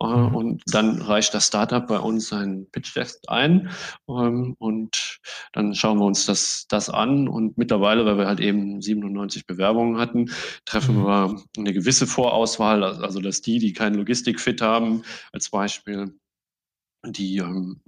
äh, 0.00 0.06
mhm. 0.06 0.34
und 0.34 0.62
dann 0.66 1.00
reicht 1.00 1.32
das 1.34 1.46
Startup 1.46 1.86
bei 1.86 2.00
uns 2.00 2.28
seinen 2.28 2.68
Pitch-Test 2.72 3.28
ein 3.28 3.70
ähm, 4.08 4.56
und 4.58 5.18
dann 5.52 5.74
schauen 5.74 5.98
wir 5.98 6.04
uns 6.04 6.26
das, 6.26 6.66
das 6.68 6.90
an 6.90 7.28
und 7.28 7.56
mittlerweile, 7.56 8.04
weil 8.04 8.18
wir 8.18 8.26
halt 8.26 8.40
eben 8.40 8.82
97 8.82 9.46
Bewerbungen 9.46 9.98
hatten, 9.98 10.30
treffen 10.64 10.96
mhm. 10.96 11.06
wir 11.06 11.42
eine 11.56 11.72
gewisse 11.72 12.08
Vorauswahl, 12.08 12.82
also 12.82 13.20
dass 13.20 13.40
die, 13.40 13.60
die 13.60 13.72
keinen 13.72 13.94
Logistik-Fit 13.94 14.60
haben, 14.62 15.02
als 15.32 15.50
Beispiel, 15.50 16.12
die, 17.04 17.38
ähm, 17.38 17.80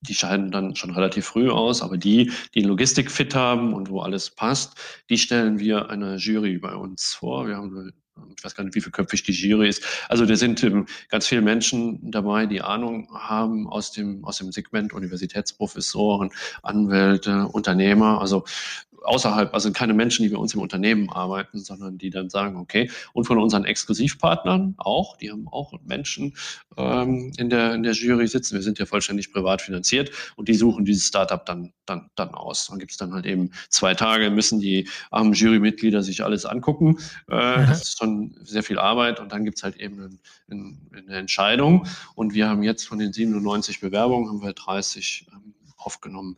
die 0.00 0.14
scheiden 0.14 0.50
dann 0.50 0.76
schon 0.76 0.90
relativ 0.90 1.26
früh 1.26 1.50
aus, 1.50 1.82
aber 1.82 1.96
die, 1.96 2.32
die 2.54 2.62
Logistik 2.62 3.10
fit 3.10 3.34
haben 3.34 3.74
und 3.74 3.90
wo 3.90 4.00
alles 4.00 4.30
passt, 4.30 4.76
die 5.10 5.18
stellen 5.18 5.58
wir 5.58 5.90
einer 5.90 6.16
Jury 6.16 6.58
bei 6.58 6.74
uns 6.74 7.14
vor. 7.14 7.48
Wir 7.48 7.56
haben 7.56 7.92
ich 8.36 8.44
weiß 8.44 8.54
gar 8.54 8.64
nicht, 8.64 8.74
wie 8.74 8.80
viel 8.80 8.92
köpfig 8.92 9.22
die 9.24 9.32
Jury 9.32 9.68
ist. 9.68 9.84
Also 10.08 10.24
da 10.24 10.36
sind 10.36 10.62
ähm, 10.64 10.86
ganz 11.08 11.26
viele 11.26 11.42
Menschen 11.42 12.10
dabei, 12.10 12.46
die 12.46 12.62
Ahnung 12.62 13.08
haben 13.12 13.68
aus 13.68 13.92
dem, 13.92 14.24
aus 14.24 14.38
dem 14.38 14.52
Segment 14.52 14.92
Universitätsprofessoren, 14.92 16.30
Anwälte, 16.62 17.46
Unternehmer. 17.48 18.20
Also 18.20 18.44
außerhalb, 19.06 19.54
also 19.54 19.72
keine 19.72 19.94
Menschen, 19.94 20.22
die 20.24 20.28
bei 20.28 20.36
uns 20.38 20.54
im 20.54 20.60
Unternehmen 20.60 21.10
arbeiten, 21.10 21.58
sondern 21.58 21.98
die 21.98 22.10
dann 22.10 22.28
sagen, 22.28 22.56
okay, 22.56 22.90
und 23.12 23.24
von 23.24 23.38
unseren 23.38 23.64
Exklusivpartnern 23.64 24.74
auch, 24.78 25.16
die 25.16 25.30
haben 25.30 25.48
auch 25.48 25.72
Menschen 25.84 26.34
ähm, 26.76 27.32
in, 27.36 27.50
der, 27.50 27.74
in 27.74 27.82
der 27.82 27.92
Jury 27.92 28.26
sitzen. 28.26 28.54
Wir 28.54 28.62
sind 28.62 28.78
ja 28.78 28.86
vollständig 28.86 29.32
privat 29.32 29.62
finanziert 29.62 30.10
und 30.36 30.48
die 30.48 30.54
suchen 30.54 30.84
dieses 30.84 31.06
Startup 31.06 31.44
dann, 31.46 31.72
dann, 31.86 32.10
dann 32.16 32.30
aus. 32.30 32.66
Dann 32.68 32.78
gibt 32.78 32.92
es 32.92 32.96
dann 32.96 33.14
halt 33.14 33.26
eben 33.26 33.50
zwei 33.68 33.94
Tage, 33.94 34.30
müssen 34.30 34.60
die 34.60 34.88
armen 35.10 35.32
Jurymitglieder 35.32 36.02
sich 36.02 36.24
alles 36.24 36.44
angucken. 36.44 36.98
Äh, 37.28 37.66
das 37.66 37.82
ist 37.82 37.98
schon 37.98 38.34
sehr 38.42 38.62
viel 38.62 38.78
Arbeit 38.78 39.20
und 39.20 39.32
dann 39.32 39.44
gibt 39.44 39.58
es 39.58 39.62
halt 39.62 39.76
eben 39.76 40.20
eine, 40.50 40.76
eine 40.96 41.16
Entscheidung. 41.16 41.86
Und 42.14 42.34
wir 42.34 42.48
haben 42.48 42.62
jetzt 42.62 42.86
von 42.86 42.98
den 42.98 43.12
97 43.12 43.80
Bewerbungen 43.80 44.28
haben 44.28 44.42
wir 44.42 44.52
30 44.52 45.26
ähm, 45.32 45.54
aufgenommen 45.76 46.36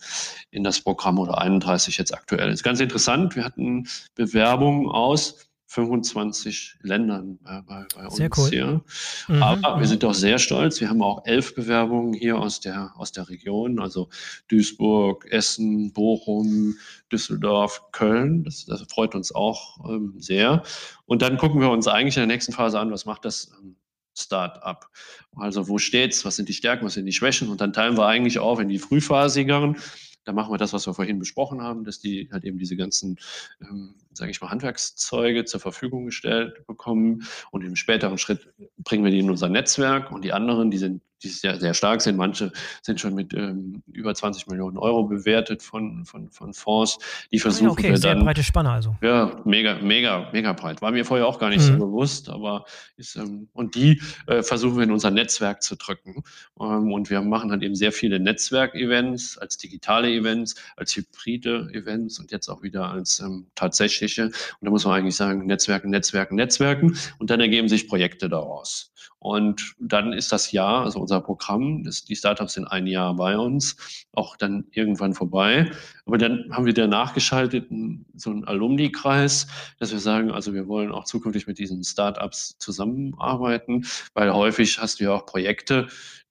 in 0.51 0.65
das 0.65 0.81
Programm 0.81 1.19
oder 1.19 1.39
31 1.39 1.97
jetzt 1.99 2.15
aktuell. 2.15 2.51
Ist 2.51 2.63
ganz 2.63 2.81
interessant. 2.81 3.37
Wir 3.37 3.45
hatten 3.45 3.89
Bewerbungen 4.15 4.89
aus 4.89 5.49
25 5.69 6.79
Ländern 6.81 7.39
äh, 7.47 7.61
bei, 7.61 7.87
bei 7.95 8.07
uns 8.07 8.17
sehr 8.17 8.31
cool. 8.39 8.49
hier. 8.49 8.83
Mhm. 9.29 9.43
Aber 9.43 9.81
wir 9.81 9.87
sind 9.87 10.03
auch 10.05 10.15
sehr 10.15 10.39
stolz. 10.39 10.81
Wir 10.81 10.89
haben 10.89 11.03
auch 11.03 11.27
elf 11.27 11.55
Bewerbungen 11.55 12.15
hier 12.15 12.39
aus 12.39 12.61
der, 12.61 12.93
aus 12.97 13.13
der 13.13 13.29
Region, 13.29 13.79
also 13.79 14.09
Duisburg, 14.49 15.27
Essen, 15.31 15.93
Bochum, 15.93 16.77
Düsseldorf, 17.13 17.83
Köln. 17.93 18.45
Das, 18.45 18.65
das 18.65 18.83
freut 18.89 19.15
uns 19.15 19.35
auch 19.35 19.79
ähm, 19.91 20.15
sehr. 20.17 20.63
Und 21.05 21.21
dann 21.21 21.37
gucken 21.37 21.61
wir 21.61 21.71
uns 21.71 21.87
eigentlich 21.87 22.17
in 22.17 22.23
der 22.23 22.35
nächsten 22.35 22.53
Phase 22.53 22.81
an, 22.81 22.91
was 22.91 23.05
macht 23.05 23.27
das 23.27 23.53
ähm, 23.61 23.77
Start-up. 24.19 24.91
Also 25.37 25.69
wo 25.69 25.79
steht's, 25.79 26.25
was 26.25 26.37
sind 26.37 26.49
die 26.49 26.55
Stärken, 26.55 26.85
was 26.85 26.95
sind 26.95 27.07
die 27.07 27.13
Schwächen? 27.13 27.49
Und 27.49 27.61
dann 27.61 27.73
teilen 27.73 27.97
wir 27.97 28.07
eigentlich 28.07 28.39
auf 28.39 28.61
in 28.61 28.69
die 28.69 28.79
frühphasigeren. 28.79 29.77
Da 30.25 30.35
machen 30.35 30.53
wir 30.53 30.59
das, 30.59 30.75
was 30.75 30.87
wir 30.87 30.93
vorhin 30.93 31.19
besprochen 31.19 31.63
haben, 31.63 31.85
dass 31.85 32.01
die 32.01 32.29
halt 32.31 32.45
eben 32.45 32.59
diese 32.59 32.77
ganzen, 32.77 33.19
ähm, 33.63 33.95
sage 34.13 34.31
ich 34.31 34.41
mal, 34.43 34.51
Handwerkszeuge 34.51 35.47
zur 35.47 35.61
Verfügung 35.61 36.05
gestellt 36.05 36.67
bekommen. 36.67 37.27
Und 37.51 37.65
im 37.65 37.77
späteren 37.77 38.19
Schritt 38.19 38.53
bringen 38.77 39.05
wir 39.05 39.11
die 39.11 39.21
in 39.21 39.31
unser 39.31 39.49
Netzwerk. 39.49 40.13
Und 40.13 40.25
die 40.25 40.35
anderen, 40.35 40.71
die 40.71 40.77
sind 40.77 41.01
die 41.23 41.29
sehr, 41.29 41.59
sehr 41.59 41.75
stark 41.75 42.01
sind. 42.01 42.17
Manche 42.17 42.53
sind 42.83 43.01
schon 43.01 43.15
mit 43.15 43.35
ähm, 43.35 43.83
über 43.93 44.15
20 44.15 44.47
Millionen 44.47 44.79
Euro 44.79 45.05
bewertet 45.05 45.63
von, 45.63 46.05
von, 46.05 46.31
von 46.31 46.55
Fonds. 46.55 46.99
Die 47.33 47.39
versuchen 47.39 47.69
ah, 47.69 47.73
okay, 47.73 47.91
wir 47.91 47.99
sehr 47.99 48.15
dann, 48.15 48.25
breite 48.25 48.43
Spanne 48.43 48.71
also. 48.71 48.97
Ja, 49.03 49.41
mega, 49.45 49.77
mega, 49.77 50.29
mega 50.33 50.53
breit. 50.53 50.81
War 50.83 50.91
mir 50.91 51.05
vorher 51.05 51.27
auch 51.27 51.39
gar 51.39 51.51
nicht 51.51 51.61
mhm. 51.61 51.79
so 51.79 51.79
bewusst, 51.79 52.29
aber 52.29 52.65
ist, 52.97 53.17
ähm, 53.17 53.49
und 53.53 53.75
die 53.75 54.01
äh, 54.27 54.43
versuchen 54.43 54.77
wir 54.77 54.85
in 54.85 54.93
unser 54.93 55.11
Netzwerk 55.11 55.63
zu 55.63 55.77
drücken. 55.77 56.23
Ähm, 56.61 56.93
und 56.93 57.11
wir 57.11 57.21
machen 57.23 57.51
dann 57.51 57.63
eben 57.63 57.75
sehr 57.75 57.93
viele 57.93 58.21
Netzwerkevents 58.21 59.39
als 59.39 59.57
digitale 59.57 60.11
Events, 60.11 60.55
als 60.77 60.95
hybride 60.97 61.69
Events 61.73 62.19
und 62.19 62.31
jetzt 62.31 62.49
auch 62.49 62.63
wieder 62.63 62.91
als 62.91 63.21
ähm, 63.21 63.47
tatsächliche. 63.55 64.27
Und 64.27 64.35
da 64.63 64.71
muss 64.71 64.85
man 64.85 64.95
eigentlich 64.95 65.17
sagen, 65.17 65.47
Netzwerken, 65.47 65.91
Netzwerken, 65.91 66.37
Netzwerken. 66.37 66.97
Und 67.19 67.31
dann 67.31 67.41
ergeben 67.41 67.69
sich 67.69 67.89
Projekte 67.89 68.29
daraus. 68.29 68.93
Und 69.21 69.75
dann 69.81 70.13
ist 70.13 70.31
das 70.31 70.53
Jahr, 70.53 70.85
also 70.85 71.01
unser 71.09 71.23
Programm, 71.23 71.85
das, 71.85 72.05
die 72.05 72.17
Startups 72.17 72.53
sind 72.53 72.67
ein 72.67 72.87
Jahr 72.87 73.17
bei 73.17 73.39
uns, 73.39 73.77
auch 74.13 74.37
dann 74.37 74.67
irgendwann 74.73 75.15
vorbei. 75.15 75.71
Aber 76.05 76.19
dann 76.19 76.51
haben 76.53 76.67
wir 76.67 76.75
dann 76.75 76.91
nachgeschaltet, 76.91 77.69
so 78.15 78.31
einen 78.31 78.45
Alumni-Kreis, 78.45 79.47
dass 79.79 79.91
wir 79.91 80.01
sagen, 80.01 80.31
also 80.31 80.53
wir 80.53 80.69
wollen 80.69 80.93
auch 80.93 81.05
zukünftig 81.05 81.47
mit 81.47 81.59
diesen 81.59 81.83
Startups 81.83 82.59
zusammenarbeiten, 82.59 83.87
weil 84.13 84.35
häufig 84.35 84.79
hast 84.79 85.01
du 85.01 85.05
ja 85.05 85.15
auch 85.15 85.25
Projekte, 85.25 85.89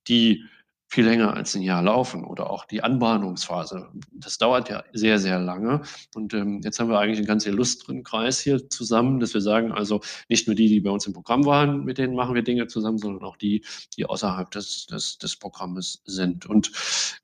die 0.08 0.44
viel 0.90 1.06
länger 1.06 1.34
als 1.34 1.54
ein 1.56 1.62
Jahr 1.62 1.82
laufen 1.82 2.24
oder 2.24 2.50
auch 2.50 2.66
die 2.66 2.82
Anbahnungsphase. 2.82 3.90
Das 4.12 4.38
dauert 4.38 4.70
ja 4.70 4.84
sehr, 4.94 5.20
sehr 5.20 5.38
lange. 5.40 5.82
Und 6.16 6.34
ähm, 6.34 6.62
jetzt 6.64 6.80
haben 6.80 6.90
wir 6.90 7.00
eigentlich 7.00 7.18
einen 7.18 7.28
ganz 7.28 7.46
illustren 7.46 8.04
Kreis 8.04 8.40
hier 8.40 8.70
zusammen, 8.70 9.20
dass 9.20 9.34
wir 9.34 9.42
sagen, 9.42 9.74
also 9.74 10.00
nicht 10.30 10.48
nur 10.48 10.56
die, 10.56 10.70
die 10.70 10.80
bei 10.80 10.90
uns 10.90 11.06
im 11.06 11.14
Programm 11.14 11.46
waren, 11.46 11.84
mit 11.84 11.98
denen 11.98 12.16
machen 12.16 12.36
wir 12.36 12.42
Dinge 12.42 12.68
zusammen, 12.68 12.98
sondern 12.98 13.24
auch 13.24 13.36
die, 13.36 13.66
die 13.98 14.06
außerhalb 14.06 14.50
des, 14.52 14.88
des, 14.88 15.18
des 15.18 15.36
Programmes 15.36 16.02
sind. 16.06 16.46
Und 16.46 16.72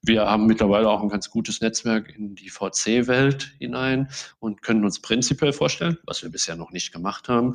wir 0.02 0.26
haben 0.26 0.46
mittlerweile 0.46 0.90
auch 0.90 1.02
ein 1.02 1.08
ganz 1.08 1.30
gutes 1.30 1.62
Netzwerk 1.62 2.14
in 2.14 2.34
die 2.34 2.50
VC-Welt 2.50 3.54
hinein 3.58 4.08
und 4.40 4.60
können 4.60 4.84
uns 4.84 5.00
prinzipiell 5.00 5.54
vorstellen, 5.54 5.96
was 6.04 6.22
wir 6.22 6.30
bisher 6.30 6.56
noch 6.56 6.70
nicht 6.70 6.92
gemacht 6.92 7.28
haben, 7.28 7.54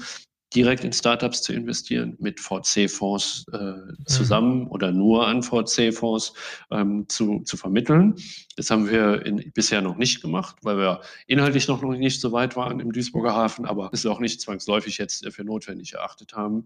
direkt 0.56 0.84
in 0.84 0.92
Startups 0.92 1.44
zu 1.44 1.54
investieren, 1.54 2.18
mit 2.20 2.40
VC-Fonds 2.40 3.46
äh, 3.54 3.58
mhm. 3.58 4.06
zusammen 4.06 4.60
mhm. 4.62 4.68
oder 4.68 4.92
nur 4.92 5.28
an 5.28 5.44
VC-Fonds 5.44 6.34
ähm, 6.72 7.06
zu, 7.08 7.42
zu 7.42 7.56
vermitteln. 7.56 8.16
Das 8.56 8.72
haben 8.72 8.90
wir 8.90 9.26
in, 9.26 9.52
bisher 9.54 9.82
noch 9.82 9.96
nicht 9.96 10.22
gemacht, 10.22 10.56
weil 10.64 10.78
wir 10.78 11.02
inhaltlich 11.28 11.68
noch 11.68 11.82
nicht 11.84 12.20
so 12.20 12.32
weit 12.32 12.56
waren 12.56 12.80
im 12.80 12.92
Duisburger 12.92 13.34
Hafen, 13.34 13.66
aber 13.66 13.90
es 13.94 14.06
auch 14.06 14.20
nicht 14.20 14.42
zwangsläufig 14.42 14.98
jetzt 14.98 15.26
für 15.32 15.44
notwendig 15.44 15.94
erachtet 15.94 16.34
haben, 16.34 16.66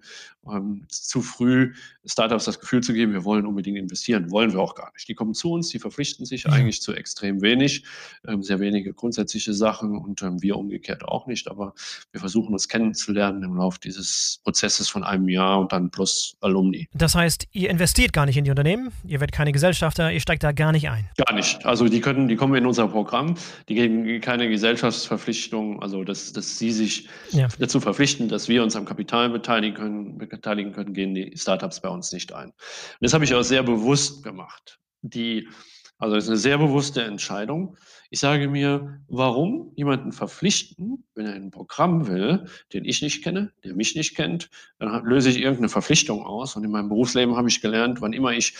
ähm, 0.50 0.86
zu 0.88 1.22
früh 1.22 1.74
Startups 2.06 2.46
das 2.46 2.60
Gefühl 2.60 2.82
zu 2.82 2.93
geben, 2.93 3.12
wir 3.12 3.26
wollen 3.26 3.46
unbedingt 3.46 3.78
investieren. 3.78 4.32
Wollen 4.32 4.54
wir 4.54 4.60
auch 4.60 4.76
gar 4.76 4.93
nicht. 4.93 5.08
Die 5.10 5.13
kommen 5.13 5.34
zu 5.34 5.52
uns, 5.52 5.69
die 5.69 5.80
verpflichten 5.80 6.26
sich 6.26 6.48
mhm. 6.48 6.54
eigentlich 6.54 6.82
zu 6.82 6.93
extrem 6.93 7.41
wenig, 7.41 7.84
ähm, 8.28 8.43
sehr 8.43 8.60
wenige 8.62 8.93
grundsätzliche 8.93 9.54
Sachen 9.54 9.98
und 9.98 10.22
ähm, 10.22 10.41
wir 10.41 10.58
umgekehrt 10.58 11.04
auch 11.04 11.28
nicht, 11.28 11.50
aber 11.50 11.74
wir 12.12 12.22
versuchen 12.22 12.54
uns 12.54 12.69
kennenzulernen 12.69 13.43
im 13.43 13.58
Laufe 13.58 13.73
Lauf 13.74 13.80
dieses 13.80 14.40
Prozesses 14.44 14.90
von 14.90 15.04
einem 15.04 15.28
Jahr 15.30 15.60
und 15.60 15.72
dann 15.72 15.90
plus 15.90 16.36
Alumni. 16.42 16.88
Das 16.94 17.16
heißt, 17.16 17.48
ihr 17.52 17.70
investiert 17.70 18.14
gar 18.14 18.26
nicht 18.26 18.38
in 18.38 18.44
die 18.44 18.52
Unternehmen, 18.52 18.92
ihr 19.06 19.20
werdet 19.20 19.34
keine 19.34 19.52
Gesellschafter, 19.52 20.12
ihr 20.12 20.20
steigt 20.20 20.44
da 20.44 20.52
gar 20.52 20.72
nicht 20.72 20.90
ein. 20.90 21.10
Gar 21.18 21.36
nicht. 21.36 21.66
Also 21.66 21.88
die 21.88 22.00
können, 22.00 22.28
die 22.28 22.36
kommen 22.36 22.56
in 22.56 22.66
unser 22.66 22.88
Programm, 22.88 23.36
die 23.70 23.76
geben 23.76 24.22
keine 24.22 24.50
Gesellschaftsverpflichtung, 24.50 25.82
also 25.82 26.04
dass, 26.04 26.34
dass 26.34 26.60
sie 26.60 26.72
sich 26.72 27.08
ja. 27.32 27.48
dazu 27.60 27.80
verpflichten, 27.80 28.28
dass 28.28 28.48
wir 28.48 28.64
uns 28.64 28.76
am 28.76 28.86
Kapital 28.86 29.30
beteiligen 29.30 29.76
können, 29.76 30.18
beteiligen 30.18 30.72
können, 30.74 30.94
gehen 30.94 31.16
die 31.16 31.34
Startups 31.36 31.82
bei 31.82 31.90
uns 31.90 32.12
nicht 32.12 32.34
ein. 32.34 32.50
Und 32.50 32.54
das 33.02 33.14
habe 33.14 33.24
ich 33.24 33.34
auch 33.34 33.44
sehr 33.44 33.64
bewusst 33.64 34.24
gemacht. 34.24 34.80
Die, 35.02 35.48
also 36.04 36.16
das 36.16 36.26
ist 36.26 36.30
eine 36.32 36.38
sehr 36.38 36.58
bewusste 36.58 37.02
Entscheidung. 37.02 37.78
Ich 38.10 38.20
sage 38.20 38.50
mir, 38.50 39.00
warum 39.08 39.72
jemanden 39.76 40.12
verpflichten, 40.12 41.06
wenn 41.16 41.26
er 41.26 41.34
ein 41.34 41.50
Programm 41.50 42.08
will, 42.08 42.46
den 42.74 42.84
ich 42.84 43.02
nicht 43.02 43.24
kenne, 43.24 43.54
der 43.63 43.74
mich 43.74 43.96
nicht 43.96 44.13
kennt, 44.13 44.50
dann 44.80 45.06
löse 45.06 45.30
ich 45.30 45.38
irgendeine 45.38 45.70
Verpflichtung 45.70 46.26
aus. 46.26 46.58
Und 46.58 46.66
in 46.66 46.72
meinem 46.72 46.89
Berufsleben 46.89 47.38
habe 47.38 47.48
ich 47.48 47.62
gelernt, 47.62 48.02
wann 48.02 48.12
immer 48.12 48.34
ich 48.34 48.54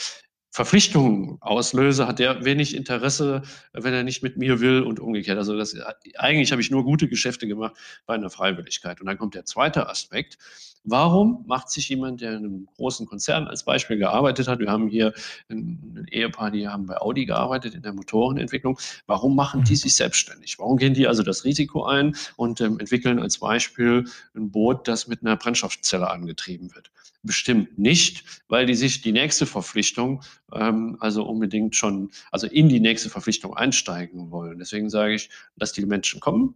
Verpflichtungen 0.54 1.40
auslöse, 1.42 2.06
hat 2.06 2.20
der 2.20 2.46
wenig 2.46 2.76
Interesse, 2.76 3.42
wenn 3.74 3.92
er 3.92 4.04
nicht 4.04 4.22
mit 4.22 4.38
mir 4.38 4.60
will 4.60 4.84
und 4.84 5.00
umgekehrt. 5.00 5.40
Also 5.40 5.58
das, 5.58 5.76
eigentlich 6.16 6.52
habe 6.52 6.62
ich 6.62 6.70
nur 6.70 6.84
gute 6.84 7.08
Geschäfte 7.08 7.48
gemacht 7.48 7.76
bei 8.06 8.14
einer 8.14 8.30
Freiwilligkeit. 8.30 9.02
Und 9.02 9.08
dann 9.08 9.18
kommt 9.18 9.34
der 9.34 9.46
zweite 9.46 9.90
Aspekt. 9.90 10.38
Warum 10.84 11.44
macht 11.48 11.72
sich 11.72 11.90
jemand, 11.90 12.22
der 12.22 12.34
in 12.34 12.46
einem 12.46 12.68
großen 12.78 13.08
Konzern 13.08 13.48
als 13.48 13.64
Beispiel 13.66 13.98
gearbeitet 13.98 14.48
hat, 14.48 14.60
wir 14.60 14.70
haben 14.70 14.90
hier 14.90 15.16
ein, 15.50 16.06
Ehepaar, 16.12 16.52
die 16.52 16.68
haben 16.68 16.86
bei 16.86 16.98
Audi 16.98 17.26
gearbeitet 17.26 17.74
in 17.74 17.82
der 17.82 17.94
Motorenentwicklung, 17.94 18.78
warum 19.08 19.36
machen 19.36 19.64
die 19.64 19.72
mhm. 19.72 19.78
sich 19.78 19.96
selbstständig? 19.96 20.60
Warum 20.60 20.78
gehen 20.78 20.94
die 20.94 21.08
also 21.08 21.24
das 21.24 21.46
Risiko 21.46 21.86
ein 21.86 22.16
und 22.36 22.62
ähm, 22.62 22.78
entwickeln 22.80 23.20
als 23.20 23.40
Beispiel 23.40 24.06
ein 24.36 24.52
Boot, 24.52 24.88
das 24.88 25.08
mit 25.08 25.24
einer 25.24 25.36
Brennstoffzelle 25.36 26.12
angetrieben 26.12 26.76
wird? 26.76 26.92
Bestimmt 27.24 27.80
nicht, 27.80 28.44
weil 28.50 28.66
die 28.66 28.76
sich 28.76 29.02
die 29.02 29.14
nächste 29.14 29.46
Verpflichtung 29.46 30.24
ähm, 30.54 30.98
also 31.00 31.24
unbedingt 31.24 31.76
schon, 31.76 32.12
also 32.32 32.48
in 32.48 32.70
die 32.70 32.80
nächste 32.82 33.10
Verpflichtung 33.10 33.56
einsteigen 33.56 34.30
wollen. 34.30 34.60
Deswegen 34.60 34.90
sage 34.90 35.14
ich, 35.14 35.30
dass 35.56 35.72
die 35.72 35.86
Menschen 35.86 36.20
kommen, 36.20 36.56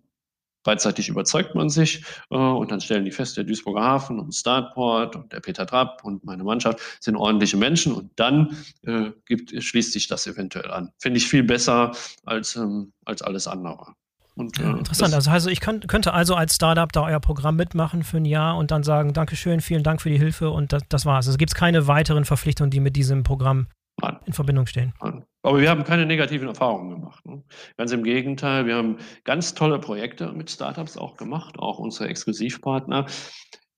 Beidseitig 0.67 1.07
überzeugt 1.07 1.55
man 1.55 1.69
sich 1.69 2.03
äh, 2.29 2.35
und 2.35 2.71
dann 2.71 2.81
stellen 2.81 3.05
die 3.05 3.11
fest, 3.11 3.37
der 3.37 3.45
Duisburger 3.45 3.79
Hafen 3.79 4.19
und 4.19 4.33
Startport 4.33 5.15
und 5.15 5.31
der 5.31 5.39
Peter 5.39 5.65
Trapp 5.65 6.03
und 6.03 6.25
meine 6.25 6.43
Mannschaft 6.43 6.81
sind 6.99 7.15
ordentliche 7.15 7.55
Menschen 7.55 7.93
und 7.93 8.11
dann 8.17 8.57
äh, 8.81 9.11
gibt, 9.25 9.63
schließt 9.63 9.93
sich 9.93 10.07
das 10.07 10.27
eventuell 10.27 10.69
an. 10.69 10.91
Finde 10.97 11.19
ich 11.19 11.27
viel 11.29 11.43
besser 11.43 11.95
als, 12.25 12.57
ähm, 12.57 12.91
als 13.05 13.21
alles 13.21 13.47
andere. 13.47 13.95
Und, 14.37 14.59
äh, 14.59 14.69
Interessant. 14.69 15.13
Also, 15.15 15.31
also 15.31 15.49
ich 15.49 15.59
kann, 15.59 15.81
könnte 15.81 16.13
also 16.13 16.35
als 16.35 16.55
Startup 16.55 16.91
da 16.91 17.03
euer 17.03 17.19
Programm 17.19 17.55
mitmachen 17.55 18.03
für 18.03 18.17
ein 18.17 18.25
Jahr 18.25 18.55
und 18.57 18.69
dann 18.69 18.83
sagen, 18.83 19.13
Dankeschön, 19.13 19.61
vielen 19.61 19.81
Dank 19.81 19.99
für 19.99 20.09
die 20.09 20.19
Hilfe 20.19 20.51
und 20.51 20.73
das, 20.73 20.83
das 20.89 21.05
war's. 21.05 21.25
Also 21.25 21.37
gibt 21.37 21.51
es 21.51 21.55
keine 21.55 21.87
weiteren 21.87 22.23
Verpflichtungen, 22.23 22.69
die 22.69 22.79
mit 22.79 22.95
diesem 22.95 23.23
Programm 23.23 23.67
Nein. 23.99 24.17
in 24.25 24.33
Verbindung 24.33 24.67
stehen. 24.67 24.93
Nein. 25.01 25.25
Aber 25.41 25.59
wir 25.59 25.69
haben 25.69 25.83
keine 25.83 26.05
negativen 26.05 26.47
Erfahrungen 26.47 26.91
gemacht. 26.91 27.25
Ne? 27.25 27.41
Ganz 27.77 27.91
im 27.91 28.03
Gegenteil, 28.03 28.67
wir 28.67 28.75
haben 28.75 28.97
ganz 29.23 29.55
tolle 29.55 29.79
Projekte 29.79 30.31
mit 30.33 30.51
Startups 30.51 30.97
auch 30.97 31.17
gemacht, 31.17 31.57
auch 31.57 31.79
unsere 31.79 32.07
Exklusivpartner, 32.09 33.07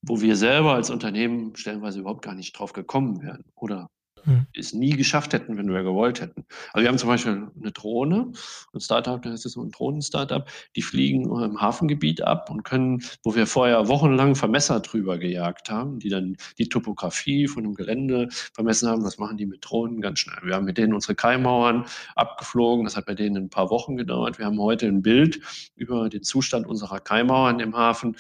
wo 0.02 0.19
wir 0.19 0.36
selber 0.36 0.74
als 0.74 0.89
Unternehmen 0.89 1.56
stellenweise 1.56 2.00
überhaupt 2.00 2.24
gar 2.24 2.36
nicht 2.36 2.58
drauf 2.58 2.74
gekommen 2.74 3.22
wären 3.22 3.45
oder 3.56 3.89
mhm. 4.25 4.47
es 4.55 4.73
nie 4.73 4.91
geschafft 4.91 5.34
hätten, 5.34 5.58
wenn 5.58 5.71
wir 5.71 5.84
gewollt 5.84 6.21
hätten. 6.21 6.45
Also 6.73 6.84
wir 6.84 6.89
haben 6.89 6.97
zum 6.97 7.10
Beispiel 7.10 7.47
eine 7.60 7.71
Drohne, 7.71 8.32
ein 8.73 8.79
Startup, 8.79 9.21
das 9.21 9.45
ist 9.45 9.53
so 9.53 9.62
ein 9.62 9.71
Drohnen-Startup, 9.71 10.47
die 10.75 10.82
fliegen 10.82 11.23
im 11.23 11.62
Hafengebiet 11.62 12.21
ab 12.21 12.49
und 12.49 12.63
können, 12.63 13.03
wo 13.23 13.36
wir 13.36 13.47
vorher 13.47 13.88
wochenlang 13.88 14.36
Vermesser 14.36 14.79
drüber 14.79 15.17
gejagt 15.17 15.69
haben, 15.69 15.99
die 15.99 16.10
dann 16.10 16.38
die 16.58 16.69
Topografie 16.69 17.47
von 17.47 17.63
dem 17.63 17.75
Gelände 17.75 18.27
vermessen 18.53 18.89
haben, 18.89 19.03
das 19.03 19.17
machen 19.17 19.38
die 19.38 19.45
mit 19.45 19.65
Drohnen 19.67 20.01
ganz 20.01 20.19
schnell. 20.19 20.39
Wir 20.43 20.55
haben 20.55 20.65
mit 20.65 20.77
denen 20.77 20.93
unsere 20.93 21.15
Kaimauern 21.15 21.86
abgeflogen, 22.15 22.86
das 22.86 22.97
hat 22.97 23.05
bei 23.05 23.15
denen 23.15 23.38
ein 23.38 23.49
paar 23.49 23.69
Wochen 23.69 23.97
gedauert. 23.97 24.38
Wir 24.39 24.45
haben 24.45 24.60
heute 24.60 24.88
ein 24.88 25.01
Bild 25.01 25.39
über 25.75 26.10
den 26.10 26.23
Zustand 26.23 26.67
unserer 26.67 26.99
Kaimauern 26.99 27.60
im 27.60 27.75
Hafen, 27.75 28.15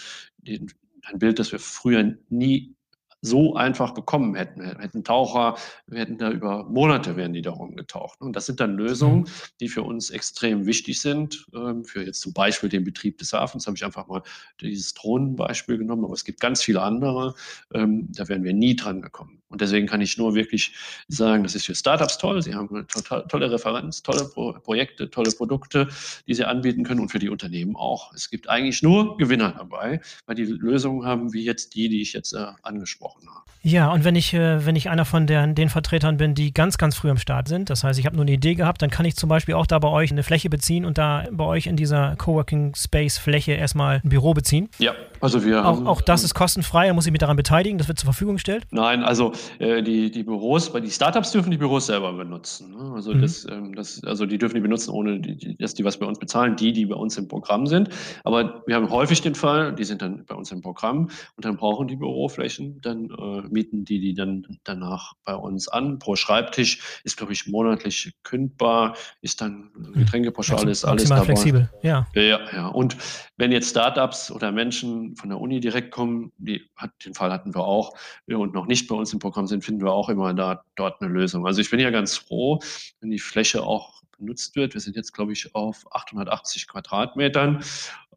ein 0.47 1.19
Bild, 1.19 1.39
das 1.39 1.51
wir 1.51 1.59
früher 1.59 2.15
nie 2.29 2.75
so 3.21 3.55
einfach 3.55 3.93
bekommen 3.93 4.35
hätten. 4.35 4.61
Wir 4.61 4.77
hätten 4.79 5.03
Taucher, 5.03 5.55
wir 5.87 5.99
hätten 5.99 6.17
da 6.17 6.31
über 6.31 6.63
Monate 6.65 7.15
wären 7.15 7.33
die 7.33 7.41
da 7.41 7.51
rumgetaucht. 7.51 8.21
Und 8.21 8.35
das 8.35 8.45
sind 8.45 8.59
dann 8.59 8.75
Lösungen, 8.75 9.21
mhm. 9.21 9.25
die 9.59 9.69
für 9.69 9.83
uns 9.83 10.09
extrem 10.09 10.65
wichtig 10.65 11.01
sind. 11.01 11.45
Ähm, 11.53 11.83
für 11.83 12.03
jetzt 12.03 12.21
zum 12.21 12.33
Beispiel 12.33 12.69
den 12.69 12.83
Betrieb 12.83 13.17
des 13.17 13.33
Hafens 13.33 13.67
habe 13.67 13.77
ich 13.77 13.85
einfach 13.85 14.07
mal 14.07 14.23
dieses 14.61 14.93
Drohnenbeispiel 14.93 15.77
genommen, 15.77 16.05
aber 16.05 16.13
es 16.13 16.23
gibt 16.23 16.39
ganz 16.39 16.63
viele 16.63 16.81
andere. 16.81 17.35
Ähm, 17.73 18.07
da 18.11 18.27
wären 18.27 18.43
wir 18.43 18.53
nie 18.53 18.75
dran 18.75 19.01
gekommen. 19.01 19.38
Und 19.49 19.61
deswegen 19.61 19.87
kann 19.87 19.99
ich 20.01 20.17
nur 20.17 20.35
wirklich 20.35 20.73
sagen, 21.07 21.43
das 21.43 21.55
ist 21.55 21.65
für 21.65 21.75
Startups 21.75 22.17
toll. 22.17 22.41
Sie 22.41 22.53
haben 22.53 22.69
eine 22.69 22.85
total, 22.85 23.25
tolle 23.27 23.51
Referenz, 23.51 24.03
tolle 24.03 24.25
Pro 24.25 24.53
Projekte, 24.53 25.09
tolle 25.09 25.31
Produkte, 25.31 25.87
die 26.27 26.33
sie 26.33 26.45
anbieten 26.45 26.83
können 26.83 26.99
und 26.99 27.09
für 27.09 27.19
die 27.19 27.29
Unternehmen 27.29 27.75
auch. 27.75 28.13
Es 28.13 28.29
gibt 28.29 28.47
eigentlich 28.47 28.83
nur 28.83 29.17
Gewinner 29.17 29.53
dabei, 29.57 30.01
weil 30.25 30.35
die 30.35 30.45
Lösungen 30.45 31.05
haben 31.05 31.33
wie 31.33 31.43
jetzt 31.43 31.75
die, 31.75 31.89
die 31.89 32.01
ich 32.01 32.13
jetzt 32.13 32.33
äh, 32.33 32.45
angesprochen 32.61 33.27
habe. 33.27 33.49
Ja, 33.61 33.91
und 33.91 34.05
wenn 34.05 34.15
ich, 34.15 34.33
äh, 34.33 34.65
wenn 34.65 34.77
ich 34.77 34.89
einer 34.89 35.03
von 35.03 35.27
der, 35.27 35.45
den 35.47 35.67
Vertretern 35.67 36.15
bin, 36.15 36.33
die 36.33 36.53
ganz, 36.53 36.77
ganz 36.77 36.95
früh 36.95 37.09
am 37.09 37.17
Start 37.17 37.49
sind, 37.49 37.69
das 37.69 37.83
heißt, 37.83 37.99
ich 37.99 38.05
habe 38.05 38.15
nur 38.15 38.23
eine 38.23 38.31
Idee 38.31 38.55
gehabt, 38.55 38.81
dann 38.81 38.89
kann 38.89 39.05
ich 39.05 39.17
zum 39.17 39.27
Beispiel 39.27 39.55
auch 39.55 39.65
da 39.65 39.79
bei 39.79 39.89
euch 39.89 40.11
eine 40.11 40.23
Fläche 40.23 40.49
beziehen 40.49 40.85
und 40.85 40.97
da 40.97 41.25
bei 41.31 41.43
euch 41.43 41.67
in 41.67 41.75
dieser 41.75 42.15
Coworking 42.15 42.73
Space 42.75 43.17
Fläche 43.17 43.51
erstmal 43.51 43.99
ein 44.03 44.09
Büro 44.09 44.33
beziehen. 44.33 44.69
Ja, 44.77 44.93
also 45.19 45.43
wir 45.43 45.59
auch, 45.59 45.77
haben, 45.77 45.87
auch 45.87 46.01
das 46.01 46.23
ist 46.23 46.33
kostenfrei, 46.33 46.87
da 46.87 46.93
muss 46.93 47.05
ich 47.05 47.11
mich 47.11 47.19
daran 47.19 47.35
beteiligen, 47.35 47.77
das 47.77 47.89
wird 47.89 47.99
zur 47.99 48.07
Verfügung 48.07 48.35
gestellt? 48.35 48.65
Nein, 48.71 49.03
also 49.03 49.33
äh, 49.59 49.81
die, 49.83 50.11
die 50.11 50.23
Büros, 50.23 50.71
die 50.71 50.91
Startups 50.91 51.31
dürfen 51.31 51.51
die 51.51 51.57
Büros 51.57 51.87
selber 51.87 52.13
benutzen. 52.13 52.71
Ne? 52.71 52.91
Also, 52.93 53.13
mhm. 53.13 53.21
das, 53.21 53.47
ähm, 53.49 53.75
das, 53.75 54.03
also 54.03 54.25
die 54.25 54.37
dürfen 54.37 54.55
die 54.55 54.61
benutzen, 54.61 54.91
ohne 54.91 55.19
die, 55.19 55.57
dass 55.57 55.73
die 55.73 55.83
was 55.83 55.97
bei 55.97 56.05
uns 56.05 56.19
bezahlen, 56.19 56.55
die, 56.55 56.73
die 56.73 56.85
bei 56.85 56.95
uns 56.95 57.17
im 57.17 57.27
Programm 57.27 57.67
sind. 57.67 57.89
Aber 58.23 58.63
wir 58.65 58.75
haben 58.75 58.89
häufig 58.89 59.21
den 59.21 59.35
Fall, 59.35 59.73
die 59.73 59.83
sind 59.83 60.01
dann 60.01 60.25
bei 60.25 60.35
uns 60.35 60.51
im 60.51 60.61
Programm 60.61 61.09
und 61.35 61.45
dann 61.45 61.57
brauchen 61.57 61.87
die 61.87 61.95
Büroflächen, 61.95 62.81
dann 62.81 63.09
äh, 63.09 63.41
mieten 63.49 63.85
die 63.85 63.99
die 63.99 64.13
dann 64.13 64.45
danach 64.63 65.13
bei 65.25 65.35
uns 65.35 65.67
an. 65.67 65.99
Pro 65.99 66.15
Schreibtisch 66.15 67.01
ist, 67.03 67.17
glaube 67.17 67.33
ich, 67.33 67.47
monatlich 67.47 68.13
kündbar, 68.23 68.95
ist 69.21 69.41
dann 69.41 69.71
hm. 69.75 69.93
Getränkepauschale, 69.93 70.71
ist 70.71 70.85
alles 70.85 71.09
dabei. 71.09 71.25
flexibel, 71.25 71.69
ja. 71.81 72.07
Ja, 72.13 72.39
ja. 72.53 72.67
Und 72.67 72.97
wenn 73.37 73.51
jetzt 73.51 73.69
Startups 73.69 74.31
oder 74.31 74.51
Menschen 74.51 75.15
von 75.15 75.29
der 75.29 75.39
Uni 75.39 75.59
direkt 75.59 75.91
kommen, 75.91 76.31
die 76.37 76.61
hat, 76.75 76.91
den 77.05 77.13
Fall 77.13 77.31
hatten 77.31 77.53
wir 77.53 77.63
auch, 77.63 77.93
und 78.27 78.53
noch 78.53 78.67
nicht 78.67 78.87
bei 78.87 78.95
uns 78.95 79.13
im 79.13 79.19
Programm 79.19 79.28
sind, 79.47 79.63
finden 79.63 79.83
wir 79.83 79.91
auch 79.91 80.09
immer 80.09 80.33
da, 80.33 80.63
dort 80.75 81.01
eine 81.01 81.11
Lösung. 81.11 81.45
Also 81.45 81.61
ich 81.61 81.69
bin 81.69 81.79
ja 81.79 81.89
ganz 81.89 82.17
froh, 82.17 82.59
wenn 83.01 83.11
die 83.11 83.19
Fläche 83.19 83.63
auch 83.63 83.99
benutzt 84.19 84.55
wird. 84.55 84.73
Wir 84.73 84.81
sind 84.81 84.95
jetzt, 84.95 85.13
glaube 85.13 85.33
ich, 85.33 85.55
auf 85.55 85.85
880 85.91 86.67
Quadratmetern. 86.67 87.63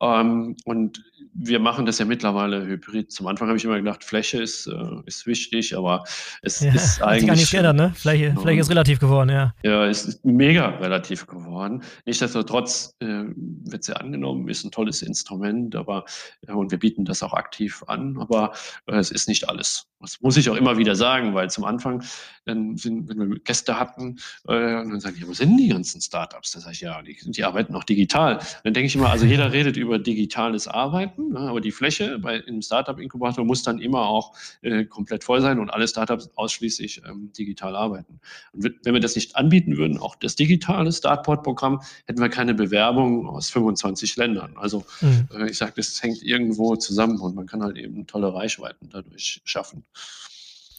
Ähm, 0.00 0.56
und 0.64 1.04
wir 1.32 1.60
machen 1.60 1.86
das 1.86 1.98
ja 1.98 2.04
mittlerweile 2.04 2.66
hybrid. 2.66 3.12
Zum 3.12 3.28
Anfang 3.28 3.48
habe 3.48 3.56
ich 3.56 3.64
immer 3.64 3.78
gedacht, 3.78 4.04
Fläche 4.04 4.42
ist, 4.42 4.66
äh, 4.66 4.72
ist 5.06 5.26
wichtig, 5.26 5.76
aber 5.76 6.04
es 6.42 6.60
ja, 6.60 6.74
ist 6.74 7.00
eigentlich. 7.00 7.04
Hat 7.04 7.18
sich 7.18 7.26
gar 7.26 7.36
nicht 7.36 7.50
geändert, 7.52 7.76
ne? 7.76 7.92
Fläche, 7.94 8.34
Fläche 8.40 8.60
ist 8.60 8.70
relativ 8.70 8.98
geworden, 8.98 9.30
ja. 9.30 9.54
Ja, 9.62 9.86
es 9.86 10.04
ist 10.04 10.24
mega 10.24 10.66
relativ 10.66 11.26
geworden. 11.26 11.82
Nichtsdestotrotz 12.04 12.96
äh, 12.98 13.24
wird 13.36 13.84
sie 13.84 13.96
angenommen, 13.96 14.48
ist 14.48 14.64
ein 14.64 14.72
tolles 14.72 15.02
Instrument, 15.02 15.76
aber 15.76 16.04
äh, 16.46 16.52
und 16.52 16.72
wir 16.72 16.78
bieten 16.78 17.04
das 17.04 17.22
auch 17.22 17.32
aktiv 17.32 17.84
an, 17.86 18.18
aber 18.18 18.52
äh, 18.86 18.96
es 18.96 19.12
ist 19.12 19.28
nicht 19.28 19.48
alles. 19.48 19.86
Das 20.02 20.20
muss 20.20 20.36
ich 20.36 20.50
auch 20.50 20.56
immer 20.56 20.76
wieder 20.76 20.94
sagen, 20.94 21.34
weil 21.34 21.50
zum 21.50 21.64
Anfang, 21.64 22.02
dann 22.44 22.76
sind, 22.76 23.08
wenn 23.08 23.30
wir 23.30 23.38
Gäste 23.38 23.78
hatten, 23.78 24.18
äh, 24.48 24.52
dann 24.52 25.00
sagen 25.00 25.16
die, 25.18 25.26
wo 25.26 25.32
sind 25.32 25.56
die 25.56 25.68
ganzen 25.68 26.00
Startups? 26.00 26.52
Da 26.52 26.60
sage 26.60 26.72
ich, 26.74 26.80
ja, 26.80 27.00
die, 27.02 27.16
die 27.24 27.44
arbeiten 27.44 27.74
auch 27.74 27.84
digital. 27.84 28.40
Dann 28.64 28.74
denke 28.74 28.86
ich 28.86 28.96
immer, 28.96 29.10
also 29.10 29.24
jeder 29.26 29.52
redet 29.52 29.76
über 29.76 29.98
digitales 29.98 30.66
Arbeiten, 30.66 31.30
ne, 31.30 31.40
aber 31.40 31.60
die 31.60 31.70
Fläche 31.70 32.18
bei, 32.18 32.36
im 32.38 32.60
Startup-Inkubator 32.60 33.44
muss 33.44 33.62
dann 33.62 33.78
immer 33.78 34.06
auch 34.06 34.36
äh, 34.62 34.84
komplett 34.84 35.24
voll 35.24 35.40
sein 35.40 35.58
und 35.58 35.70
alle 35.70 35.86
Startups 35.86 36.30
ausschließlich 36.34 37.02
ähm, 37.08 37.32
digital 37.32 37.76
arbeiten. 37.76 38.20
Und 38.52 38.64
wenn 38.82 38.94
wir 38.94 39.00
das 39.00 39.14
nicht 39.14 39.36
anbieten 39.36 39.76
würden, 39.76 39.98
auch 39.98 40.16
das 40.16 40.34
digitale 40.34 40.92
Startport-Programm, 40.92 41.80
hätten 42.06 42.20
wir 42.20 42.28
keine 42.28 42.54
Bewerbung 42.54 43.28
aus 43.28 43.50
25 43.50 44.16
Ländern. 44.16 44.56
Also 44.56 44.84
mhm. 45.00 45.28
äh, 45.32 45.50
ich 45.50 45.58
sage, 45.58 45.72
das 45.76 46.02
hängt 46.02 46.22
irgendwo 46.22 46.76
zusammen 46.76 47.20
und 47.20 47.36
man 47.36 47.46
kann 47.46 47.62
halt 47.62 47.76
eben 47.76 48.06
tolle 48.06 48.34
Reichweiten 48.34 48.88
dadurch 48.90 49.40
schaffen. 49.44 49.84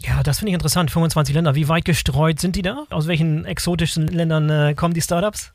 Ja, 0.05 0.21
das 0.21 0.39
finde 0.39 0.49
ich 0.49 0.55
interessant. 0.55 0.91
25 0.91 1.33
Länder. 1.33 1.55
Wie 1.55 1.69
weit 1.69 1.85
gestreut 1.85 2.37
sind 2.39 2.57
die 2.57 2.61
da? 2.61 2.83
Aus 2.89 3.07
welchen 3.07 3.45
exotischen 3.45 4.07
Ländern 4.07 4.49
äh, 4.49 4.73
kommen 4.75 4.93
die 4.93 5.01
Startups? 5.01 5.53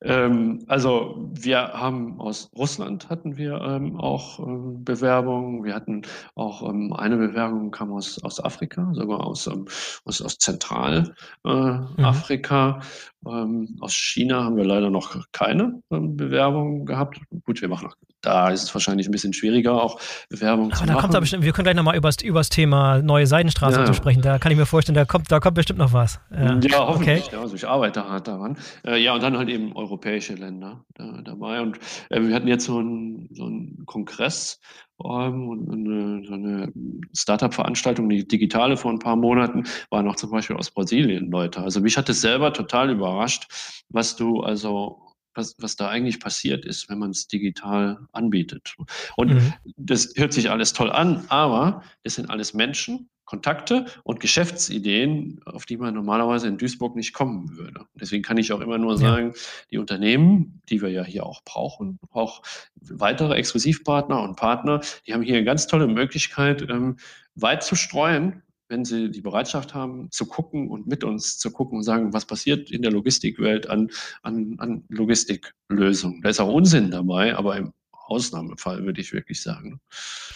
Ähm, 0.00 0.64
also 0.66 1.30
wir 1.34 1.74
haben 1.74 2.18
aus 2.18 2.50
Russland 2.56 3.10
hatten 3.10 3.36
wir 3.36 3.60
ähm, 3.60 4.00
auch 4.00 4.38
ähm, 4.38 4.82
Bewerbungen. 4.82 5.62
Wir 5.64 5.74
hatten 5.74 6.02
auch 6.34 6.66
ähm, 6.68 6.94
eine 6.94 7.18
Bewerbung 7.18 7.70
kam 7.70 7.92
aus, 7.92 8.18
aus 8.24 8.42
Afrika, 8.42 8.90
sogar 8.94 9.24
aus, 9.24 9.46
ähm, 9.46 9.66
aus, 10.04 10.22
aus 10.22 10.38
Zentralafrika. 10.38 12.70
Äh, 12.70 12.76
mhm. 12.76 12.82
Aus 13.24 13.94
China 13.94 14.44
haben 14.44 14.56
wir 14.56 14.64
leider 14.64 14.90
noch 14.90 15.16
keine 15.32 15.82
Bewerbung 15.90 16.86
gehabt. 16.86 17.20
Gut, 17.44 17.60
wir 17.60 17.68
machen 17.68 17.86
noch 17.86 17.96
da 18.22 18.50
ist 18.50 18.62
es 18.62 18.74
wahrscheinlich 18.74 19.08
ein 19.08 19.10
bisschen 19.10 19.32
schwieriger, 19.32 19.82
auch 19.82 20.00
Bewerbungen 20.28 20.70
Aber 20.70 20.80
zu 20.80 20.86
da 20.86 20.92
machen. 20.94 21.02
Kommt 21.02 21.14
da 21.14 21.20
bestimmt, 21.20 21.44
wir 21.44 21.52
können 21.52 21.64
gleich 21.64 21.76
nochmal 21.76 21.96
über 21.96 22.08
das 22.08 22.48
Thema 22.48 23.02
neue 23.02 23.26
Seidenstraße 23.26 23.80
ja. 23.80 23.84
zu 23.84 23.94
sprechen. 23.94 24.22
Da 24.22 24.38
kann 24.38 24.52
ich 24.52 24.58
mir 24.58 24.64
vorstellen, 24.66 24.94
da 24.94 25.04
kommt, 25.04 25.30
da 25.30 25.40
kommt 25.40 25.56
bestimmt 25.56 25.80
noch 25.80 25.92
was. 25.92 26.20
Ja, 26.30 26.56
ja 26.58 26.86
hoffentlich. 26.86 27.24
Okay. 27.24 27.34
Ja, 27.36 27.42
also 27.42 27.56
ich 27.56 27.66
arbeite 27.66 28.08
hart 28.08 28.28
daran. 28.28 28.56
Äh, 28.86 29.02
ja, 29.02 29.14
und 29.14 29.22
dann 29.22 29.36
halt 29.36 29.48
eben 29.48 29.76
europäische 29.76 30.34
Länder 30.34 30.84
da, 30.94 31.20
dabei. 31.22 31.60
Und 31.60 31.78
äh, 32.10 32.22
wir 32.22 32.34
hatten 32.34 32.48
jetzt 32.48 32.64
so 32.64 32.78
einen, 32.78 33.28
so 33.32 33.44
einen 33.44 33.84
Kongress 33.86 34.60
ähm, 35.04 35.48
und 35.48 35.70
eine, 35.70 36.24
so 36.26 36.34
eine 36.34 36.72
Startup-Veranstaltung, 37.14 38.08
die 38.08 38.26
digitale 38.26 38.76
vor 38.76 38.90
ein 38.90 38.98
paar 38.98 39.16
Monaten, 39.16 39.64
waren 39.90 40.08
auch 40.08 40.16
zum 40.16 40.30
Beispiel 40.30 40.56
aus 40.56 40.70
Brasilien 40.70 41.30
Leute. 41.30 41.60
Also 41.60 41.80
mich 41.80 41.96
hat 41.96 42.08
es 42.08 42.20
selber 42.20 42.52
total 42.52 42.90
überrascht, 42.90 43.46
was 43.88 44.16
du 44.16 44.40
also 44.40 45.02
was, 45.34 45.56
was 45.58 45.76
da 45.76 45.88
eigentlich 45.88 46.20
passiert 46.20 46.64
ist, 46.64 46.88
wenn 46.88 46.98
man 46.98 47.10
es 47.10 47.26
digital 47.26 48.06
anbietet. 48.12 48.74
Und 49.16 49.32
mhm. 49.32 49.54
das 49.76 50.12
hört 50.16 50.32
sich 50.32 50.50
alles 50.50 50.72
toll 50.72 50.90
an, 50.90 51.24
aber 51.28 51.82
das 52.02 52.16
sind 52.16 52.30
alles 52.30 52.54
Menschen, 52.54 53.08
Kontakte 53.32 53.86
und 54.04 54.20
Geschäftsideen, 54.20 55.40
auf 55.46 55.64
die 55.64 55.78
man 55.78 55.94
normalerweise 55.94 56.48
in 56.48 56.58
Duisburg 56.58 56.96
nicht 56.96 57.14
kommen 57.14 57.56
würde. 57.56 57.86
Deswegen 57.94 58.22
kann 58.22 58.36
ich 58.36 58.52
auch 58.52 58.60
immer 58.60 58.76
nur 58.76 58.98
sagen, 58.98 59.28
ja. 59.28 59.40
die 59.70 59.78
Unternehmen, 59.78 60.60
die 60.68 60.82
wir 60.82 60.90
ja 60.90 61.02
hier 61.02 61.24
auch 61.24 61.42
brauchen, 61.42 61.98
auch 62.10 62.42
weitere 62.82 63.34
Exklusivpartner 63.36 64.20
und 64.20 64.36
Partner, 64.36 64.82
die 65.06 65.14
haben 65.14 65.22
hier 65.22 65.36
eine 65.36 65.46
ganz 65.46 65.66
tolle 65.66 65.86
Möglichkeit, 65.86 66.68
ähm, 66.68 66.98
weit 67.34 67.62
zu 67.62 67.74
streuen 67.74 68.42
wenn 68.68 68.86
sie 68.86 69.10
die 69.10 69.20
Bereitschaft 69.20 69.74
haben, 69.74 70.10
zu 70.10 70.24
gucken 70.24 70.70
und 70.70 70.86
mit 70.86 71.04
uns 71.04 71.36
zu 71.38 71.50
gucken 71.50 71.76
und 71.76 71.84
sagen, 71.84 72.14
was 72.14 72.24
passiert 72.24 72.70
in 72.70 72.80
der 72.80 72.90
Logistikwelt 72.90 73.68
an, 73.68 73.90
an, 74.22 74.54
an 74.56 74.84
Logistiklösungen. 74.88 76.22
Da 76.22 76.30
ist 76.30 76.40
auch 76.40 76.50
Unsinn 76.50 76.90
dabei, 76.90 77.36
aber 77.36 77.54
im 77.58 77.74
Ausnahmefall, 78.12 78.84
würde 78.84 79.00
ich 79.00 79.12
wirklich 79.12 79.42
sagen. 79.42 79.80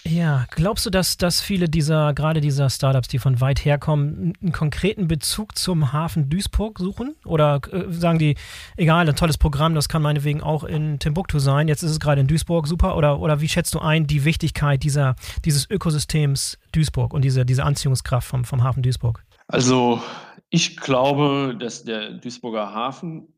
Ja, 0.04 0.46
glaubst 0.50 0.86
du, 0.86 0.90
dass, 0.90 1.16
dass 1.16 1.40
viele 1.40 1.68
dieser, 1.68 2.14
gerade 2.14 2.40
dieser 2.40 2.70
Startups, 2.70 3.08
die 3.08 3.18
von 3.18 3.40
weit 3.40 3.64
herkommen, 3.64 4.32
einen 4.40 4.52
konkreten 4.52 5.08
Bezug 5.08 5.58
zum 5.58 5.92
Hafen 5.92 6.30
Duisburg 6.30 6.78
suchen? 6.78 7.16
Oder 7.24 7.60
äh, 7.72 7.92
sagen 7.92 8.18
die, 8.18 8.36
egal, 8.76 9.08
ein 9.08 9.16
tolles 9.16 9.38
Programm, 9.38 9.74
das 9.74 9.88
kann 9.88 10.02
meinetwegen 10.02 10.42
auch 10.42 10.64
in 10.64 10.98
Timbuktu 10.98 11.38
sein, 11.38 11.68
jetzt 11.68 11.82
ist 11.82 11.90
es 11.90 12.00
gerade 12.00 12.20
in 12.20 12.26
Duisburg, 12.26 12.66
super? 12.66 12.96
Oder, 12.96 13.20
oder 13.20 13.40
wie 13.40 13.48
schätzt 13.48 13.74
du 13.74 13.80
ein 13.80 14.06
die 14.06 14.24
Wichtigkeit 14.24 14.82
dieser, 14.82 15.16
dieses 15.44 15.68
Ökosystems 15.68 16.58
Duisburg 16.72 17.12
und 17.12 17.22
diese, 17.22 17.44
diese 17.44 17.64
Anziehungskraft 17.64 18.28
vom, 18.28 18.44
vom 18.44 18.62
Hafen 18.62 18.82
Duisburg? 18.82 19.24
Also 19.48 20.00
ich 20.50 20.76
glaube, 20.76 21.56
dass 21.58 21.84
der 21.84 22.12
Duisburger 22.12 22.72
Hafen 22.72 23.28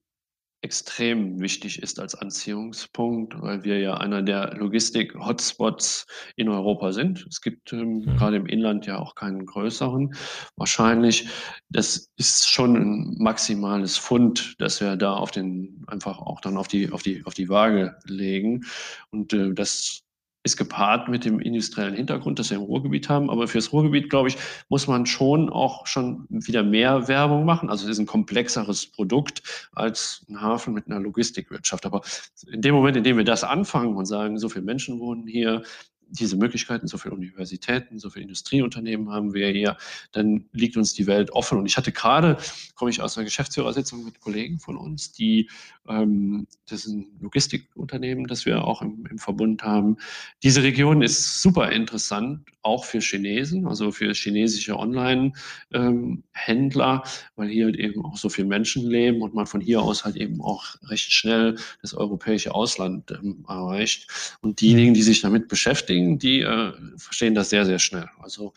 extrem 0.60 1.40
wichtig 1.40 1.82
ist 1.82 2.00
als 2.00 2.14
Anziehungspunkt, 2.14 3.40
weil 3.40 3.62
wir 3.64 3.78
ja 3.78 3.94
einer 3.94 4.22
der 4.22 4.54
Logistik-Hotspots 4.56 6.06
in 6.36 6.48
Europa 6.48 6.92
sind. 6.92 7.26
Es 7.28 7.40
gibt 7.40 7.72
ähm, 7.72 8.00
mhm. 8.00 8.16
gerade 8.16 8.36
im 8.36 8.46
Inland 8.46 8.86
ja 8.86 8.98
auch 8.98 9.14
keinen 9.14 9.46
größeren. 9.46 10.14
Wahrscheinlich, 10.56 11.28
das 11.68 12.10
ist 12.16 12.48
schon 12.48 12.76
ein 12.76 13.14
maximales 13.18 13.96
Fund, 13.96 14.56
dass 14.58 14.80
wir 14.80 14.96
da 14.96 15.14
auf 15.14 15.30
den, 15.30 15.84
einfach 15.86 16.18
auch 16.18 16.40
dann 16.40 16.56
auf 16.56 16.66
die, 16.66 16.90
auf 16.90 17.02
die, 17.02 17.24
auf 17.24 17.34
die 17.34 17.48
Waage 17.48 17.96
legen. 18.04 18.64
Und 19.10 19.32
äh, 19.32 19.54
das 19.54 20.02
ist 20.44 20.56
gepaart 20.56 21.08
mit 21.08 21.24
dem 21.24 21.40
industriellen 21.40 21.94
Hintergrund, 21.94 22.38
das 22.38 22.50
wir 22.50 22.56
im 22.56 22.62
Ruhrgebiet 22.62 23.08
haben. 23.08 23.28
Aber 23.28 23.48
fürs 23.48 23.72
Ruhrgebiet, 23.72 24.08
glaube 24.08 24.28
ich, 24.28 24.36
muss 24.68 24.86
man 24.86 25.04
schon 25.04 25.50
auch 25.50 25.86
schon 25.86 26.26
wieder 26.28 26.62
mehr 26.62 27.08
Werbung 27.08 27.44
machen. 27.44 27.70
Also 27.70 27.84
es 27.84 27.92
ist 27.92 27.98
ein 27.98 28.06
komplexeres 28.06 28.86
Produkt 28.86 29.42
als 29.72 30.24
ein 30.28 30.40
Hafen 30.40 30.74
mit 30.74 30.86
einer 30.86 31.00
Logistikwirtschaft. 31.00 31.86
Aber 31.86 32.02
in 32.50 32.62
dem 32.62 32.74
Moment, 32.74 32.96
in 32.96 33.04
dem 33.04 33.16
wir 33.16 33.24
das 33.24 33.44
anfangen 33.44 33.96
und 33.96 34.06
sagen, 34.06 34.38
so 34.38 34.48
viele 34.48 34.64
Menschen 34.64 35.00
wohnen 35.00 35.26
hier, 35.26 35.62
diese 36.10 36.36
Möglichkeiten, 36.36 36.86
so 36.86 36.98
viele 36.98 37.14
Universitäten, 37.14 37.98
so 37.98 38.10
viele 38.10 38.22
Industrieunternehmen 38.22 39.10
haben 39.10 39.34
wir 39.34 39.48
hier, 39.48 39.76
dann 40.12 40.46
liegt 40.52 40.76
uns 40.76 40.94
die 40.94 41.06
Welt 41.06 41.30
offen. 41.32 41.58
Und 41.58 41.66
ich 41.66 41.76
hatte 41.76 41.92
gerade, 41.92 42.38
komme 42.74 42.90
ich 42.90 43.02
aus 43.02 43.16
einer 43.16 43.24
Geschäftsführersitzung 43.24 44.04
mit 44.04 44.20
Kollegen 44.20 44.58
von 44.58 44.76
uns, 44.76 45.12
die, 45.12 45.50
das 45.88 46.84
ist 46.84 46.88
ein 46.88 47.06
Logistikunternehmen, 47.20 48.26
das 48.26 48.44
wir 48.44 48.62
auch 48.64 48.82
im, 48.82 49.06
im 49.10 49.18
Verbund 49.18 49.62
haben. 49.62 49.96
Diese 50.42 50.62
Region 50.62 51.00
ist 51.00 51.40
super 51.40 51.72
interessant, 51.72 52.42
auch 52.62 52.84
für 52.84 53.00
Chinesen, 53.00 53.66
also 53.66 53.90
für 53.90 54.12
chinesische 54.12 54.78
Online-Händler, 54.78 57.02
ähm, 57.04 57.10
weil 57.36 57.48
hier 57.48 57.64
halt 57.64 57.76
eben 57.76 58.04
auch 58.04 58.18
so 58.18 58.28
viele 58.28 58.48
Menschen 58.48 58.86
leben 58.86 59.22
und 59.22 59.34
man 59.34 59.46
von 59.46 59.62
hier 59.62 59.80
aus 59.80 60.04
halt 60.04 60.16
eben 60.16 60.42
auch 60.42 60.76
recht 60.82 61.10
schnell 61.10 61.56
das 61.80 61.94
europäische 61.94 62.54
Ausland 62.54 63.10
ähm, 63.10 63.46
erreicht. 63.48 64.36
Und 64.42 64.60
diejenigen, 64.60 64.92
die 64.92 65.02
sich 65.02 65.22
damit 65.22 65.48
beschäftigen, 65.48 66.18
die 66.18 66.42
äh, 66.42 66.72
verstehen 66.98 67.34
das 67.34 67.48
sehr, 67.48 67.64
sehr 67.64 67.78
schnell. 67.78 68.10
Also 68.20 68.52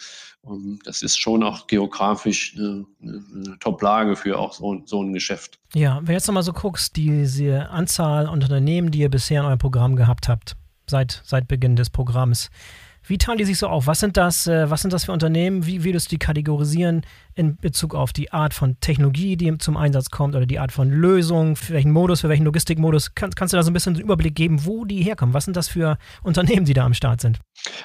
ähm, 0.45 0.79
das 0.83 1.01
ist 1.01 1.17
schon 1.17 1.43
auch 1.43 1.67
geografisch 1.67 2.57
eine, 2.57 2.85
eine 3.01 3.57
Top-Lage 3.59 4.17
für 4.17 4.37
auch 4.37 4.51
so, 4.53 4.81
so 4.85 5.01
ein 5.01 5.13
Geschäft. 5.13 5.60
Ja, 5.73 5.97
wenn 5.97 6.05
du 6.07 6.13
jetzt 6.13 6.27
nochmal 6.27 6.43
so 6.43 6.51
guckst, 6.51 6.97
diese 6.97 7.69
Anzahl 7.69 8.27
Unternehmen, 8.27 8.91
die 8.91 8.99
ihr 8.99 9.09
bisher 9.09 9.41
in 9.41 9.45
eurem 9.45 9.59
Programm 9.59 9.95
gehabt 9.95 10.27
habt, 10.27 10.57
seit, 10.85 11.21
seit 11.23 11.47
Beginn 11.47 11.77
des 11.77 11.89
Programms, 11.89 12.49
wie 13.03 13.17
teilen 13.17 13.39
die 13.39 13.45
sich 13.45 13.57
so 13.57 13.67
auf? 13.67 13.87
Was 13.87 13.99
sind 13.99 14.15
das, 14.15 14.45
äh, 14.47 14.69
was 14.69 14.81
sind 14.81 14.93
das 14.93 15.05
für 15.05 15.11
Unternehmen? 15.11 15.65
Wie 15.65 15.83
würdest 15.83 16.07
du 16.07 16.15
die 16.15 16.19
kategorisieren 16.19 17.01
in 17.33 17.55
Bezug 17.55 17.95
auf 17.95 18.13
die 18.13 18.31
Art 18.31 18.53
von 18.53 18.79
Technologie, 18.79 19.37
die 19.37 19.57
zum 19.57 19.75
Einsatz 19.75 20.11
kommt 20.11 20.35
oder 20.35 20.45
die 20.45 20.59
Art 20.59 20.71
von 20.71 20.89
Lösung, 20.89 21.55
für 21.55 21.73
welchen 21.73 21.91
Modus, 21.91 22.21
für 22.21 22.29
welchen 22.29 22.45
Logistikmodus? 22.45 23.15
Kann, 23.15 23.31
kannst 23.31 23.53
du 23.53 23.57
da 23.57 23.63
so 23.63 23.71
ein 23.71 23.73
bisschen 23.73 23.95
einen 23.95 24.03
Überblick 24.03 24.35
geben, 24.35 24.65
wo 24.65 24.85
die 24.85 25.01
herkommen? 25.01 25.33
Was 25.33 25.45
sind 25.45 25.57
das 25.57 25.67
für 25.67 25.97
Unternehmen, 26.21 26.65
die 26.65 26.73
da 26.73 26.85
am 26.85 26.93
Start 26.93 27.21
sind? 27.21 27.39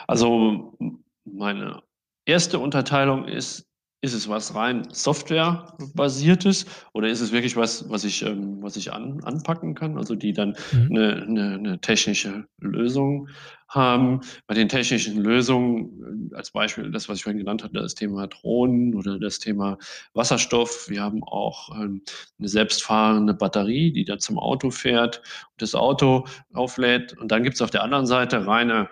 Also 0.07 0.77
meine 1.25 1.83
erste 2.27 2.59
Unterteilung 2.59 3.27
ist, 3.27 3.65
ist 4.02 4.12
es 4.12 4.28
was 4.28 4.54
rein 4.54 4.87
Software-basiertes 4.92 6.66
oder 6.92 7.09
ist 7.09 7.20
es 7.20 7.32
wirklich 7.32 7.56
was, 7.56 7.88
was 7.88 8.04
ich, 8.04 8.22
ähm, 8.22 8.62
was 8.62 8.76
ich 8.76 8.92
an, 8.92 9.22
anpacken 9.24 9.74
kann, 9.74 9.96
also 9.96 10.14
die 10.14 10.32
dann 10.32 10.56
mhm. 10.72 10.88
eine, 10.90 11.22
eine, 11.22 11.54
eine, 11.54 11.80
technische 11.80 12.46
Lösung 12.59 13.28
haben? 13.68 14.20
Bei 14.46 14.54
den 14.54 14.68
technischen 14.68 15.22
Lösungen, 15.22 16.30
äh, 16.30 16.37
als 16.37 16.50
Beispiel 16.50 16.90
das, 16.90 17.09
was 17.09 17.18
ich 17.18 17.22
vorhin 17.24 17.38
genannt 17.38 17.64
hatte, 17.64 17.74
das 17.74 17.94
Thema 17.94 18.26
Drohnen 18.26 18.94
oder 18.94 19.18
das 19.18 19.38
Thema 19.38 19.78
Wasserstoff. 20.12 20.88
Wir 20.90 21.02
haben 21.02 21.24
auch 21.24 21.70
ähm, 21.74 22.02
eine 22.38 22.48
selbstfahrende 22.48 23.32
Batterie, 23.32 23.92
die 23.92 24.04
dann 24.04 24.20
zum 24.20 24.38
Auto 24.38 24.70
fährt 24.70 25.18
und 25.52 25.62
das 25.62 25.74
Auto 25.74 26.26
auflädt. 26.52 27.16
Und 27.16 27.32
dann 27.32 27.42
gibt 27.42 27.54
es 27.54 27.62
auf 27.62 27.70
der 27.70 27.82
anderen 27.82 28.06
Seite 28.06 28.46
reine 28.46 28.90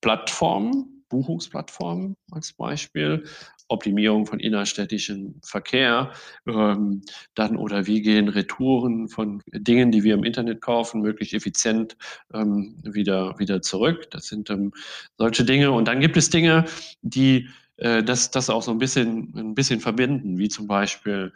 Plattformen, 0.00 1.04
Buchungsplattformen 1.08 2.16
als 2.30 2.52
Beispiel, 2.52 3.24
Optimierung 3.70 4.26
von 4.26 4.40
innerstädtischem 4.40 5.36
Verkehr, 5.42 6.12
ähm, 6.46 7.02
dann 7.34 7.56
oder 7.56 7.86
wie 7.86 8.02
gehen 8.02 8.28
Retouren 8.28 9.08
von 9.08 9.42
Dingen, 9.52 9.92
die 9.92 10.02
wir 10.02 10.14
im 10.14 10.24
Internet 10.24 10.60
kaufen, 10.60 11.00
möglichst 11.02 11.34
effizient 11.34 11.96
ähm, 12.34 12.76
wieder, 12.84 13.38
wieder 13.38 13.62
zurück. 13.62 14.10
Das 14.10 14.26
sind 14.26 14.50
ähm, 14.50 14.72
solche 15.18 15.44
Dinge. 15.44 15.70
Und 15.70 15.88
dann 15.88 16.00
gibt 16.00 16.16
es 16.16 16.30
Dinge, 16.30 16.64
die 17.02 17.48
äh, 17.76 18.02
das, 18.02 18.30
das 18.30 18.50
auch 18.50 18.62
so 18.62 18.70
ein 18.70 18.78
bisschen, 18.78 19.32
ein 19.36 19.54
bisschen 19.54 19.80
verbinden, 19.80 20.38
wie 20.38 20.48
zum 20.48 20.66
Beispiel 20.66 21.32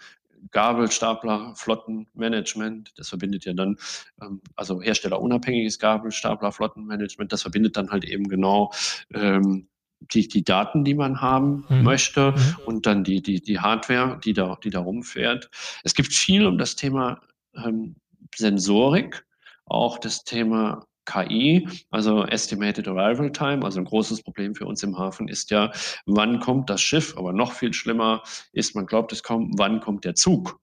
Gabelstapler, 0.51 1.55
Flottenmanagement, 1.57 2.92
das 2.97 3.09
verbindet 3.09 3.44
ja 3.44 3.55
dann, 3.55 3.79
ähm, 4.20 4.40
also 4.57 4.83
herstellerunabhängiges 4.83 5.79
Gabelstapler, 5.79 6.53
Flottenmanagement, 6.53 7.33
das 7.33 7.42
verbindet 7.42 7.77
dann 7.77 7.90
halt 7.90 8.05
eben 8.05 8.29
genau 8.29 8.73
ähm, 9.14 9.68
die, 10.12 10.29
die 10.29 10.45
Daten, 10.45 10.85
die 10.85 10.95
man 10.95 11.21
haben 11.21 11.64
mhm. 11.69 11.83
möchte 11.83 12.33
mhm. 12.33 12.57
und 12.67 12.87
dann 12.87 13.05
die, 13.05 13.23
die, 13.23 13.40
die 13.40 13.61
Hardware, 13.61 14.19
die 14.23 14.33
da, 14.33 14.59
die 14.62 14.71
da 14.71 14.81
rumfährt. 14.81 15.51
Es 15.83 15.95
gibt 15.95 16.12
viel 16.12 16.47
um 16.47 16.59
das 16.59 16.77
Thema 16.77 17.21
ähm, 17.57 17.97
Sensorik, 18.35 19.25
auch 19.67 19.99
das 19.99 20.25
Thema 20.25 20.87
KI, 21.07 21.69
also 21.90 22.25
Estimated 22.25 22.88
Arrival 22.88 23.31
Time, 23.31 23.64
also 23.64 23.79
ein 23.79 23.85
großes 23.85 24.23
Problem 24.23 24.55
für 24.55 24.67
uns 24.67 24.83
im 24.83 24.97
Hafen 24.97 25.29
ist 25.29 25.51
ja, 25.51 25.71
wann 26.07 26.40
kommt 26.40 26.71
das 26.71 26.81
Schiff? 26.81 27.17
Aber 27.17 27.33
noch 27.33 27.53
viel 27.53 27.73
schlimmer 27.73 28.23
ist, 28.53 28.75
man 28.75 28.87
glaubt 28.87 29.12
es 29.12 29.23
kaum, 29.23 29.53
wann 29.57 29.81
kommt 29.81 30.05
der 30.05 30.14
Zug? 30.14 30.59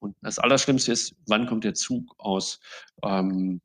Und 0.00 0.16
das 0.22 0.38
Allerschlimmste 0.38 0.92
ist, 0.92 1.14
wann 1.26 1.46
kommt 1.46 1.64
der 1.64 1.74
Zug 1.74 2.14
aus 2.18 2.60
ähm, 3.02 3.60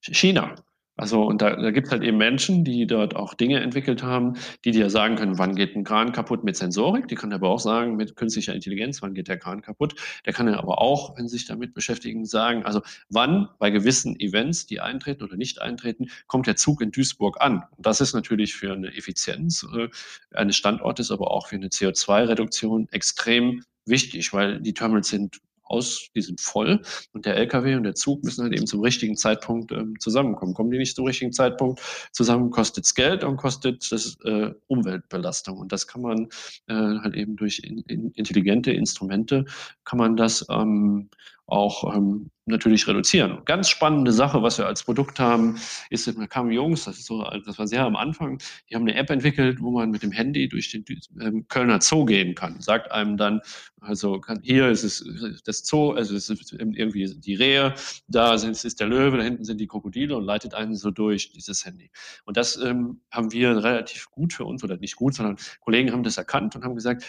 China? 0.00 0.54
Also, 0.96 1.24
und 1.24 1.42
da, 1.42 1.56
da 1.56 1.72
gibt 1.72 1.88
es 1.88 1.92
halt 1.92 2.04
eben 2.04 2.18
Menschen, 2.18 2.62
die 2.62 2.86
dort 2.86 3.16
auch 3.16 3.34
Dinge 3.34 3.60
entwickelt 3.60 4.04
haben, 4.04 4.34
die 4.64 4.70
dir 4.70 4.90
sagen 4.90 5.16
können, 5.16 5.38
wann 5.38 5.56
geht 5.56 5.74
ein 5.74 5.82
Kran 5.82 6.12
kaputt 6.12 6.44
mit 6.44 6.56
Sensorik. 6.56 7.08
Die 7.08 7.16
kann 7.16 7.32
aber 7.32 7.48
auch 7.48 7.58
sagen, 7.58 7.96
mit 7.96 8.14
künstlicher 8.14 8.54
Intelligenz, 8.54 9.02
wann 9.02 9.12
geht 9.12 9.26
der 9.26 9.38
Kran 9.38 9.60
kaputt. 9.60 9.96
Der 10.24 10.32
kann 10.32 10.46
ja 10.46 10.56
aber 10.56 10.80
auch, 10.80 11.16
wenn 11.16 11.26
sie 11.26 11.38
sich 11.38 11.46
damit 11.46 11.74
beschäftigen, 11.74 12.24
sagen, 12.24 12.64
also 12.64 12.80
wann 13.08 13.48
bei 13.58 13.70
gewissen 13.70 14.18
Events, 14.20 14.66
die 14.66 14.80
eintreten 14.80 15.24
oder 15.24 15.36
nicht 15.36 15.60
eintreten, 15.60 16.10
kommt 16.28 16.46
der 16.46 16.54
Zug 16.54 16.80
in 16.80 16.92
Duisburg 16.92 17.40
an. 17.40 17.64
Und 17.76 17.86
das 17.86 18.00
ist 18.00 18.14
natürlich 18.14 18.54
für 18.54 18.72
eine 18.72 18.94
Effizienz 18.94 19.66
äh, 19.76 19.88
eines 20.32 20.56
Standortes, 20.56 21.10
aber 21.10 21.32
auch 21.32 21.48
für 21.48 21.56
eine 21.56 21.68
CO2-Reduktion 21.68 22.88
extrem 22.92 23.64
wichtig, 23.84 24.32
weil 24.32 24.60
die 24.60 24.74
Terminals 24.74 25.08
sind 25.08 25.40
aus, 25.64 26.08
die 26.14 26.22
sind 26.22 26.40
voll 26.40 26.82
und 27.12 27.26
der 27.26 27.36
LKW 27.36 27.74
und 27.74 27.84
der 27.84 27.94
Zug 27.94 28.22
müssen 28.22 28.42
halt 28.42 28.52
eben 28.54 28.66
zum 28.66 28.80
richtigen 28.80 29.16
Zeitpunkt 29.16 29.72
ähm, 29.72 29.98
zusammenkommen. 29.98 30.54
Kommen 30.54 30.70
die 30.70 30.78
nicht 30.78 30.94
zum 30.94 31.06
richtigen 31.06 31.32
Zeitpunkt 31.32 31.80
zusammen, 32.12 32.50
kostet 32.50 32.84
es 32.84 32.94
Geld 32.94 33.24
und 33.24 33.36
kostet 33.36 33.90
das 33.90 34.18
äh, 34.24 34.50
Umweltbelastung. 34.66 35.58
Und 35.58 35.72
das 35.72 35.86
kann 35.86 36.02
man 36.02 36.28
äh, 36.68 36.74
halt 36.74 37.14
eben 37.14 37.36
durch 37.36 37.60
in, 37.60 37.78
in 37.88 38.10
intelligente 38.12 38.72
Instrumente 38.72 39.44
kann 39.84 39.98
man 39.98 40.16
das 40.16 40.46
ähm, 40.50 41.08
auch 41.46 41.94
ähm, 41.94 42.30
natürlich 42.46 42.86
reduzieren. 42.86 43.38
Ganz 43.44 43.68
spannende 43.68 44.12
Sache, 44.12 44.42
was 44.42 44.58
wir 44.58 44.66
als 44.66 44.82
Produkt 44.82 45.18
haben, 45.18 45.58
ist, 45.90 46.06
da 46.06 46.26
kamen 46.26 46.52
Jungs, 46.52 46.84
das 46.84 46.98
ist 46.98 47.06
so, 47.06 47.22
das 47.22 47.58
war 47.58 47.66
sehr 47.66 47.84
am 47.84 47.96
Anfang, 47.96 48.38
die 48.68 48.74
haben 48.74 48.82
eine 48.82 48.94
App 48.94 49.10
entwickelt, 49.10 49.60
wo 49.60 49.70
man 49.70 49.90
mit 49.90 50.02
dem 50.02 50.12
Handy 50.12 50.48
durch 50.48 50.70
den 50.70 50.84
ähm, 51.20 51.48
Kölner 51.48 51.80
Zoo 51.80 52.04
gehen 52.04 52.34
kann. 52.34 52.60
Sagt 52.60 52.92
einem 52.92 53.16
dann, 53.16 53.40
also 53.80 54.20
kann, 54.20 54.40
hier 54.42 54.68
ist 54.68 54.82
es 54.82 55.04
das 55.44 55.64
Zoo, 55.64 55.92
also 55.92 56.14
es 56.16 56.28
ist 56.28 56.52
irgendwie 56.52 57.14
die 57.18 57.34
Rehe, 57.34 57.74
da 58.08 58.38
sind, 58.38 58.62
ist 58.62 58.80
der 58.80 58.88
Löwe, 58.88 59.18
da 59.18 59.22
hinten 59.22 59.44
sind 59.44 59.60
die 59.60 59.66
Krokodile 59.66 60.16
und 60.16 60.24
leitet 60.24 60.54
einen 60.54 60.74
so 60.74 60.90
durch 60.90 61.32
dieses 61.32 61.64
Handy. 61.64 61.90
Und 62.24 62.36
das 62.36 62.56
ähm, 62.56 63.00
haben 63.10 63.32
wir 63.32 63.62
relativ 63.62 64.10
gut 64.10 64.32
für 64.32 64.44
uns, 64.44 64.62
oder 64.64 64.76
nicht 64.76 64.96
gut, 64.96 65.14
sondern 65.14 65.36
Kollegen 65.60 65.92
haben 65.92 66.02
das 66.02 66.18
erkannt 66.18 66.56
und 66.56 66.64
haben 66.64 66.74
gesagt, 66.74 67.04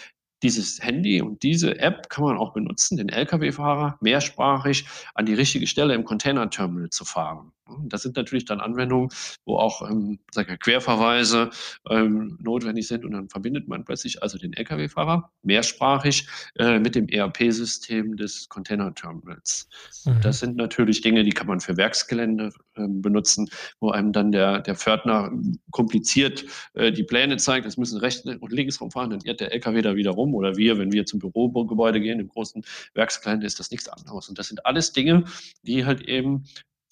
dieses 0.45 0.79
Handy 0.79 1.23
und 1.23 1.41
diese 1.41 1.79
App 1.79 2.08
kann 2.10 2.23
man 2.23 2.38
auch 2.38 2.53
benutzen, 2.53 2.97
den 2.97 3.10
Lkw-Fahrer 3.10 3.97
mehrsprachig 3.99 4.86
an 5.15 5.25
die 5.25 5.34
richtige 5.34 5.65
Stelle 5.65 5.95
im 5.95 6.05
Container-Terminal 6.05 6.91
zu 6.91 7.03
fahren. 7.03 7.51
Das 7.88 8.04
sind 8.04 8.15
natürlich 8.15 8.45
dann 8.45 8.60
Anwendungen, 8.60 9.10
wo 9.45 9.58
auch 9.58 9.89
ähm, 9.89 10.19
ich, 10.36 10.60
Querverweise 10.60 11.49
ähm, 11.89 12.38
notwendig 12.41 12.88
sind 12.88 13.06
und 13.06 13.12
dann 13.12 13.30
verbindet 13.30 13.67
man 13.67 13.84
plötzlich 13.86 14.21
also 14.21 14.38
den 14.38 14.54
Lkw-Fahrer 14.54 15.32
mehrsprachig 15.43 16.28
äh, 16.58 16.80
mit 16.80 16.95
dem 16.95 17.08
ERP-System 17.08 18.17
des 18.17 18.49
Container-Terminals. 18.49 19.67
Mhm. 20.06 20.21
Das 20.21 20.39
sind 20.39 20.56
natürlich 20.58 21.01
Dinge, 21.01 21.23
die 21.23 21.32
kann 21.32 21.47
man 21.47 21.60
für 21.60 21.78
Werksgelände 21.78 22.51
äh, 22.75 22.88
benutzen, 22.88 23.49
wo 23.80 23.89
einem 23.89 24.12
dann 24.12 24.32
der, 24.32 24.62
der 24.62 24.75
Pförtner 24.75 25.32
kompliziert 25.71 26.45
äh, 26.73 26.91
die 26.91 27.04
Pläne 27.04 27.38
zeigt, 27.38 27.65
es 27.65 27.78
müssen 27.78 27.99
rechts 27.99 28.25
und 28.25 28.51
links 28.51 28.80
rumfahren, 28.80 29.10
dann 29.10 29.21
irrt 29.21 29.39
der 29.39 29.54
Lkw 29.54 29.82
da 29.82 29.95
wieder 29.95 30.12
rum 30.12 30.34
oder 30.36 30.56
wir, 30.58 30.78
wenn 30.78 30.91
wir 30.91 31.06
zum 31.06 31.19
Bürogebäude 31.19 31.99
gehen, 31.99 32.19
im 32.19 32.28
großen 32.28 32.63
Werksgelände, 32.93 33.45
ist 33.45 33.60
das 33.60 33.71
nichts 33.71 33.88
anderes. 33.88 34.30
Und 34.30 34.39
das 34.39 34.47
sind 34.47 34.65
alles 34.65 34.93
Dinge, 34.93 35.23
die 35.63 35.86
halt 35.86 36.01
eben 36.01 36.45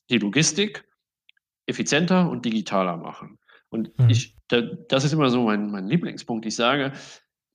die 0.10 0.18
Logistik 0.18 0.86
effizienter 1.66 2.30
und 2.30 2.46
digitaler 2.46 2.98
machen. 2.98 3.40
Und 3.70 3.98
mhm. 3.98 4.10
ich, 4.10 4.38
da, 4.50 4.62
das 4.62 5.04
ist 5.04 5.14
immer 5.14 5.30
so 5.30 5.44
mein, 5.44 5.72
mein 5.72 5.88
Lieblingspunkt. 5.88 6.46
Ich 6.46 6.56
sage, 6.56 6.94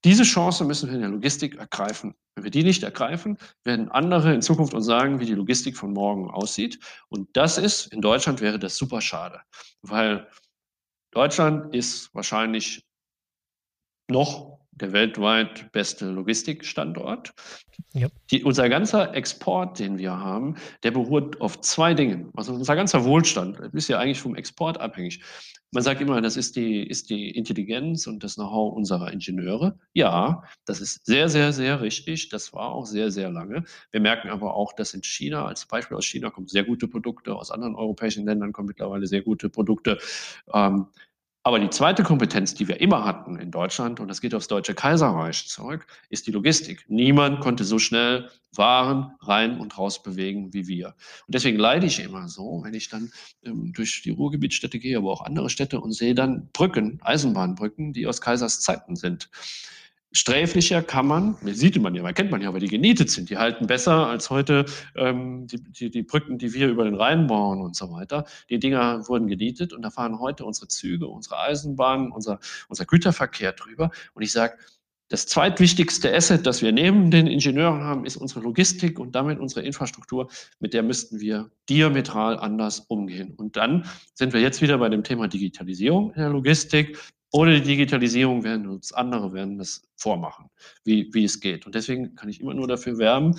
diese 0.05 0.23
Chance 0.23 0.65
müssen 0.65 0.89
wir 0.89 0.95
in 0.95 1.01
der 1.01 1.11
Logistik 1.11 1.57
ergreifen. 1.57 2.15
Wenn 2.35 2.45
wir 2.45 2.51
die 2.51 2.63
nicht 2.63 2.83
ergreifen, 2.83 3.37
werden 3.65 3.89
andere 3.91 4.33
in 4.33 4.43
Zukunft 4.43 4.75
uns 4.75 4.87
sagen, 4.87 5.21
wie 5.21 5.27
die 5.27 5.35
Logistik 5.35 5.77
von 5.77 5.93
morgen 5.93 6.31
aussieht. 6.31 6.79
Und 7.09 7.29
das 7.37 7.59
ist, 7.59 7.93
in 7.93 8.01
Deutschland 8.01 8.41
wäre 8.41 8.59
das 8.59 8.77
super 8.77 9.01
schade, 9.01 9.41
weil 9.83 10.29
Deutschland 11.11 11.75
ist 11.75 12.15
wahrscheinlich 12.15 12.87
noch 14.09 14.58
der 14.81 14.93
weltweit 14.93 15.71
beste 15.73 16.11
Logistikstandort. 16.11 17.33
Yep. 17.95 18.13
Die, 18.31 18.45
unser 18.45 18.69
ganzer 18.69 19.15
Export, 19.15 19.79
den 19.79 19.99
wir 19.99 20.19
haben, 20.19 20.57
der 20.83 20.91
beruht 20.91 21.41
auf 21.41 21.61
zwei 21.61 21.95
Dingen. 21.95 22.31
Also 22.35 22.53
unser 22.53 22.77
ganzer 22.77 23.05
Wohlstand 23.05 23.59
ist 23.73 23.89
ja 23.89 23.99
eigentlich 23.99 24.21
vom 24.21 24.35
Export 24.35 24.81
abhängig. 24.81 25.23
Man 25.71 25.83
sagt 25.83 26.01
immer, 26.01 26.21
das 26.23 26.39
ist 26.39 26.57
die, 26.57 26.83
ist 26.83 27.11
die 27.11 27.31
Intelligenz 27.31 28.07
und 28.07 28.25
das 28.25 28.37
Know-how 28.37 28.75
unserer 28.75 29.13
Ingenieure. 29.13 29.79
Ja, 29.93 30.43
das 30.65 30.81
ist 30.81 31.05
sehr, 31.05 31.29
sehr, 31.29 31.53
sehr 31.53 31.83
richtig. 31.83 32.31
Das 32.31 32.55
war 32.55 32.73
auch 32.73 32.87
sehr, 32.87 33.11
sehr 33.11 33.31
lange. 33.31 33.65
Wir 33.91 34.01
merken 34.01 34.31
aber 34.31 34.55
auch, 34.55 34.73
dass 34.73 34.95
in 34.95 35.03
China, 35.03 35.45
als 35.45 35.67
Beispiel 35.67 35.99
aus 35.99 36.07
China, 36.07 36.31
kommen 36.31 36.49
sehr 36.49 36.65
gute 36.65 36.89
Produkte, 36.89 37.35
aus 37.35 37.51
anderen 37.51 37.75
europäischen 37.75 38.25
Ländern 38.25 38.53
kommen 38.53 38.69
mittlerweile 38.69 39.07
sehr 39.07 39.21
gute 39.21 39.51
Produkte. 39.51 39.99
Ähm, 40.55 40.87
aber 41.49 41.61
die 41.61 41.71
zweite 41.71 42.03
Kompetenz, 42.03 42.53
die 42.53 42.69
wir 42.69 42.79
immer 42.79 43.07
hatten 43.07 43.39
in 43.39 43.51
Deutschland, 43.51 44.01
und 44.01 44.09
das 44.09 44.21
geht 44.21 44.35
aufs 44.35 44.49
Deutsche 44.49 44.75
Kaiserreich 44.75 45.49
zurück, 45.49 45.87
ist 46.11 46.27
die 46.27 46.31
Logistik. 46.31 46.85
Niemand 46.89 47.41
konnte 47.41 47.65
so 47.65 47.79
schnell 47.79 48.29
Waren 48.55 49.13
rein 49.21 49.59
und 49.59 49.79
raus 49.79 50.03
bewegen 50.03 50.53
wie 50.53 50.69
wir. 50.69 50.89
Und 51.27 51.35
deswegen 51.35 51.59
leide 51.59 51.87
ich 51.87 52.01
immer 52.01 52.29
so, 52.29 52.61
wenn 52.65 52.75
ich 52.75 52.91
dann 52.91 53.11
ähm, 53.45 53.73
durch 53.73 54.03
die 54.03 54.11
Ruhrgebietsstädte 54.11 54.79
gehe, 54.79 54.99
aber 54.99 55.11
auch 55.11 55.23
andere 55.23 55.49
Städte 55.49 55.81
und 55.81 55.93
sehe 55.93 56.15
dann 56.15 56.51
Brücken, 56.53 56.99
Eisenbahnbrücken, 57.03 57.95
die 57.95 58.07
aus 58.07 58.21
Kaisers 58.21 58.61
Zeiten 58.61 58.95
sind 58.95 59.31
sträflicher 60.19 60.83
kann 60.83 61.07
man, 61.07 61.37
sieht 61.45 61.81
man 61.81 61.95
ja, 61.95 62.03
man 62.03 62.13
kennt 62.13 62.33
man 62.33 62.43
ja, 62.43 62.53
weil 62.53 62.61
die 62.61 62.69
genietet 62.69 63.09
sind. 63.09 63.31
Die 63.31 63.39
halten 63.39 63.69
besser 63.69 64.09
als 64.09 64.31
heute 64.31 64.65
ähm, 64.97 65.47
die, 65.47 65.63
die, 65.63 65.91
die 65.91 66.03
Brücken, 66.03 66.39
die 66.39 66.53
wir 66.55 66.69
über 66.69 66.85
den 66.85 66.97
Rhein 66.97 67.29
bauen 67.29 67.61
und 67.61 67.77
so 67.77 67.93
weiter. 67.93 68.25
Die 68.51 68.59
Dinger 68.59 69.07
wurden 69.07 69.29
genietet 69.29 69.73
und 69.73 69.83
da 69.83 69.91
fahren 69.91 70.19
heute 70.19 70.45
unsere 70.45 70.67
Züge, 70.67 71.07
unsere 71.07 71.39
Eisenbahnen, 71.39 72.11
unser, 72.11 72.41
unser 72.69 72.85
Güterverkehr 72.85 73.53
drüber. 73.53 73.91
Und 74.15 74.23
ich 74.23 74.33
sage, 74.33 74.59
das 75.09 75.27
zweitwichtigste 75.27 76.13
Asset, 76.13 76.45
das 76.47 76.63
wir 76.63 76.73
neben 76.73 77.11
den 77.11 77.29
Ingenieuren 77.29 77.83
haben, 77.83 78.05
ist 78.05 78.17
unsere 78.17 78.41
Logistik 78.41 78.99
und 78.99 79.15
damit 79.15 79.39
unsere 79.39 79.63
Infrastruktur. 79.63 80.29
Mit 80.59 80.75
der 80.75 80.83
müssten 80.83 81.21
wir 81.21 81.51
diametral 81.69 82.39
anders 82.39 82.81
umgehen. 82.81 83.35
Und 83.37 83.57
dann 83.57 83.87
sind 84.15 84.33
wir 84.33 84.41
jetzt 84.41 84.61
wieder 84.61 84.79
bei 84.79 84.89
dem 84.89 85.05
Thema 85.05 85.29
Digitalisierung 85.29 86.11
in 86.13 86.21
der 86.21 86.31
Logistik. 86.31 86.99
Ohne 87.31 87.61
die 87.61 87.67
Digitalisierung 87.67 88.43
werden 88.43 88.69
uns 88.69 88.93
andere 88.93 89.33
werden 89.33 89.59
das 89.59 89.83
vormachen, 89.97 90.49
wie, 90.85 91.11
wie 91.13 91.25
es 91.25 91.41
geht. 91.41 91.67
Und 91.67 91.75
deswegen 91.75 92.15
kann 92.15 92.29
ich 92.29 92.41
immer 92.41 92.55
nur 92.55 92.67
dafür 92.67 92.99
werben, 92.99 93.39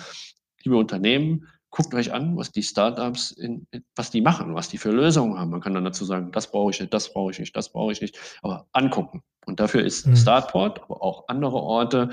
liebe 0.63 0.77
Unternehmen, 0.77 1.47
guckt 1.71 1.93
euch 1.93 2.11
an, 2.11 2.35
was 2.35 2.51
die 2.51 2.63
Startups, 2.63 3.31
in, 3.31 3.67
was 3.95 4.11
die 4.11 4.21
machen, 4.21 4.55
was 4.55 4.69
die 4.69 4.77
für 4.77 4.91
Lösungen 4.91 5.37
haben. 5.37 5.51
Man 5.51 5.61
kann 5.61 5.73
dann 5.73 5.85
dazu 5.85 6.05
sagen, 6.05 6.31
das 6.31 6.51
brauche 6.51 6.71
ich 6.71 6.79
nicht, 6.79 6.93
das 6.93 7.13
brauche 7.13 7.31
ich 7.31 7.39
nicht, 7.39 7.55
das 7.55 7.71
brauche 7.71 7.91
ich 7.91 8.01
nicht, 8.01 8.17
aber 8.41 8.67
angucken. 8.73 9.21
Und 9.45 9.59
dafür 9.59 9.83
ist 9.83 10.07
mhm. 10.07 10.15
Startport, 10.15 10.83
aber 10.83 11.01
auch 11.01 11.27
andere 11.27 11.57
Orte, 11.57 12.09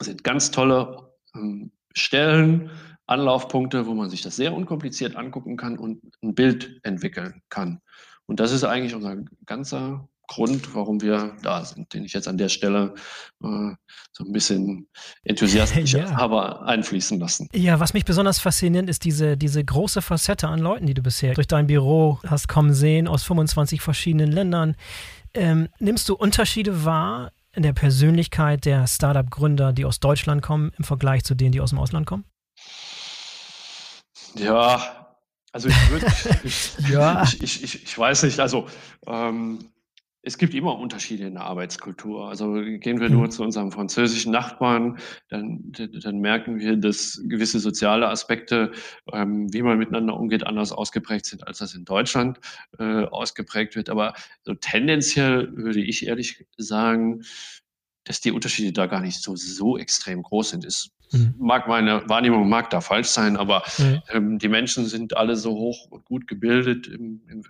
sind 0.00 0.24
ganz 0.24 0.50
tolle 0.50 1.12
ähm, 1.34 1.72
Stellen, 1.92 2.70
Anlaufpunkte, 3.06 3.86
wo 3.86 3.94
man 3.94 4.10
sich 4.10 4.22
das 4.22 4.36
sehr 4.36 4.52
unkompliziert 4.52 5.16
angucken 5.16 5.56
kann 5.56 5.78
und 5.78 6.02
ein 6.22 6.34
Bild 6.34 6.80
entwickeln 6.82 7.42
kann. 7.48 7.80
Und 8.26 8.40
das 8.40 8.52
ist 8.52 8.64
eigentlich 8.64 8.94
unser 8.94 9.16
ganzer 9.46 10.08
Grund, 10.28 10.74
warum 10.74 11.00
wir 11.00 11.36
da 11.42 11.64
sind, 11.64 11.92
den 11.94 12.04
ich 12.04 12.12
jetzt 12.12 12.28
an 12.28 12.38
der 12.38 12.48
Stelle 12.48 12.94
äh, 13.42 13.74
so 14.12 14.24
ein 14.24 14.32
bisschen 14.32 14.88
enthusiastisch 15.24 15.92
ja. 15.94 16.16
habe 16.16 16.62
einfließen 16.62 17.18
lassen. 17.18 17.48
Ja, 17.54 17.80
was 17.80 17.94
mich 17.94 18.04
besonders 18.04 18.38
fasziniert, 18.38 18.88
ist 18.88 19.04
diese, 19.04 19.36
diese 19.36 19.64
große 19.64 20.02
Facette 20.02 20.48
an 20.48 20.60
Leuten, 20.60 20.86
die 20.86 20.94
du 20.94 21.02
bisher 21.02 21.34
durch 21.34 21.46
dein 21.46 21.66
Büro 21.66 22.18
hast 22.26 22.48
kommen 22.48 22.74
sehen, 22.74 23.08
aus 23.08 23.22
25 23.24 23.80
verschiedenen 23.80 24.32
Ländern. 24.32 24.76
Ähm, 25.34 25.68
nimmst 25.78 26.08
du 26.08 26.14
Unterschiede 26.14 26.84
wahr 26.84 27.32
in 27.52 27.62
der 27.62 27.72
Persönlichkeit 27.72 28.64
der 28.64 28.86
Startup-Gründer, 28.86 29.72
die 29.72 29.84
aus 29.84 30.00
Deutschland 30.00 30.42
kommen, 30.42 30.72
im 30.78 30.84
Vergleich 30.84 31.24
zu 31.24 31.34
denen, 31.34 31.52
die 31.52 31.60
aus 31.60 31.70
dem 31.70 31.78
Ausland 31.78 32.06
kommen? 32.06 32.24
Ja, 34.34 35.06
also 35.52 35.68
ich 35.68 35.90
würde, 35.90 36.06
ja. 36.92 37.22
ich, 37.22 37.42
ich, 37.42 37.62
ich, 37.62 37.82
ich, 37.84 37.98
weiß 37.98 38.24
nicht, 38.24 38.40
also 38.40 38.66
ähm, 39.06 39.70
es 40.26 40.38
gibt 40.38 40.54
immer 40.54 40.76
Unterschiede 40.76 41.28
in 41.28 41.34
der 41.34 41.44
Arbeitskultur. 41.44 42.28
Also 42.28 42.54
gehen 42.54 43.00
wir 43.00 43.08
nur 43.08 43.26
mhm. 43.26 43.30
zu 43.30 43.44
unserem 43.44 43.70
französischen 43.70 44.32
Nachbarn, 44.32 44.98
dann, 45.28 45.72
dann 45.72 46.18
merken 46.18 46.58
wir, 46.58 46.76
dass 46.76 47.22
gewisse 47.26 47.60
soziale 47.60 48.08
Aspekte, 48.08 48.72
ähm, 49.12 49.52
wie 49.52 49.62
man 49.62 49.78
miteinander 49.78 50.16
umgeht, 50.16 50.44
anders 50.44 50.72
ausgeprägt 50.72 51.26
sind, 51.26 51.46
als 51.46 51.58
das 51.58 51.76
in 51.76 51.84
Deutschland 51.84 52.40
äh, 52.80 53.04
ausgeprägt 53.04 53.76
wird. 53.76 53.88
Aber 53.88 54.14
so 54.42 54.54
tendenziell 54.54 55.56
würde 55.56 55.80
ich 55.80 56.08
ehrlich 56.08 56.44
sagen, 56.56 57.22
dass 58.02 58.20
die 58.20 58.32
Unterschiede 58.32 58.72
da 58.72 58.86
gar 58.86 59.00
nicht 59.00 59.22
so, 59.22 59.36
so 59.36 59.78
extrem 59.78 60.24
groß 60.24 60.50
sind. 60.50 60.64
Es 60.64 60.90
mhm. 61.12 61.34
mag 61.38 61.68
meine 61.68 62.02
Wahrnehmung 62.08 62.48
mag 62.48 62.70
da 62.70 62.80
falsch 62.80 63.08
sein, 63.08 63.36
aber 63.36 63.62
mhm. 63.78 64.02
ähm, 64.12 64.38
die 64.40 64.48
Menschen 64.48 64.86
sind 64.86 65.16
alle 65.16 65.36
so 65.36 65.52
hoch 65.52 65.86
und 65.88 66.04
gut 66.04 66.26
gebildet 66.26 66.88
im, 66.88 67.22
im 67.28 67.44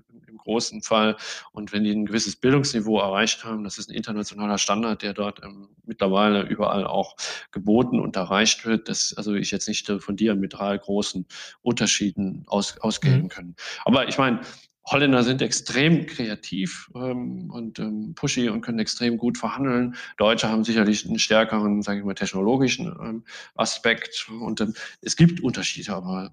großen 0.46 0.82
Fall. 0.82 1.16
Und 1.52 1.72
wenn 1.72 1.84
die 1.84 1.90
ein 1.90 2.06
gewisses 2.06 2.36
Bildungsniveau 2.36 2.98
erreicht 3.00 3.44
haben, 3.44 3.64
das 3.64 3.78
ist 3.78 3.90
ein 3.90 3.94
internationaler 3.94 4.58
Standard, 4.58 5.02
der 5.02 5.12
dort 5.12 5.42
ähm, 5.44 5.68
mittlerweile 5.84 6.42
überall 6.42 6.86
auch 6.86 7.16
geboten 7.50 8.00
und 8.00 8.16
erreicht 8.16 8.64
wird, 8.64 8.88
dass 8.88 9.12
also 9.16 9.34
ich 9.34 9.50
jetzt 9.50 9.68
nicht 9.68 9.88
äh, 9.88 9.98
von 9.98 10.16
diametral 10.16 10.78
großen 10.78 11.26
Unterschieden 11.62 12.44
aus, 12.46 12.78
ausgehen 12.78 13.24
mhm. 13.24 13.28
können. 13.28 13.56
Aber 13.84 14.08
ich 14.08 14.18
meine, 14.18 14.40
Holländer 14.88 15.24
sind 15.24 15.42
extrem 15.42 16.06
kreativ 16.06 16.90
ähm, 16.94 17.50
und 17.50 17.80
ähm, 17.80 18.14
pushy 18.14 18.48
und 18.48 18.60
können 18.60 18.78
extrem 18.78 19.18
gut 19.18 19.36
verhandeln. 19.36 19.96
Deutsche 20.16 20.48
haben 20.48 20.62
sicherlich 20.62 21.04
einen 21.04 21.18
stärkeren, 21.18 21.82
sage 21.82 21.98
ich 21.98 22.04
mal, 22.04 22.14
technologischen 22.14 22.86
ähm, 22.86 23.24
Aspekt. 23.56 24.28
Und 24.40 24.60
ähm, 24.60 24.74
es 25.02 25.16
gibt 25.16 25.42
Unterschiede, 25.42 25.92
aber 25.92 26.30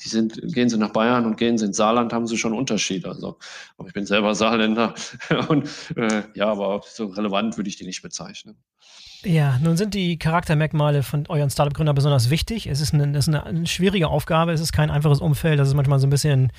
die 0.00 0.08
sind, 0.08 0.40
gehen 0.54 0.68
sie 0.68 0.78
nach 0.78 0.90
Bayern 0.90 1.26
und 1.26 1.36
gehen 1.36 1.58
sie 1.58 1.66
ins 1.66 1.76
Saarland, 1.76 2.12
haben 2.12 2.26
sie 2.26 2.36
schon 2.36 2.52
Unterschiede. 2.52 3.08
Also, 3.08 3.38
aber 3.76 3.88
ich 3.88 3.94
bin 3.94 4.06
selber 4.06 4.34
Saarländer 4.34 4.94
und 5.48 5.68
äh, 5.96 6.22
ja, 6.34 6.46
aber 6.46 6.82
so 6.86 7.06
relevant 7.06 7.56
würde 7.56 7.68
ich 7.68 7.76
die 7.76 7.84
nicht 7.84 8.02
bezeichnen. 8.02 8.56
Ja, 9.22 9.58
nun 9.62 9.76
sind 9.76 9.92
die 9.92 10.18
Charaktermerkmale 10.18 11.02
von 11.02 11.26
euren 11.28 11.50
Startup-Gründern 11.50 11.94
besonders 11.94 12.30
wichtig. 12.30 12.66
Es 12.66 12.80
ist, 12.80 12.94
eine, 12.94 13.16
es 13.16 13.28
ist 13.28 13.34
eine 13.34 13.66
schwierige 13.66 14.08
Aufgabe, 14.08 14.52
es 14.52 14.60
ist 14.62 14.72
kein 14.72 14.90
einfaches 14.90 15.20
Umfeld, 15.20 15.58
das 15.58 15.68
ist 15.68 15.74
manchmal 15.74 15.98
so 15.98 16.06
ein 16.06 16.10
bisschen 16.10 16.50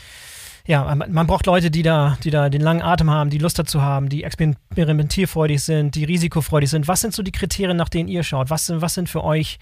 ja, 0.67 0.93
man 0.95 1.27
braucht 1.27 1.47
Leute, 1.47 1.71
die 1.71 1.81
da, 1.81 2.17
die 2.23 2.29
da 2.29 2.49
den 2.49 2.61
langen 2.61 2.81
Atem 2.81 3.09
haben, 3.09 3.29
die 3.29 3.39
Lust 3.39 3.57
dazu 3.57 3.81
haben, 3.81 4.09
die 4.09 4.23
experimentierfreudig 4.23 5.61
sind, 5.61 5.95
die 5.95 6.03
risikofreudig 6.03 6.69
sind. 6.69 6.87
Was 6.87 7.01
sind 7.01 7.13
so 7.13 7.23
die 7.23 7.31
Kriterien, 7.31 7.77
nach 7.77 7.89
denen 7.89 8.07
ihr 8.07 8.23
schaut? 8.23 8.49
Was 8.49 8.67
sind, 8.67 8.81
was 8.81 8.93
sind 8.93 9.09
für 9.09 9.23
euch 9.23 9.57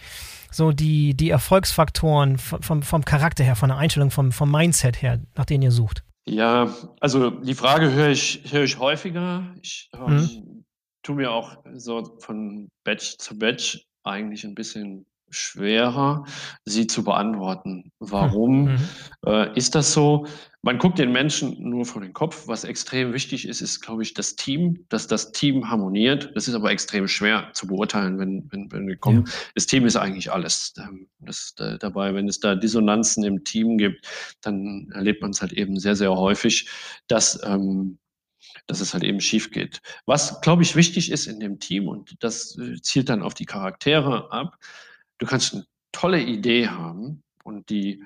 so 0.52 0.72
die, 0.72 1.14
die 1.14 1.30
Erfolgsfaktoren 1.30 2.38
vom, 2.38 2.84
vom 2.84 3.06
Charakter 3.06 3.44
her, 3.44 3.56
von 3.56 3.70
der 3.70 3.78
Einstellung, 3.78 4.12
vom, 4.12 4.32
vom 4.32 4.52
Mindset 4.52 5.02
her, 5.02 5.20
nach 5.36 5.46
denen 5.46 5.64
ihr 5.64 5.72
sucht? 5.72 6.04
Ja, 6.26 6.74
also 7.00 7.30
die 7.32 7.56
Frage 7.56 7.92
höre 7.92 8.10
ich, 8.10 8.44
höre 8.52 8.64
ich 8.64 8.78
häufiger. 8.78 9.44
Ich 9.62 9.90
ähm, 9.94 10.16
mhm. 10.18 10.66
tue 11.02 11.16
mir 11.16 11.32
auch 11.32 11.58
so 11.74 12.18
von 12.20 12.70
Batch 12.84 13.18
zu 13.18 13.38
Batch 13.38 13.86
eigentlich 14.04 14.44
ein 14.44 14.56
bisschen 14.56 15.06
schwerer, 15.32 16.26
sie 16.66 16.88
zu 16.88 17.04
beantworten. 17.04 17.92
Warum 18.00 18.66
mhm. 18.66 18.80
äh, 19.26 19.56
ist 19.58 19.76
das 19.76 19.94
so? 19.94 20.26
Man 20.62 20.78
guckt 20.78 21.00
den 21.00 21.14
Menschen 21.14 21.56
nur 21.70 21.86
vor 21.86 22.02
den 22.02 22.12
Kopf. 22.12 22.48
Was 22.48 22.66
extrem 22.66 23.14
wichtig 23.14 23.48
ist, 23.48 23.62
ist, 23.62 23.80
glaube 23.80 24.04
ich, 24.04 24.14
das 24.14 24.36
Team, 24.36 24.86
dass 24.90 25.08
das 25.08 25.32
Team 25.32 25.70
harmoniert. 25.70 26.32
Das 26.36 26.50
ist 26.50 26.54
aber 26.54 26.70
extrem 26.70 27.08
schwer 27.08 27.50
zu 27.54 27.68
beurteilen, 27.68 28.20
wenn, 28.20 28.46
wenn, 28.52 28.70
wenn 28.70 28.86
wir 28.86 28.98
kommen. 28.98 29.26
Ja. 29.26 29.34
Das 29.56 29.68
Team 29.68 29.86
ist 29.86 29.96
eigentlich 29.96 30.32
alles 30.32 30.74
ähm, 30.78 31.08
das, 31.20 31.54
da, 31.56 31.78
dabei. 31.78 32.14
Wenn 32.14 32.28
es 32.28 32.42
da 32.42 32.56
Dissonanzen 32.56 33.24
im 33.24 33.46
Team 33.46 33.78
gibt, 33.78 34.06
dann 34.42 34.90
erlebt 34.94 35.22
man 35.22 35.32
es 35.32 35.42
halt 35.42 35.54
eben 35.54 35.80
sehr, 35.80 35.96
sehr 35.96 36.14
häufig, 36.14 36.70
dass 37.08 37.40
ähm, 37.46 37.98
dass 38.68 38.82
es 38.82 38.94
halt 38.94 39.04
eben 39.04 39.20
schief 39.20 39.52
geht. 39.52 39.82
Was, 40.06 40.42
glaube 40.42 40.64
ich, 40.64 40.76
wichtig 40.76 41.12
ist 41.12 41.28
in 41.28 41.40
dem 41.40 41.60
Team, 41.60 41.88
und 41.88 42.16
das 42.24 42.58
zielt 42.82 43.10
dann 43.10 43.24
auf 43.24 43.34
die 43.34 43.46
Charaktere 43.46 44.32
ab, 44.32 44.58
du 45.18 45.26
kannst 45.26 45.54
eine 45.54 45.66
tolle 45.92 46.22
Idee 46.22 46.68
haben 46.68 47.24
und 47.44 47.70
die 47.70 48.04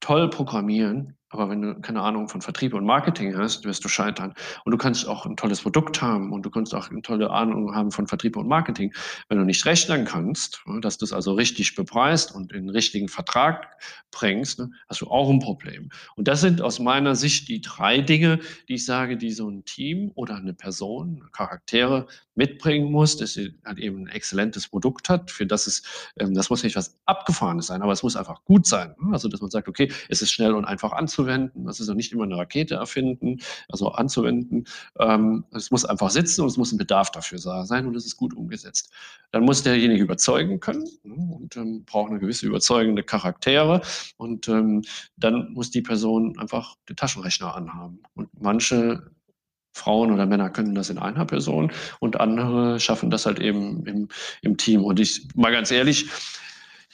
toll 0.00 0.30
programmieren, 0.30 1.16
aber 1.32 1.48
wenn 1.48 1.62
du 1.62 1.74
keine 1.80 2.02
Ahnung 2.02 2.28
von 2.28 2.42
Vertrieb 2.42 2.74
und 2.74 2.84
Marketing 2.84 3.36
hast, 3.36 3.64
wirst 3.64 3.84
du 3.84 3.88
scheitern. 3.88 4.34
Und 4.64 4.72
du 4.72 4.78
kannst 4.78 5.08
auch 5.08 5.24
ein 5.24 5.36
tolles 5.36 5.62
Produkt 5.62 6.02
haben 6.02 6.30
und 6.32 6.42
du 6.42 6.50
kannst 6.50 6.74
auch 6.74 6.90
eine 6.90 7.00
tolle 7.02 7.30
Ahnung 7.30 7.74
haben 7.74 7.90
von 7.90 8.06
Vertrieb 8.06 8.36
und 8.36 8.46
Marketing. 8.46 8.92
Wenn 9.28 9.38
du 9.38 9.44
nicht 9.44 9.64
rechnen 9.64 10.04
kannst, 10.04 10.62
dass 10.82 10.98
du 10.98 11.06
es 11.06 11.12
also 11.12 11.32
richtig 11.32 11.74
bepreist 11.74 12.34
und 12.34 12.52
in 12.52 12.66
den 12.66 12.70
richtigen 12.70 13.08
Vertrag 13.08 13.78
bringst, 14.10 14.58
ne, 14.58 14.70
hast 14.88 15.00
du 15.00 15.06
auch 15.06 15.30
ein 15.30 15.40
Problem. 15.40 15.88
Und 16.16 16.28
das 16.28 16.42
sind 16.42 16.60
aus 16.60 16.78
meiner 16.78 17.14
Sicht 17.14 17.48
die 17.48 17.62
drei 17.62 18.00
Dinge, 18.00 18.38
die 18.68 18.74
ich 18.74 18.84
sage, 18.84 19.16
die 19.16 19.30
so 19.30 19.48
ein 19.48 19.64
Team 19.64 20.12
oder 20.14 20.36
eine 20.36 20.52
Person, 20.52 21.28
Charaktere 21.32 22.06
mitbringen 22.34 22.90
muss, 22.90 23.16
dass 23.16 23.34
sie 23.34 23.54
halt 23.64 23.78
eben 23.78 24.04
ein 24.04 24.08
exzellentes 24.08 24.68
Produkt 24.68 25.08
hat, 25.08 25.30
für 25.30 25.46
das 25.46 25.66
es, 25.66 25.82
ähm, 26.18 26.34
das 26.34 26.50
muss 26.50 26.62
nicht 26.62 26.76
was 26.76 26.98
Abgefahrenes 27.04 27.66
sein, 27.66 27.82
aber 27.82 27.92
es 27.92 28.02
muss 28.02 28.16
einfach 28.16 28.44
gut 28.44 28.66
sein. 28.66 28.94
Ne? 29.00 29.12
Also, 29.12 29.28
dass 29.28 29.40
man 29.40 29.50
sagt, 29.50 29.68
okay, 29.68 29.90
es 30.08 30.22
ist 30.22 30.32
schnell 30.32 30.54
und 30.54 30.64
einfach 30.64 30.92
anzuwenden, 31.22 31.64
das 31.64 31.80
ist 31.80 31.88
auch 31.88 31.94
nicht 31.94 32.12
immer 32.12 32.24
eine 32.24 32.36
Rakete 32.36 32.74
erfinden, 32.76 33.40
also 33.68 33.92
anzuwenden. 33.92 34.64
Ähm, 34.98 35.44
es 35.52 35.70
muss 35.70 35.84
einfach 35.84 36.10
sitzen 36.10 36.42
und 36.42 36.48
es 36.48 36.56
muss 36.56 36.72
ein 36.72 36.78
Bedarf 36.78 37.10
dafür 37.10 37.38
sein 37.38 37.86
und 37.86 37.96
es 37.96 38.06
ist 38.06 38.16
gut 38.16 38.34
umgesetzt. 38.34 38.92
Dann 39.30 39.44
muss 39.44 39.62
derjenige 39.62 40.02
überzeugen 40.02 40.60
können 40.60 40.88
ne? 41.04 41.14
und 41.14 41.56
ähm, 41.56 41.84
braucht 41.84 42.10
eine 42.10 42.20
gewisse 42.20 42.46
überzeugende 42.46 43.02
Charaktere 43.02 43.82
und 44.16 44.48
ähm, 44.48 44.82
dann 45.16 45.52
muss 45.52 45.70
die 45.70 45.82
Person 45.82 46.38
einfach 46.38 46.76
den 46.88 46.96
Taschenrechner 46.96 47.54
anhaben. 47.54 48.02
Und 48.14 48.28
manche 48.40 49.10
Frauen 49.74 50.12
oder 50.12 50.26
Männer 50.26 50.50
können 50.50 50.74
das 50.74 50.90
in 50.90 50.98
einer 50.98 51.24
Person 51.24 51.72
und 51.98 52.20
andere 52.20 52.78
schaffen 52.78 53.10
das 53.10 53.24
halt 53.24 53.40
eben 53.40 53.86
im, 53.86 54.08
im 54.42 54.56
Team. 54.58 54.84
Und 54.84 55.00
ich, 55.00 55.28
mal 55.34 55.52
ganz 55.52 55.70
ehrlich, 55.70 56.10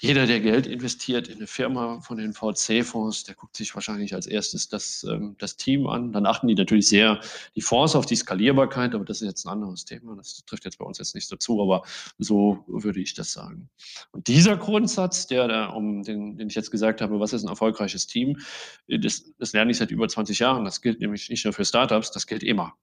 jeder, 0.00 0.26
der 0.26 0.40
Geld 0.40 0.66
investiert 0.66 1.26
in 1.28 1.38
eine 1.38 1.46
Firma 1.48 2.00
von 2.00 2.18
den 2.18 2.32
VC-Fonds, 2.32 3.24
der 3.24 3.34
guckt 3.34 3.56
sich 3.56 3.74
wahrscheinlich 3.74 4.14
als 4.14 4.26
erstes 4.26 4.68
das, 4.68 5.04
ähm, 5.04 5.34
das 5.38 5.56
Team 5.56 5.88
an. 5.88 6.12
Dann 6.12 6.24
achten 6.24 6.46
die 6.46 6.54
natürlich 6.54 6.88
sehr 6.88 7.20
die 7.56 7.60
Fonds 7.60 7.96
auf 7.96 8.06
die 8.06 8.14
Skalierbarkeit, 8.14 8.94
aber 8.94 9.04
das 9.04 9.20
ist 9.22 9.28
jetzt 9.28 9.44
ein 9.44 9.50
anderes 9.50 9.84
Thema. 9.84 10.14
Das 10.14 10.44
trifft 10.46 10.64
jetzt 10.64 10.78
bei 10.78 10.84
uns 10.84 10.98
jetzt 10.98 11.16
nicht 11.16 11.26
so 11.26 11.36
zu, 11.36 11.60
aber 11.60 11.82
so 12.18 12.64
würde 12.68 13.00
ich 13.00 13.14
das 13.14 13.32
sagen. 13.32 13.68
Und 14.12 14.28
dieser 14.28 14.56
Grundsatz, 14.56 15.26
der, 15.26 15.48
der 15.48 15.74
um 15.74 16.04
den, 16.04 16.36
den 16.36 16.48
ich 16.48 16.54
jetzt 16.54 16.70
gesagt 16.70 17.00
habe, 17.00 17.18
was 17.18 17.32
ist 17.32 17.42
ein 17.42 17.48
erfolgreiches 17.48 18.06
Team, 18.06 18.38
das, 18.86 19.32
das 19.38 19.52
lerne 19.52 19.72
ich 19.72 19.78
seit 19.78 19.90
über 19.90 20.08
20 20.08 20.38
Jahren. 20.38 20.64
Das 20.64 20.80
gilt 20.80 21.00
nämlich 21.00 21.28
nicht 21.28 21.44
nur 21.44 21.52
für 21.52 21.64
Startups, 21.64 22.12
das 22.12 22.26
gilt 22.28 22.44
immer. 22.44 22.74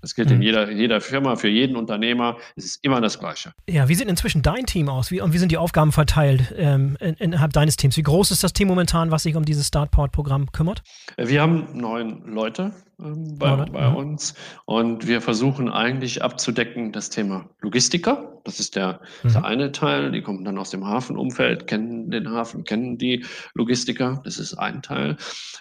Das 0.00 0.14
gilt 0.14 0.30
in 0.30 0.36
mhm. 0.36 0.42
jeder, 0.42 0.70
jeder 0.70 1.00
Firma, 1.00 1.36
für 1.36 1.48
jeden 1.48 1.76
Unternehmer. 1.76 2.36
Es 2.56 2.64
ist 2.64 2.84
immer 2.84 3.00
das 3.00 3.18
Gleiche. 3.18 3.52
Ja, 3.68 3.88
wie 3.88 3.94
sieht 3.94 4.08
inzwischen 4.08 4.42
dein 4.42 4.66
Team 4.66 4.88
aus? 4.88 5.10
Wie, 5.10 5.20
und 5.20 5.32
wie 5.32 5.38
sind 5.38 5.50
die 5.50 5.58
Aufgaben 5.58 5.92
verteilt 5.92 6.54
ähm, 6.56 6.96
innerhalb 7.00 7.52
deines 7.52 7.76
Teams? 7.76 7.96
Wie 7.96 8.02
groß 8.02 8.30
ist 8.30 8.44
das 8.44 8.52
Team 8.52 8.68
momentan, 8.68 9.10
was 9.10 9.24
sich 9.24 9.34
um 9.34 9.44
dieses 9.44 9.68
Startport-Programm 9.68 10.52
kümmert? 10.52 10.82
Wir 11.16 11.42
haben 11.42 11.68
neun 11.72 12.22
Leute 12.26 12.72
ähm, 13.00 13.36
bei, 13.38 13.50
Leute, 13.50 13.72
bei 13.72 13.80
ja. 13.80 13.92
uns 13.92 14.34
und 14.66 15.06
wir 15.06 15.20
versuchen 15.20 15.68
eigentlich 15.68 16.22
abzudecken 16.22 16.92
das 16.92 17.10
Thema 17.10 17.48
Logistiker. 17.60 18.40
Das 18.44 18.60
ist 18.60 18.76
der, 18.76 19.00
mhm. 19.22 19.32
der 19.32 19.44
eine 19.44 19.72
Teil. 19.72 20.12
Die 20.12 20.22
kommen 20.22 20.44
dann 20.44 20.58
aus 20.58 20.70
dem 20.70 20.86
Hafenumfeld, 20.86 21.66
kennen 21.66 22.10
den 22.10 22.30
Hafen, 22.30 22.64
kennen 22.64 22.98
die 22.98 23.24
Logistiker. 23.54 24.20
Das 24.24 24.38
ist 24.38 24.54
ein 24.54 24.82
Teil. 24.82 25.16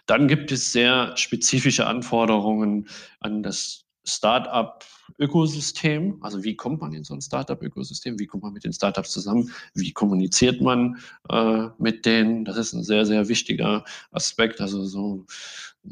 Dann 0.06 0.28
gibt 0.28 0.52
es 0.52 0.72
sehr 0.72 1.16
spezifische 1.16 1.88
Anforderungen 1.88 2.88
an 3.20 3.42
das 3.42 3.83
Startup-Ökosystem. 4.06 6.18
Also 6.22 6.44
wie 6.44 6.56
kommt 6.56 6.82
man 6.82 6.94
in 6.94 7.04
so 7.04 7.14
ein 7.14 7.22
Startup-Ökosystem? 7.22 8.20
Wie 8.20 8.28
kommt 8.28 8.44
man 8.44 8.54
mit 8.54 8.64
den 8.64 8.74
Startups 8.74 9.12
zusammen? 9.12 9.52
Wie 9.74 9.92
kommuniziert 9.92 10.62
man 10.62 10.98
äh, 11.30 11.68
mit 11.78 12.06
denen? 12.06 12.46
Das 12.46 12.58
ist 12.58 12.74
ein 12.74 12.84
sehr, 12.84 13.06
sehr 13.06 13.28
wichtiger 13.28 13.84
Aspekt. 14.12 14.62
Also 14.62 14.86
so 14.86 15.26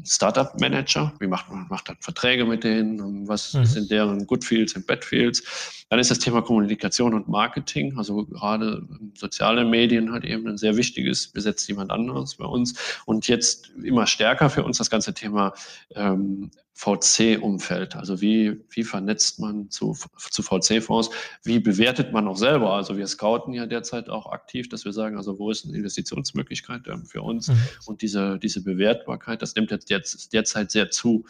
Startup-Manager, 0.04 1.12
wie 1.20 1.26
macht 1.26 1.50
man 1.50 1.66
macht 1.68 1.88
dann 1.88 1.96
Verträge 2.00 2.46
mit 2.46 2.64
denen, 2.64 3.28
was 3.28 3.52
mhm. 3.52 3.66
sind 3.66 3.90
deren 3.90 4.26
Goodfields 4.26 4.74
und 4.74 4.86
Badfields. 4.86 5.84
Dann 5.90 5.98
ist 5.98 6.10
das 6.10 6.18
Thema 6.18 6.40
Kommunikation 6.40 7.12
und 7.12 7.28
Marketing, 7.28 7.98
also 7.98 8.24
gerade 8.24 8.88
soziale 9.14 9.66
Medien 9.66 10.12
hat 10.12 10.24
eben 10.24 10.48
ein 10.48 10.56
sehr 10.56 10.76
wichtiges, 10.76 11.28
besetzt 11.28 11.68
jemand 11.68 11.90
anderes 11.90 12.36
bei 12.36 12.46
uns. 12.46 12.74
Und 13.04 13.28
jetzt 13.28 13.70
immer 13.82 14.06
stärker 14.06 14.48
für 14.48 14.64
uns 14.64 14.78
das 14.78 14.88
ganze 14.88 15.12
Thema 15.12 15.52
ähm, 15.94 16.50
VC-Umfeld. 16.74 17.96
Also 17.96 18.20
wie, 18.20 18.64
wie 18.70 18.82
vernetzt 18.82 19.38
man 19.38 19.70
zu, 19.70 19.96
zu 20.16 20.42
VC-Fonds? 20.42 21.10
Wie 21.44 21.60
bewertet 21.60 22.12
man 22.12 22.26
auch 22.26 22.36
selber? 22.36 22.72
Also 22.72 22.96
wir 22.96 23.06
scouten 23.06 23.52
ja 23.52 23.66
derzeit 23.66 24.08
auch 24.08 24.26
aktiv, 24.26 24.68
dass 24.68 24.84
wir 24.84 24.92
sagen, 24.92 25.16
also 25.16 25.38
wo 25.38 25.50
ist 25.50 25.64
eine 25.64 25.76
Investitionsmöglichkeit 25.76 26.88
ähm, 26.88 27.04
für 27.04 27.22
uns? 27.22 27.48
Mhm. 27.48 27.58
Und 27.86 28.02
diese, 28.02 28.38
diese 28.38 28.62
Bewertbarkeit, 28.62 29.42
das 29.42 29.54
nimmt 29.54 29.70
jetzt, 29.70 29.90
jetzt 29.90 30.32
derzeit 30.32 30.70
sehr 30.70 30.90
zu. 30.90 31.24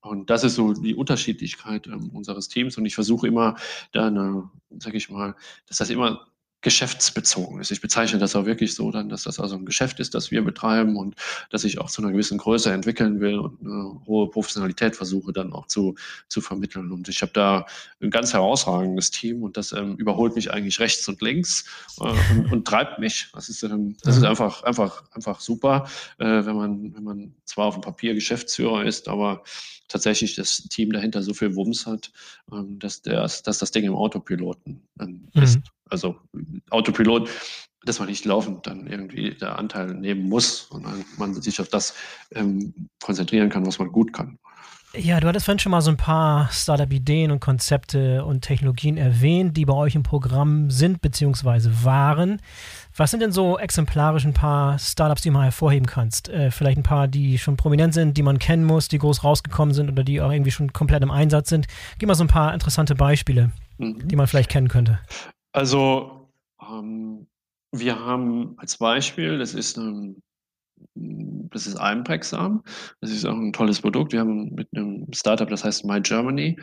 Und 0.00 0.28
das 0.28 0.44
ist 0.44 0.56
so 0.56 0.74
die 0.74 0.94
Unterschiedlichkeit 0.94 1.86
ähm, 1.86 2.10
unseres 2.10 2.48
Teams. 2.48 2.76
Und 2.76 2.84
ich 2.84 2.94
versuche 2.94 3.26
immer, 3.26 3.56
da 3.92 4.08
eine, 4.08 4.50
sag 4.78 4.94
ich 4.94 5.08
mal, 5.08 5.34
dass 5.66 5.78
das 5.78 5.88
immer 5.88 6.26
geschäftsbezogen 6.64 7.60
ist. 7.60 7.70
Ich 7.70 7.82
bezeichne 7.82 8.18
das 8.18 8.34
auch 8.34 8.46
wirklich 8.46 8.74
so 8.74 8.90
dann, 8.90 9.10
dass 9.10 9.24
das 9.24 9.38
also 9.38 9.54
ein 9.54 9.66
Geschäft 9.66 10.00
ist, 10.00 10.14
das 10.14 10.30
wir 10.30 10.42
betreiben 10.42 10.96
und 10.96 11.14
dass 11.50 11.62
ich 11.62 11.78
auch 11.78 11.90
zu 11.90 12.00
einer 12.02 12.10
gewissen 12.10 12.38
Größe 12.38 12.72
entwickeln 12.72 13.20
will 13.20 13.38
und 13.38 13.60
eine 13.60 14.00
hohe 14.06 14.30
Professionalität 14.30 14.96
versuche 14.96 15.34
dann 15.34 15.52
auch 15.52 15.66
zu, 15.66 15.94
zu 16.28 16.40
vermitteln. 16.40 16.90
Und 16.90 17.10
ich 17.10 17.20
habe 17.20 17.32
da 17.32 17.66
ein 18.00 18.10
ganz 18.10 18.32
herausragendes 18.32 19.10
Team 19.10 19.42
und 19.42 19.58
das 19.58 19.72
ähm, 19.72 19.96
überholt 19.96 20.34
mich 20.34 20.52
eigentlich 20.52 20.80
rechts 20.80 21.06
und 21.06 21.20
links 21.20 21.66
äh, 22.00 22.04
und, 22.32 22.46
und, 22.52 22.64
treibt 22.66 22.98
mich. 22.98 23.28
Das 23.34 23.50
ist, 23.50 23.62
ähm, 23.62 23.98
das 24.02 24.16
ist 24.16 24.24
einfach, 24.24 24.62
einfach, 24.62 25.04
einfach 25.12 25.40
super, 25.40 25.86
äh, 26.18 26.24
wenn 26.24 26.56
man, 26.56 26.94
wenn 26.94 27.04
man 27.04 27.34
zwar 27.44 27.66
auf 27.66 27.74
dem 27.74 27.82
Papier 27.82 28.14
Geschäftsführer 28.14 28.86
ist, 28.86 29.06
aber 29.08 29.44
tatsächlich 29.88 30.34
das 30.34 30.62
Team 30.70 30.92
dahinter 30.92 31.22
so 31.22 31.34
viel 31.34 31.54
Wumms 31.56 31.84
hat, 31.84 32.10
ähm, 32.50 32.78
dass, 32.78 33.02
der, 33.02 33.20
dass 33.20 33.42
das 33.42 33.70
Ding 33.70 33.84
im 33.84 33.94
Autopiloten 33.94 34.80
ähm, 34.98 35.28
ist. 35.34 35.56
Mhm. 35.56 35.73
Also 35.94 36.16
Autopilot, 36.70 37.30
dass 37.84 37.98
man 37.98 38.08
nicht 38.08 38.24
laufend 38.24 38.66
dann 38.66 38.86
irgendwie 38.86 39.30
der 39.30 39.58
Anteil 39.58 39.94
nehmen 39.94 40.28
muss, 40.28 40.68
sondern 40.70 41.04
man 41.18 41.40
sich 41.40 41.60
auf 41.60 41.68
das 41.68 41.94
ähm, 42.34 42.74
konzentrieren 43.02 43.48
kann, 43.48 43.64
was 43.64 43.78
man 43.78 43.92
gut 43.92 44.12
kann. 44.12 44.38
Ja, 44.96 45.18
du 45.18 45.26
hattest 45.26 45.46
vorhin 45.46 45.58
schon 45.58 45.72
mal 45.72 45.80
so 45.80 45.90
ein 45.90 45.96
paar 45.96 46.48
Startup-Ideen 46.52 47.32
und 47.32 47.40
Konzepte 47.40 48.24
und 48.24 48.42
Technologien 48.42 48.96
erwähnt, 48.96 49.56
die 49.56 49.64
bei 49.64 49.72
euch 49.72 49.96
im 49.96 50.04
Programm 50.04 50.70
sind 50.70 51.00
bzw. 51.00 51.70
waren. 51.82 52.40
Was 52.96 53.10
sind 53.10 53.18
denn 53.20 53.32
so 53.32 53.58
exemplarisch 53.58 54.24
ein 54.24 54.34
paar 54.34 54.78
Startups, 54.78 55.22
die 55.22 55.30
du 55.30 55.32
mal 55.32 55.44
hervorheben 55.44 55.86
kannst? 55.86 56.28
Äh, 56.28 56.52
vielleicht 56.52 56.78
ein 56.78 56.84
paar, 56.84 57.08
die 57.08 57.38
schon 57.38 57.56
prominent 57.56 57.92
sind, 57.92 58.16
die 58.16 58.22
man 58.22 58.38
kennen 58.38 58.64
muss, 58.64 58.86
die 58.86 58.98
groß 58.98 59.24
rausgekommen 59.24 59.74
sind 59.74 59.90
oder 59.90 60.04
die 60.04 60.20
auch 60.20 60.30
irgendwie 60.30 60.52
schon 60.52 60.72
komplett 60.72 61.02
im 61.02 61.10
Einsatz 61.10 61.48
sind. 61.48 61.66
Gib 61.98 62.06
mal 62.06 62.14
so 62.14 62.22
ein 62.22 62.28
paar 62.28 62.54
interessante 62.54 62.94
Beispiele, 62.94 63.50
mhm. 63.78 64.06
die 64.06 64.14
man 64.14 64.28
vielleicht 64.28 64.50
kennen 64.50 64.68
könnte. 64.68 65.00
Also, 65.54 66.28
ähm, 66.60 67.28
wir 67.70 67.98
haben 67.98 68.54
als 68.58 68.76
Beispiel, 68.76 69.38
das 69.38 69.54
ist 69.54 69.76
ein 69.78 70.20
das 70.96 71.66
ist 71.66 71.76
Einprägsam. 71.76 72.62
Das 73.00 73.10
ist 73.10 73.24
auch 73.24 73.34
ein 73.34 73.52
tolles 73.52 73.80
Produkt. 73.80 74.12
Wir 74.12 74.20
haben 74.20 74.52
mit 74.54 74.68
einem 74.74 75.06
Startup, 75.12 75.48
das 75.48 75.64
heißt 75.64 75.84
My 75.84 76.00
Germany, 76.00 76.58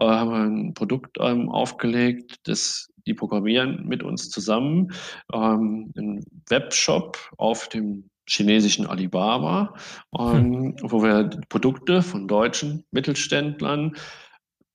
äh, 0.00 0.04
haben 0.04 0.30
wir 0.30 0.38
ein 0.38 0.74
Produkt 0.74 1.18
ähm, 1.20 1.48
aufgelegt, 1.50 2.36
das 2.44 2.88
die 3.06 3.14
programmieren 3.14 3.86
mit 3.86 4.02
uns 4.02 4.30
zusammen 4.30 4.92
ähm, 5.32 5.92
einen 5.96 6.24
Webshop 6.48 7.18
auf 7.38 7.68
dem 7.68 8.08
chinesischen 8.28 8.86
Alibaba, 8.86 9.74
ähm, 10.18 10.76
hm. 10.76 10.76
wo 10.82 11.02
wir 11.02 11.30
Produkte 11.48 12.02
von 12.02 12.26
deutschen 12.26 12.84
Mittelständlern 12.90 13.96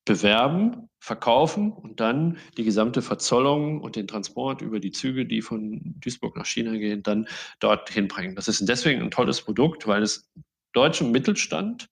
bewerben, 0.06 0.90
verkaufen 1.00 1.72
und 1.72 2.00
dann 2.00 2.38
die 2.58 2.64
gesamte 2.64 3.02
Verzollung 3.02 3.82
und 3.82 3.96
den 3.96 4.08
Transport 4.08 4.62
über 4.62 4.80
die 4.80 4.92
Züge, 4.92 5.26
die 5.26 5.42
von 5.42 5.96
Duisburg 6.00 6.36
nach 6.38 6.46
China 6.46 6.72
gehen, 6.74 7.04
dann 7.04 7.28
dorthin 7.60 8.08
bringen. 8.08 8.36
Das 8.36 8.48
ist 8.48 8.68
deswegen 8.68 9.02
ein 9.02 9.12
tolles 9.12 9.42
Produkt, 9.42 9.88
weil 9.88 10.04
es 10.04 10.30
deutschem 10.74 11.12
Mittelstand 11.12 11.90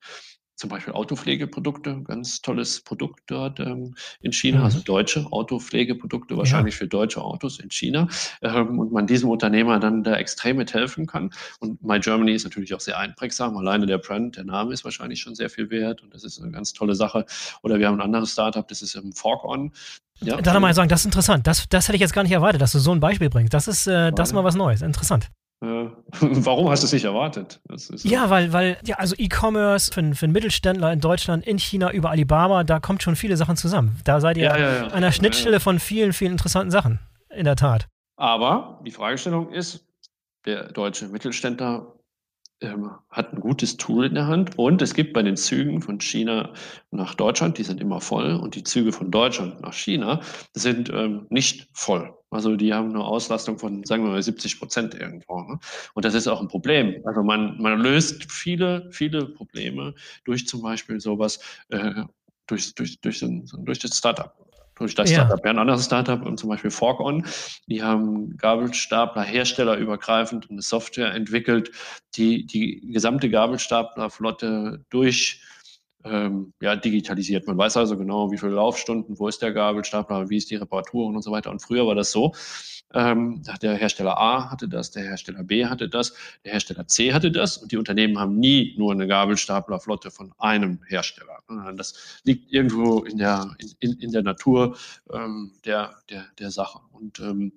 zum 0.60 0.68
Beispiel 0.68 0.92
Autopflegeprodukte, 0.92 2.02
ganz 2.04 2.42
tolles 2.42 2.82
Produkt 2.82 3.22
dort 3.26 3.58
ähm, 3.60 3.94
in 4.20 4.32
China, 4.32 4.58
mhm. 4.58 4.64
also 4.64 4.80
deutsche 4.80 5.26
Autopflegeprodukte, 5.32 6.36
wahrscheinlich 6.36 6.74
ja. 6.74 6.80
für 6.80 6.88
deutsche 6.88 7.22
Autos 7.22 7.58
in 7.58 7.70
China. 7.70 8.08
Ähm, 8.42 8.78
und 8.78 8.92
man 8.92 9.06
diesem 9.06 9.30
Unternehmer 9.30 9.80
dann 9.80 10.02
da 10.02 10.16
extrem 10.16 10.58
mithelfen 10.58 11.06
kann. 11.06 11.30
Und 11.60 11.82
My 11.82 11.98
Germany 11.98 12.32
ist 12.32 12.44
natürlich 12.44 12.74
auch 12.74 12.80
sehr 12.80 12.98
einprägsam. 12.98 13.56
Alleine 13.56 13.86
der 13.86 13.98
Brand, 13.98 14.36
der 14.36 14.44
Name 14.44 14.74
ist 14.74 14.84
wahrscheinlich 14.84 15.20
schon 15.20 15.34
sehr 15.34 15.48
viel 15.48 15.70
wert 15.70 16.02
und 16.02 16.12
das 16.14 16.24
ist 16.24 16.40
eine 16.40 16.50
ganz 16.50 16.74
tolle 16.74 16.94
Sache. 16.94 17.24
Oder 17.62 17.78
wir 17.78 17.88
haben 17.88 17.94
ein 17.94 18.04
anderes 18.04 18.32
Startup, 18.32 18.68
das 18.68 18.82
ist 18.82 18.94
im 18.94 19.12
Fork 19.12 19.44
On. 19.44 19.72
Ja. 20.20 20.36
Da 20.42 20.60
mal 20.60 20.74
sagen, 20.74 20.90
das 20.90 21.00
ist 21.00 21.06
interessant. 21.06 21.46
Das, 21.46 21.66
das 21.70 21.88
hätte 21.88 21.96
ich 21.96 22.02
jetzt 22.02 22.12
gar 22.12 22.22
nicht 22.22 22.32
erwartet, 22.32 22.60
dass 22.60 22.72
du 22.72 22.78
so 22.78 22.92
ein 22.92 23.00
Beispiel 23.00 23.30
bringst. 23.30 23.54
Das 23.54 23.66
ist, 23.66 23.86
äh, 23.86 24.12
das 24.12 24.34
mal 24.34 24.44
was 24.44 24.54
Neues. 24.54 24.82
Interessant. 24.82 25.30
Warum 26.20 26.70
hast 26.70 26.82
du 26.82 26.86
es 26.86 26.92
nicht 26.92 27.04
erwartet? 27.04 27.60
ja, 28.02 28.30
weil, 28.30 28.52
weil, 28.52 28.78
ja, 28.84 28.96
also 28.96 29.14
E-Commerce 29.18 29.92
für, 29.92 30.14
für 30.14 30.26
einen 30.26 30.32
Mittelständler 30.32 30.90
in 30.92 31.00
Deutschland, 31.00 31.46
in 31.46 31.58
China, 31.58 31.92
über 31.92 32.10
Alibaba, 32.10 32.64
da 32.64 32.80
kommt 32.80 33.02
schon 33.02 33.14
viele 33.14 33.36
Sachen 33.36 33.56
zusammen. 33.56 34.00
Da 34.04 34.20
seid 34.20 34.38
ihr 34.38 34.44
ja, 34.44 34.56
ja, 34.56 34.74
ja. 34.76 34.86
an 34.88 35.02
der 35.02 35.12
Schnittstelle 35.12 35.60
von 35.60 35.78
vielen, 35.78 36.14
vielen 36.14 36.32
interessanten 36.32 36.70
Sachen. 36.70 36.98
In 37.28 37.44
der 37.44 37.56
Tat. 37.56 37.86
Aber 38.16 38.80
die 38.84 38.90
Fragestellung 38.90 39.52
ist, 39.52 39.86
der 40.46 40.72
deutsche 40.72 41.08
Mittelständler 41.08 41.94
ähm, 42.60 42.90
hat 43.10 43.32
ein 43.32 43.40
gutes 43.40 43.76
Tool 43.76 44.06
in 44.06 44.14
der 44.14 44.26
Hand 44.26 44.58
und 44.58 44.82
es 44.82 44.94
gibt 44.94 45.12
bei 45.12 45.22
den 45.22 45.36
Zügen 45.36 45.80
von 45.80 46.00
China 46.00 46.52
nach 46.90 47.14
Deutschland, 47.14 47.58
die 47.58 47.62
sind 47.62 47.80
immer 47.80 48.00
voll 48.00 48.34
und 48.34 48.54
die 48.54 48.64
Züge 48.64 48.92
von 48.92 49.10
Deutschland 49.10 49.60
nach 49.60 49.72
China 49.72 50.20
sind 50.54 50.90
ähm, 50.90 51.26
nicht 51.30 51.68
voll. 51.72 52.14
Also 52.30 52.56
die 52.56 52.72
haben 52.72 52.90
eine 52.90 53.04
Auslastung 53.04 53.58
von, 53.58 53.84
sagen 53.84 54.04
wir 54.04 54.12
mal, 54.12 54.22
70 54.22 54.58
Prozent 54.58 54.94
irgendwo. 54.94 55.40
Ne? 55.42 55.58
Und 55.94 56.04
das 56.04 56.14
ist 56.14 56.28
auch 56.28 56.40
ein 56.40 56.48
Problem. 56.48 57.02
Also 57.04 57.22
man, 57.22 57.60
man 57.60 57.80
löst 57.80 58.30
viele, 58.30 58.88
viele 58.92 59.26
Probleme 59.26 59.94
durch 60.24 60.46
zum 60.46 60.62
Beispiel 60.62 61.00
sowas, 61.00 61.40
äh, 61.70 62.04
durch, 62.46 62.74
durch, 62.74 63.00
durch, 63.00 63.20
durch 63.20 63.78
das 63.78 63.98
Startup 63.98 64.34
durch 64.80 64.94
das 64.94 65.10
ja. 65.10 65.26
Startup. 65.26 65.44
Ja, 65.44 65.50
ein 65.50 65.58
anderes 65.58 65.84
Startup, 65.84 66.38
zum 66.38 66.48
Beispiel 66.48 66.70
ForkOn, 66.70 67.26
die 67.66 67.82
haben 67.82 68.36
Gabelstapler 68.38 69.22
herstellerübergreifend 69.22 70.50
eine 70.50 70.62
Software 70.62 71.12
entwickelt, 71.12 71.70
die 72.16 72.46
die 72.46 72.90
gesamte 72.90 73.28
Gabelstaplerflotte 73.28 74.84
durch 74.88 75.42
ähm, 76.04 76.52
ja, 76.60 76.76
digitalisiert. 76.76 77.46
Man 77.46 77.58
weiß 77.58 77.76
also 77.76 77.96
genau, 77.96 78.30
wie 78.32 78.38
viele 78.38 78.52
Laufstunden, 78.52 79.18
wo 79.18 79.28
ist 79.28 79.42
der 79.42 79.52
Gabelstapler, 79.52 80.30
wie 80.30 80.36
ist 80.36 80.50
die 80.50 80.56
Reparatur 80.56 81.06
und 81.06 81.22
so 81.22 81.30
weiter. 81.30 81.50
Und 81.50 81.60
früher 81.60 81.86
war 81.86 81.94
das 81.94 82.10
so, 82.10 82.32
ähm, 82.92 83.42
der 83.62 83.74
Hersteller 83.74 84.18
A 84.18 84.50
hatte 84.50 84.68
das, 84.68 84.90
der 84.90 85.04
Hersteller 85.04 85.44
B 85.44 85.66
hatte 85.66 85.88
das, 85.88 86.12
der 86.44 86.52
Hersteller 86.52 86.88
C 86.88 87.12
hatte 87.12 87.30
das 87.30 87.58
und 87.58 87.70
die 87.70 87.76
Unternehmen 87.76 88.18
haben 88.18 88.38
nie 88.38 88.74
nur 88.78 88.92
eine 88.92 89.06
Gabelstaplerflotte 89.06 90.10
von 90.10 90.32
einem 90.38 90.80
Hersteller. 90.88 91.38
Das 91.76 92.20
liegt 92.24 92.52
irgendwo 92.52 93.00
in 93.00 93.18
der, 93.18 93.54
in, 93.78 93.92
in 94.00 94.10
der 94.10 94.22
Natur 94.22 94.76
ähm, 95.12 95.52
der, 95.64 95.94
der, 96.08 96.26
der 96.38 96.50
Sache. 96.50 96.80
Und 96.92 97.20
ähm, 97.20 97.52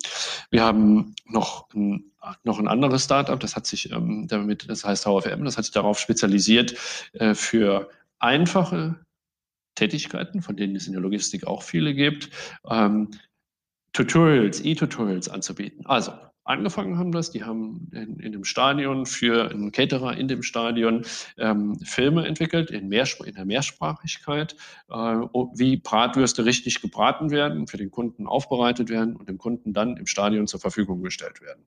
wir 0.51 0.63
haben 0.63 1.15
noch 1.25 1.67
ein, 1.73 2.11
noch 2.43 2.59
ein 2.59 2.67
anderes 2.67 3.03
Startup, 3.05 3.39
das 3.39 3.55
hat 3.55 3.65
sich 3.65 3.91
ähm, 3.91 4.27
damit, 4.27 4.69
das 4.69 4.85
heißt 4.85 5.03
VFM, 5.03 5.43
das 5.45 5.57
hat 5.57 5.65
sich 5.65 5.73
darauf 5.73 5.99
spezialisiert, 5.99 6.75
äh, 7.13 7.33
für 7.33 7.89
einfache 8.24 9.03
Tätigkeiten, 9.76 10.41
von 10.41 10.55
denen 10.55 10.76
es 10.76 10.88
in 10.88 10.93
der 10.93 11.01
Logistik 11.01 11.45
auch 11.45 11.61
viele 11.61 11.93
gibt, 11.93 12.30
ähm, 12.69 13.11
Tutorials, 13.91 14.63
E-Tutorials 14.63 15.30
anzubieten. 15.30 15.86
Also 15.86 16.13
angefangen 16.43 16.97
haben 16.97 17.11
das. 17.11 17.31
Die 17.31 17.43
haben 17.43 17.89
in, 17.91 18.19
in 18.19 18.31
dem 18.31 18.43
Stadion 18.43 19.05
für 19.05 19.49
einen 19.49 19.71
Caterer 19.71 20.17
in 20.17 20.27
dem 20.27 20.43
Stadion 20.43 21.05
ähm, 21.37 21.79
Filme 21.79 22.27
entwickelt 22.27 22.71
in, 22.71 22.89
Mehrspr 22.89 23.25
in 23.25 23.35
der 23.35 23.45
Mehrsprachigkeit, 23.45 24.55
äh, 24.89 24.95
wie 24.95 25.77
Bratwürste 25.77 26.45
richtig 26.45 26.81
gebraten 26.81 27.31
werden, 27.31 27.67
für 27.67 27.77
den 27.77 27.91
Kunden 27.91 28.27
aufbereitet 28.27 28.89
werden 28.89 29.15
und 29.15 29.29
dem 29.29 29.37
Kunden 29.37 29.73
dann 29.73 29.97
im 29.97 30.07
Stadion 30.07 30.47
zur 30.47 30.59
Verfügung 30.59 31.01
gestellt 31.01 31.41
werden. 31.41 31.65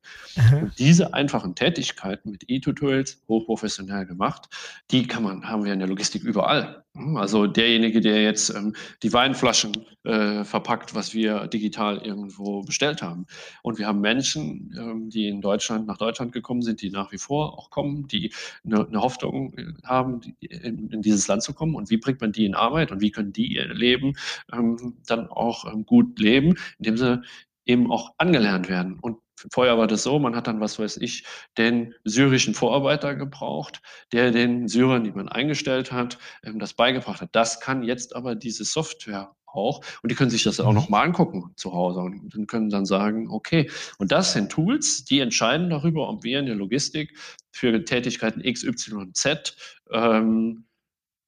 Und 0.63 0.79
diese 0.79 1.15
einfachen 1.15 1.55
Tätigkeiten 1.55 2.31
mit 2.31 2.45
E-Tutorials, 2.49 3.23
hochprofessionell 3.29 4.07
gemacht, 4.07 4.49
die 4.91 5.07
kann 5.07 5.23
man, 5.23 5.49
haben 5.49 5.65
wir 5.65 5.73
in 5.73 5.79
der 5.79 5.89
Logistik 5.89 6.23
überall. 6.23 6.86
Also 7.17 7.47
derjenige, 7.47 8.01
der 8.01 8.23
jetzt 8.23 8.51
ähm, 8.51 8.75
die 9.03 9.13
Weinflaschen 9.13 9.87
äh, 10.05 10.45
verpackt, 10.45 10.95
was 10.95 11.13
wir 11.13 11.47
digital 11.47 11.99
irgendwo 11.99 12.63
bestellt 12.63 13.03
haben. 13.03 13.27
Und 13.63 13.79
wir 13.79 13.87
haben 13.87 14.01
Menschen, 14.01 14.75
ähm, 14.79 15.11
die 15.11 15.29
in 15.29 15.41
Deutschland 15.41 15.87
nach 15.87 15.99
Deutschland 15.99 16.33
gekommen 16.33 16.63
sind, 16.63 16.81
die 16.81 16.91
nach 16.91 17.13
wie 17.13 17.19
vor 17.19 17.59
auch 17.59 17.71
kommen, 17.71 18.09
die 18.09 18.33
eine, 18.65 18.87
eine 18.87 19.01
Hoffnung 19.03 19.53
äh, 19.59 19.67
haben, 19.85 20.21
in, 20.41 20.89
in, 20.89 21.03
dieses 21.03 21.29
Land 21.29 21.43
zu 21.43 21.53
kommen. 21.53 21.75
Und 21.75 21.91
wie 21.91 21.99
bringt 21.99 22.21
man 22.21 22.33
die 22.33 22.47
in 22.47 22.55
Arbeit 22.55 22.93
und 22.93 23.01
wie 23.01 23.11
können 23.11 23.33
die 23.33 23.53
ihr 23.53 23.73
Leben 23.75 24.15
ähm, 24.53 24.95
dann 25.07 25.29
auch 25.29 25.71
ähm, 25.71 25.85
gut 25.85 26.19
leben, 26.19 26.55
indem 26.79 26.97
sie 26.97 27.23
eben 27.67 27.91
auch 27.91 28.15
angelernt 28.17 28.69
werden. 28.69 28.99
Und 29.01 29.19
Vorher 29.53 29.79
war 29.79 29.87
das 29.87 30.03
so, 30.03 30.19
man 30.19 30.35
hat 30.37 30.47
dann, 30.47 30.61
was 30.61 30.79
weiß 30.79 30.97
ich, 30.99 31.25
den 31.59 31.95
syrischen 32.05 32.55
Vorarbeiter 32.55 33.15
gebraucht, 33.15 33.83
der 34.13 34.31
den 34.31 34.69
Syrern, 34.69 35.05
die 35.05 35.13
man 35.13 35.29
eingestellt 35.29 35.93
hat, 35.93 36.19
ähm, 36.45 36.59
das 36.59 36.75
beigebracht 36.75 37.21
hat. 37.21 37.31
Das 37.33 37.61
kann 37.61 37.83
jetzt 37.83 38.17
aber 38.17 38.35
diese 38.35 38.65
Software 38.65 39.35
auch. 39.47 39.81
Und 40.03 40.11
die 40.11 40.15
können 40.15 40.31
sich 40.31 40.45
das 40.45 40.61
auch 40.61 40.69
mhm. 40.71 40.77
nochmal 40.77 41.07
angucken 41.07 41.53
zu 41.57 41.73
Hause 41.73 42.01
und 42.01 42.47
können 42.47 42.71
dann 42.71 42.87
sagen, 42.87 43.29
okay, 43.31 43.71
und 43.99 44.13
das 44.13 44.33
sind 44.33 44.53
Tools, 44.53 45.05
die 45.05 45.21
entscheiden 45.21 45.71
darüber, 45.71 46.09
ob 46.09 46.23
wir 46.23 46.39
in 46.39 46.47
der 46.47 46.55
Logistik 46.55 47.17
für 47.53 47.85
Tätigkeiten 47.85 48.41
X, 48.43 48.63
Y 48.63 49.01
und 49.01 49.17
Z 49.17 49.57
ähm, 49.91 50.66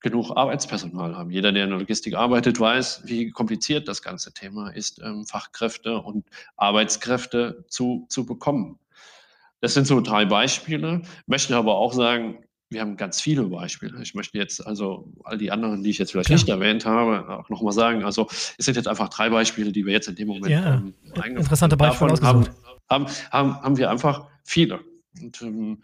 genug 0.01 0.31
Arbeitspersonal 0.37 1.17
haben. 1.17 1.31
Jeder, 1.31 1.53
der 1.53 1.65
in 1.65 1.71
der 1.71 1.79
Logistik 1.79 2.15
arbeitet, 2.15 2.61
weiß, 2.61 3.03
wie 3.05 3.31
kompliziert 3.31 3.89
das 3.89 4.03
ganze 4.03 4.33
Thema 4.33 4.71
ist, 4.71 5.01
ähm, 5.03 5.27
Fachkräfte 5.27 5.99
und 5.99 6.27
Arbeitskräfte 6.57 7.65
zu, 7.69 8.07
zu 8.09 8.25
bekommen. 8.25 8.79
Das 9.61 9.75
sind 9.75 9.87
so 9.87 10.01
drei 10.01 10.25
Beispiele. 10.25 11.03
Möchte 11.27 11.57
aber 11.57 11.77
auch 11.77 11.93
sagen, 11.93 12.45
wir 12.71 12.81
haben 12.81 12.97
ganz 12.97 13.21
viele 13.21 13.45
Beispiele. 13.45 14.01
Ich 14.03 14.15
möchte 14.15 14.37
jetzt 14.39 14.65
also 14.65 15.13
all 15.25 15.39
die 15.39 15.51
anderen, 15.51 15.83
die 15.83 15.91
ich 15.91 15.99
jetzt 15.99 16.13
vielleicht 16.13 16.29
ja. 16.29 16.37
nicht 16.37 16.49
erwähnt 16.49 16.85
habe, 16.85 17.29
auch 17.29 17.49
nochmal 17.49 17.73
sagen. 17.73 18.05
Also 18.05 18.29
es 18.31 18.57
sind 18.59 18.77
jetzt 18.77 18.87
einfach 18.87 19.09
drei 19.09 19.31
Beispiele, 19.31 19.73
die 19.73 19.87
wir 19.87 19.93
jetzt 19.93 20.09
in 20.09 20.15
dem 20.15 20.29
Moment 20.29 20.49
ja, 20.49 20.75
ähm, 20.75 20.95
interessante 21.25 21.77
Beispiele 21.77 22.13
haben, 22.21 22.47
haben, 22.89 23.07
haben, 23.31 23.63
haben 23.63 23.77
wir 23.79 23.91
einfach 23.91 24.27
viele. 24.45 24.81
Und 25.21 25.41
ähm, 25.43 25.83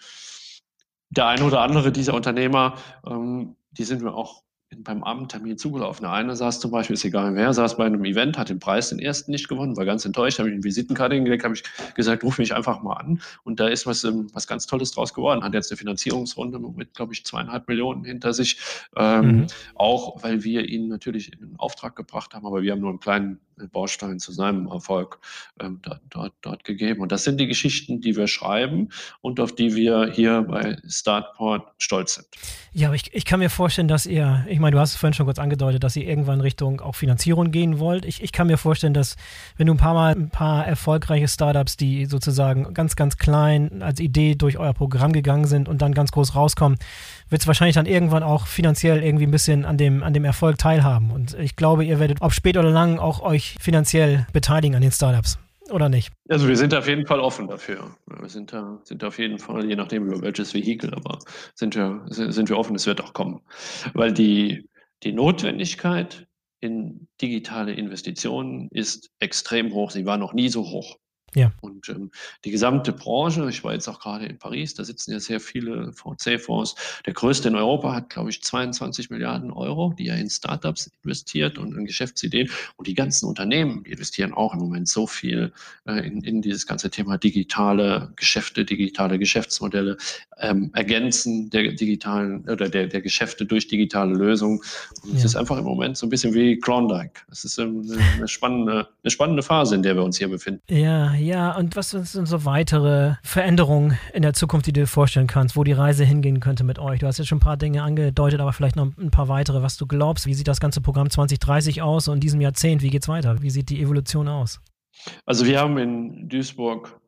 der 1.10 1.26
eine 1.26 1.44
oder 1.44 1.60
andere 1.62 1.90
dieser 1.90 2.14
Unternehmer 2.14 2.76
ähm, 3.06 3.56
die 3.76 3.84
sind 3.84 4.02
mir 4.02 4.14
auch 4.14 4.42
beim 4.82 5.04
Abendtermin 5.04 5.56
zugelaufen. 5.56 6.02
Der 6.02 6.12
eine 6.12 6.34
saß 6.34 6.60
zum 6.60 6.70
Beispiel, 6.70 6.94
ist 6.94 7.04
egal 7.04 7.34
wer, 7.34 7.52
saß 7.52 7.76
bei 7.76 7.84
einem 7.84 8.04
Event, 8.04 8.38
hat 8.38 8.48
den 8.48 8.58
Preis 8.58 8.88
den 8.88 8.98
ersten 8.98 9.30
nicht 9.30 9.48
gewonnen, 9.48 9.76
war 9.76 9.84
ganz 9.84 10.04
enttäuscht, 10.04 10.38
habe 10.38 10.48
ich 10.48 10.54
eine 10.54 10.64
Visitenkarte 10.64 11.14
hingelegt, 11.14 11.44
habe 11.44 11.54
ich 11.54 11.62
gesagt, 11.94 12.24
ruf 12.24 12.38
mich 12.38 12.54
einfach 12.54 12.82
mal 12.82 12.94
an. 12.94 13.20
Und 13.44 13.60
da 13.60 13.68
ist 13.68 13.86
was, 13.86 14.04
ähm, 14.04 14.28
was 14.32 14.46
ganz 14.46 14.66
Tolles 14.66 14.90
draus 14.90 15.14
geworden. 15.14 15.44
Hat 15.44 15.54
jetzt 15.54 15.70
eine 15.70 15.78
Finanzierungsrunde 15.78 16.58
mit, 16.58 16.94
glaube 16.94 17.12
ich, 17.12 17.24
zweieinhalb 17.24 17.68
Millionen 17.68 18.04
hinter 18.04 18.32
sich. 18.32 18.58
Ähm, 18.96 19.26
mhm. 19.26 19.46
Auch, 19.74 20.22
weil 20.22 20.44
wir 20.44 20.68
ihn 20.68 20.88
natürlich 20.88 21.32
in 21.32 21.40
den 21.40 21.58
Auftrag 21.58 21.94
gebracht 21.96 22.34
haben, 22.34 22.46
aber 22.46 22.62
wir 22.62 22.72
haben 22.72 22.80
nur 22.80 22.90
einen 22.90 23.00
kleinen 23.00 23.40
Baustein 23.72 24.18
zu 24.18 24.32
seinem 24.32 24.66
Erfolg 24.66 25.18
ähm, 25.60 25.80
dort, 26.10 26.32
dort 26.42 26.64
gegeben. 26.64 27.00
Und 27.00 27.12
das 27.12 27.24
sind 27.24 27.38
die 27.38 27.46
Geschichten, 27.46 28.00
die 28.00 28.16
wir 28.16 28.26
schreiben 28.26 28.90
und 29.20 29.40
auf 29.40 29.54
die 29.54 29.74
wir 29.74 30.10
hier 30.12 30.42
bei 30.42 30.76
Startport 30.86 31.72
stolz 31.78 32.14
sind. 32.14 32.26
Ja, 32.72 32.88
aber 32.88 32.96
ich, 32.96 33.14
ich 33.14 33.24
kann 33.24 33.38
mir 33.38 33.50
vorstellen, 33.50 33.88
dass 33.88 34.04
ihr, 34.06 34.44
ich 34.48 34.58
meine, 34.58 34.74
du 34.74 34.80
hast 34.80 34.90
es 34.90 34.96
vorhin 34.96 35.14
schon 35.14 35.26
kurz 35.26 35.38
angedeutet, 35.38 35.84
dass 35.84 35.94
ihr 35.94 36.06
irgendwann 36.06 36.40
Richtung 36.40 36.80
auch 36.80 36.96
Finanzierung 36.96 37.52
gehen 37.52 37.78
wollt. 37.78 38.04
Ich, 38.04 38.22
ich 38.22 38.32
kann 38.32 38.48
mir 38.48 38.58
vorstellen, 38.58 38.94
dass 38.94 39.16
wenn 39.56 39.68
du 39.68 39.74
ein 39.74 39.78
paar 39.78 39.94
Mal 39.94 40.14
ein 40.14 40.30
paar 40.30 40.66
erfolgreiche 40.66 41.28
Startups, 41.28 41.76
die 41.76 42.06
sozusagen 42.06 42.74
ganz, 42.74 42.96
ganz 42.96 43.16
klein 43.16 43.82
als 43.82 44.00
Idee 44.00 44.34
durch 44.34 44.58
euer 44.58 44.74
Programm 44.74 45.12
gegangen 45.12 45.44
sind 45.44 45.68
und 45.68 45.82
dann 45.82 45.94
ganz 45.94 46.10
groß 46.10 46.34
rauskommen, 46.34 46.78
wird 47.28 47.42
es 47.42 47.46
wahrscheinlich 47.46 47.76
dann 47.76 47.86
irgendwann 47.86 48.22
auch 48.22 48.46
finanziell 48.46 49.02
irgendwie 49.02 49.26
ein 49.26 49.30
bisschen 49.30 49.64
an 49.64 49.78
dem, 49.78 50.02
an 50.02 50.12
dem 50.12 50.24
Erfolg 50.24 50.58
teilhaben. 50.58 51.10
Und 51.10 51.34
ich 51.34 51.56
glaube, 51.56 51.84
ihr 51.84 52.00
werdet, 52.00 52.22
ob 52.22 52.32
spät 52.32 52.56
oder 52.56 52.70
lang, 52.70 52.98
auch 52.98 53.20
euch 53.20 53.43
finanziell 53.60 54.26
beteiligen 54.32 54.74
an 54.74 54.82
den 54.82 54.92
Startups. 54.92 55.38
Oder 55.70 55.88
nicht? 55.88 56.12
Also 56.28 56.46
wir 56.46 56.56
sind 56.56 56.74
auf 56.74 56.86
jeden 56.86 57.06
Fall 57.06 57.20
offen 57.20 57.48
dafür. 57.48 57.96
Wir 58.06 58.28
sind 58.28 58.52
da, 58.52 58.80
sind 58.84 59.02
auf 59.02 59.18
jeden 59.18 59.38
Fall, 59.38 59.66
je 59.66 59.76
nachdem 59.76 60.06
über 60.06 60.20
welches 60.20 60.52
Vehikel, 60.52 60.92
aber 60.94 61.18
sind 61.54 61.74
wir, 61.74 62.02
sind 62.08 62.48
wir 62.50 62.58
offen, 62.58 62.76
es 62.76 62.86
wird 62.86 63.02
auch 63.02 63.14
kommen. 63.14 63.40
Weil 63.94 64.12
die, 64.12 64.68
die 65.02 65.12
Notwendigkeit 65.12 66.26
in 66.60 67.08
digitale 67.20 67.72
Investitionen 67.72 68.68
ist 68.72 69.10
extrem 69.20 69.72
hoch. 69.72 69.90
Sie 69.90 70.04
war 70.04 70.18
noch 70.18 70.34
nie 70.34 70.48
so 70.48 70.62
hoch. 70.62 70.96
Ja. 71.34 71.52
Und 71.60 71.88
ähm, 71.88 72.10
die 72.44 72.50
gesamte 72.50 72.92
Branche, 72.92 73.48
ich 73.48 73.64
war 73.64 73.72
jetzt 73.72 73.88
auch 73.88 74.00
gerade 74.00 74.26
in 74.26 74.38
Paris, 74.38 74.74
da 74.74 74.84
sitzen 74.84 75.12
ja 75.12 75.20
sehr 75.20 75.40
viele 75.40 75.92
VC-Fonds. 75.92 76.74
Der 77.06 77.12
größte 77.12 77.48
in 77.48 77.56
Europa 77.56 77.94
hat, 77.94 78.10
glaube 78.10 78.30
ich, 78.30 78.42
22 78.42 79.10
Milliarden 79.10 79.50
Euro, 79.50 79.94
die 79.98 80.08
er 80.08 80.18
in 80.18 80.30
Startups 80.30 80.90
investiert 81.02 81.58
und 81.58 81.76
in 81.76 81.84
Geschäftsideen. 81.84 82.50
Und 82.76 82.86
die 82.86 82.94
ganzen 82.94 83.26
Unternehmen, 83.26 83.84
die 83.84 83.92
investieren 83.92 84.32
auch 84.32 84.54
im 84.54 84.60
Moment 84.60 84.88
so 84.88 85.06
viel 85.06 85.52
äh, 85.86 86.06
in, 86.06 86.22
in 86.22 86.42
dieses 86.42 86.66
ganze 86.66 86.90
Thema 86.90 87.18
digitale 87.18 88.12
Geschäfte, 88.16 88.64
digitale 88.64 89.18
Geschäftsmodelle, 89.18 89.96
ähm, 90.38 90.70
Ergänzen 90.74 91.50
der 91.50 91.72
digitalen 91.72 92.48
oder 92.48 92.68
der, 92.68 92.86
der 92.86 93.00
Geschäfte 93.00 93.46
durch 93.46 93.68
digitale 93.68 94.14
Lösungen. 94.14 94.60
Und 95.02 95.14
es 95.14 95.20
ja. 95.20 95.26
ist 95.26 95.36
einfach 95.36 95.58
im 95.58 95.64
Moment 95.64 95.96
so 95.96 96.06
ein 96.06 96.10
bisschen 96.10 96.34
wie 96.34 96.58
Klondike. 96.58 97.20
Es 97.30 97.44
ist 97.44 97.58
ähm, 97.58 97.90
eine, 98.16 98.28
spannende, 98.28 98.88
eine 99.02 99.10
spannende 99.10 99.42
Phase, 99.42 99.74
in 99.74 99.82
der 99.82 99.94
wir 99.94 100.02
uns 100.02 100.18
hier 100.18 100.28
befinden. 100.28 100.60
Ja, 100.68 101.14
ja, 101.24 101.56
und 101.56 101.74
was 101.74 101.90
sind 101.90 102.26
so 102.26 102.44
weitere 102.44 103.14
Veränderungen 103.22 103.98
in 104.12 104.22
der 104.22 104.34
Zukunft, 104.34 104.66
die 104.66 104.72
du 104.72 104.82
dir 104.82 104.86
vorstellen 104.86 105.26
kannst, 105.26 105.56
wo 105.56 105.64
die 105.64 105.72
Reise 105.72 106.04
hingehen 106.04 106.40
könnte 106.40 106.64
mit 106.64 106.78
euch? 106.78 107.00
Du 107.00 107.06
hast 107.06 107.18
jetzt 107.18 107.28
schon 107.28 107.38
ein 107.38 107.40
paar 107.40 107.56
Dinge 107.56 107.82
angedeutet, 107.82 108.40
aber 108.40 108.52
vielleicht 108.52 108.76
noch 108.76 108.96
ein 108.98 109.10
paar 109.10 109.28
weitere, 109.28 109.62
was 109.62 109.76
du 109.76 109.86
glaubst. 109.86 110.26
Wie 110.26 110.34
sieht 110.34 110.48
das 110.48 110.60
ganze 110.60 110.80
Programm 110.80 111.08
2030 111.08 111.82
aus 111.82 112.08
und 112.08 112.16
in 112.16 112.20
diesem 112.20 112.40
Jahrzehnt? 112.40 112.82
Wie 112.82 112.90
geht 112.90 113.02
es 113.02 113.08
weiter? 113.08 113.40
Wie 113.40 113.50
sieht 113.50 113.70
die 113.70 113.80
Evolution 113.80 114.28
aus? 114.28 114.60
Also 115.24 115.46
wir 115.46 115.60
haben 115.60 115.78
in 115.78 116.28
Duisburg 116.28 117.00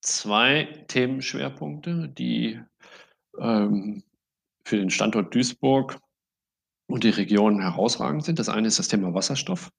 zwei 0.00 0.84
Themenschwerpunkte, 0.86 2.08
die 2.08 2.60
ähm, 3.40 4.04
für 4.64 4.76
den 4.76 4.90
Standort 4.90 5.34
Duisburg 5.34 5.98
und 6.86 7.02
die 7.02 7.10
Region 7.10 7.60
herausragend 7.60 8.24
sind. 8.24 8.38
Das 8.38 8.48
eine 8.48 8.68
ist 8.68 8.78
das 8.78 8.88
Thema 8.88 9.14
Wasserstoff. 9.14 9.70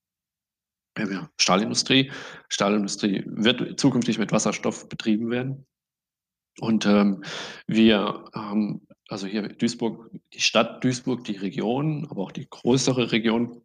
Ja 0.98 1.30
Stahlindustrie. 1.38 2.12
Stahlindustrie 2.50 3.24
wird 3.28 3.80
zukünftig 3.80 4.18
mit 4.18 4.32
Wasserstoff 4.32 4.88
betrieben 4.90 5.30
werden. 5.30 5.66
Und 6.60 6.86
ähm, 6.86 7.24
wir 7.68 8.26
haben 8.34 8.88
also 9.10 9.28
hier 9.28 9.48
Duisburg, 9.50 10.10
die 10.34 10.42
Stadt 10.42 10.84
Duisburg, 10.84 11.24
die 11.26 11.36
Region, 11.36 12.08
aber 12.10 12.24
auch 12.24 12.32
die 12.32 12.48
größere 12.50 13.12
Region, 13.12 13.62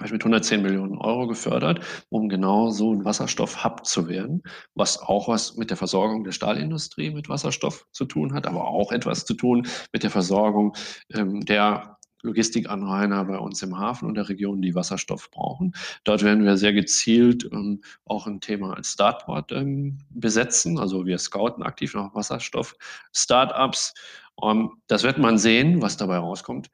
mit 0.00 0.22
110 0.22 0.62
Millionen 0.62 0.96
Euro 0.96 1.26
gefördert, 1.26 1.84
um 2.08 2.28
genau 2.28 2.70
so 2.70 2.94
ein 2.94 3.04
Wasserstoff-Hub 3.04 3.84
zu 3.84 4.08
werden, 4.08 4.42
was 4.74 4.98
auch 4.98 5.28
was 5.28 5.56
mit 5.56 5.68
der 5.68 5.76
Versorgung 5.76 6.24
der 6.24 6.32
Stahlindustrie 6.32 7.10
mit 7.10 7.28
Wasserstoff 7.28 7.86
zu 7.92 8.06
tun 8.06 8.32
hat, 8.32 8.46
aber 8.46 8.66
auch 8.66 8.92
etwas 8.92 9.26
zu 9.26 9.34
tun 9.34 9.66
mit 9.92 10.02
der 10.02 10.10
Versorgung 10.10 10.74
ähm, 11.12 11.44
der 11.44 11.98
Logistikanrainer 12.22 13.24
bei 13.24 13.38
uns 13.38 13.62
im 13.62 13.78
Hafen 13.78 14.06
und 14.06 14.14
der 14.14 14.28
Region, 14.28 14.62
die 14.62 14.74
Wasserstoff 14.74 15.30
brauchen. 15.30 15.74
Dort 16.04 16.22
werden 16.22 16.44
wir 16.44 16.56
sehr 16.56 16.72
gezielt 16.72 17.48
ähm, 17.52 17.82
auch 18.04 18.26
ein 18.26 18.40
Thema 18.40 18.74
als 18.74 18.92
Startport 18.92 19.52
ähm, 19.52 19.98
besetzen. 20.10 20.78
Also 20.78 21.06
wir 21.06 21.18
scouten 21.18 21.62
aktiv 21.62 21.94
nach 21.94 22.14
Wasserstoff-Startups. 22.14 23.94
Ähm, 24.42 24.70
das 24.86 25.02
wird 25.02 25.18
man 25.18 25.38
sehen, 25.38 25.82
was 25.82 25.96
dabei 25.96 26.18
rauskommt. 26.18 26.70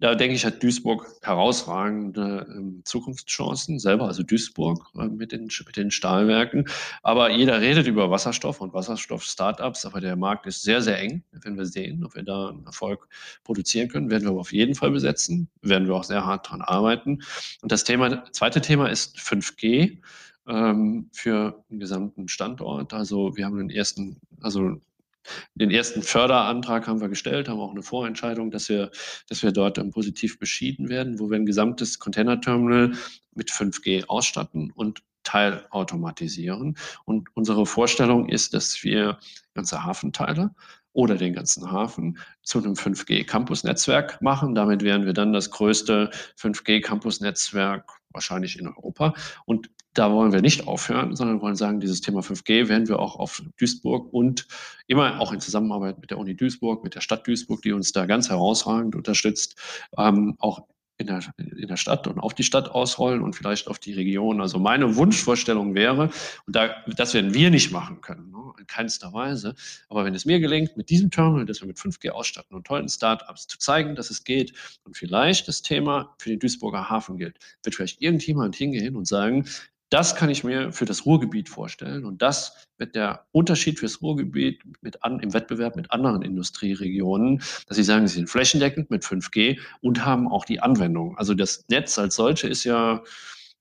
Da 0.00 0.14
denke 0.14 0.36
ich, 0.36 0.44
hat 0.44 0.62
Duisburg 0.62 1.06
herausragende 1.22 2.46
ähm, 2.54 2.82
Zukunftschancen, 2.84 3.80
selber, 3.80 4.06
also 4.06 4.22
Duisburg 4.22 4.86
äh, 4.96 5.08
mit, 5.08 5.32
den, 5.32 5.48
mit 5.66 5.76
den 5.76 5.90
Stahlwerken. 5.90 6.68
Aber 7.02 7.30
jeder 7.30 7.60
redet 7.60 7.86
über 7.88 8.10
Wasserstoff 8.10 8.60
und 8.60 8.72
Wasserstoff-Startups, 8.72 9.84
aber 9.86 10.00
der 10.00 10.14
Markt 10.14 10.46
ist 10.46 10.62
sehr, 10.62 10.82
sehr 10.82 11.00
eng. 11.00 11.24
Wenn 11.32 11.56
wir 11.56 11.66
sehen, 11.66 12.04
ob 12.04 12.14
wir 12.14 12.22
da 12.22 12.50
einen 12.50 12.64
Erfolg 12.64 13.08
produzieren 13.42 13.88
können, 13.88 14.10
werden 14.10 14.22
wir 14.22 14.30
aber 14.30 14.40
auf 14.40 14.52
jeden 14.52 14.76
Fall 14.76 14.92
besetzen, 14.92 15.48
werden 15.62 15.88
wir 15.88 15.96
auch 15.96 16.04
sehr 16.04 16.24
hart 16.24 16.48
dran 16.48 16.62
arbeiten. 16.62 17.22
Und 17.62 17.72
das 17.72 17.82
Thema, 17.82 18.24
zweite 18.32 18.60
Thema 18.60 18.88
ist 18.88 19.16
5G 19.18 19.98
ähm, 20.46 21.10
für 21.12 21.64
den 21.70 21.80
gesamten 21.80 22.28
Standort. 22.28 22.94
Also 22.94 23.36
wir 23.36 23.44
haben 23.44 23.58
den 23.58 23.70
ersten, 23.70 24.20
also 24.40 24.80
den 25.54 25.70
ersten 25.70 26.02
Förderantrag 26.02 26.86
haben 26.86 27.00
wir 27.00 27.08
gestellt, 27.08 27.48
haben 27.48 27.60
auch 27.60 27.70
eine 27.70 27.82
Vorentscheidung, 27.82 28.50
dass 28.50 28.68
wir, 28.68 28.90
dass 29.28 29.42
wir 29.42 29.52
dort 29.52 29.78
positiv 29.90 30.38
beschieden 30.38 30.88
werden, 30.88 31.18
wo 31.18 31.30
wir 31.30 31.36
ein 31.36 31.46
gesamtes 31.46 31.98
Containerterminal 31.98 32.92
mit 33.34 33.50
5G 33.50 34.06
ausstatten 34.06 34.70
und 34.72 35.02
teilautomatisieren. 35.24 36.76
Und 37.04 37.28
unsere 37.34 37.66
Vorstellung 37.66 38.28
ist, 38.28 38.54
dass 38.54 38.82
wir 38.82 39.18
ganze 39.54 39.84
Hafenteile 39.84 40.54
oder 40.92 41.16
den 41.16 41.34
ganzen 41.34 41.70
Hafen 41.70 42.18
zu 42.42 42.58
einem 42.58 42.72
5G-Campus-Netzwerk 42.72 44.22
machen. 44.22 44.54
Damit 44.54 44.82
wären 44.82 45.04
wir 45.04 45.12
dann 45.12 45.32
das 45.32 45.50
größte 45.50 46.10
5G-Campus-Netzwerk 46.40 47.84
wahrscheinlich 48.10 48.58
in 48.58 48.68
Europa. 48.68 49.14
Und 49.44 49.70
da 49.94 50.12
wollen 50.12 50.32
wir 50.32 50.42
nicht 50.42 50.66
aufhören, 50.66 51.16
sondern 51.16 51.40
wollen 51.40 51.56
sagen, 51.56 51.80
dieses 51.80 52.00
Thema 52.00 52.20
5G 52.20 52.68
werden 52.68 52.88
wir 52.88 52.98
auch 52.98 53.16
auf 53.16 53.42
Duisburg 53.58 54.12
und 54.12 54.46
immer 54.86 55.20
auch 55.20 55.32
in 55.32 55.40
Zusammenarbeit 55.40 55.98
mit 56.00 56.10
der 56.10 56.18
Uni 56.18 56.36
Duisburg, 56.36 56.84
mit 56.84 56.94
der 56.94 57.00
Stadt 57.00 57.26
Duisburg, 57.26 57.62
die 57.62 57.72
uns 57.72 57.92
da 57.92 58.06
ganz 58.06 58.30
herausragend 58.30 58.94
unterstützt, 58.94 59.60
ähm, 59.96 60.36
auch 60.38 60.62
in 60.98 61.06
der, 61.06 61.20
in 61.38 61.68
der 61.68 61.76
Stadt 61.76 62.08
und 62.08 62.18
auf 62.18 62.34
die 62.34 62.42
Stadt 62.42 62.70
ausrollen 62.70 63.22
und 63.22 63.36
vielleicht 63.36 63.68
auf 63.68 63.78
die 63.78 63.92
Region. 63.92 64.40
Also 64.40 64.58
meine 64.58 64.96
Wunschvorstellung 64.96 65.74
wäre, 65.74 66.10
und 66.46 66.56
da, 66.56 66.74
das 66.96 67.14
werden 67.14 67.34
wir 67.34 67.50
nicht 67.50 67.70
machen 67.70 68.00
können, 68.00 68.30
ne, 68.32 68.52
in 68.58 68.66
keinster 68.66 69.12
Weise, 69.12 69.54
aber 69.88 70.04
wenn 70.04 70.14
es 70.14 70.24
mir 70.24 70.40
gelingt, 70.40 70.76
mit 70.76 70.90
diesem 70.90 71.10
Terminal, 71.10 71.46
das 71.46 71.60
wir 71.60 71.68
mit 71.68 71.78
5G 71.78 72.10
ausstatten 72.10 72.56
und 72.56 72.66
tollen 72.66 72.88
Startups 72.88 73.46
zu 73.46 73.58
zeigen, 73.58 73.94
dass 73.94 74.10
es 74.10 74.24
geht 74.24 74.52
und 74.84 74.96
vielleicht 74.96 75.46
das 75.46 75.62
Thema 75.62 76.14
für 76.18 76.30
den 76.30 76.40
Duisburger 76.40 76.90
Hafen 76.90 77.16
gilt, 77.16 77.38
wird 77.62 77.76
vielleicht 77.76 78.02
irgendjemand 78.02 78.56
hingehen 78.56 78.96
und 78.96 79.06
sagen, 79.06 79.44
das 79.90 80.16
kann 80.16 80.28
ich 80.28 80.44
mir 80.44 80.72
für 80.72 80.84
das 80.84 81.06
Ruhrgebiet 81.06 81.48
vorstellen. 81.48 82.04
Und 82.04 82.20
das 82.20 82.66
wird 82.76 82.94
der 82.94 83.26
Unterschied 83.32 83.78
fürs 83.78 84.02
Ruhrgebiet 84.02 84.62
mit 84.82 85.02
an, 85.02 85.20
im 85.20 85.32
Wettbewerb 85.32 85.76
mit 85.76 85.90
anderen 85.90 86.22
Industrieregionen, 86.22 87.42
dass 87.66 87.76
sie 87.76 87.82
sagen, 87.84 88.06
sie 88.06 88.16
sind 88.16 88.28
flächendeckend 88.28 88.90
mit 88.90 89.02
5G 89.02 89.58
und 89.80 90.04
haben 90.04 90.28
auch 90.28 90.44
die 90.44 90.60
Anwendung. 90.60 91.16
Also 91.16 91.34
das 91.34 91.64
Netz 91.68 91.98
als 91.98 92.16
solche 92.16 92.48
ist 92.48 92.64
ja, 92.64 93.02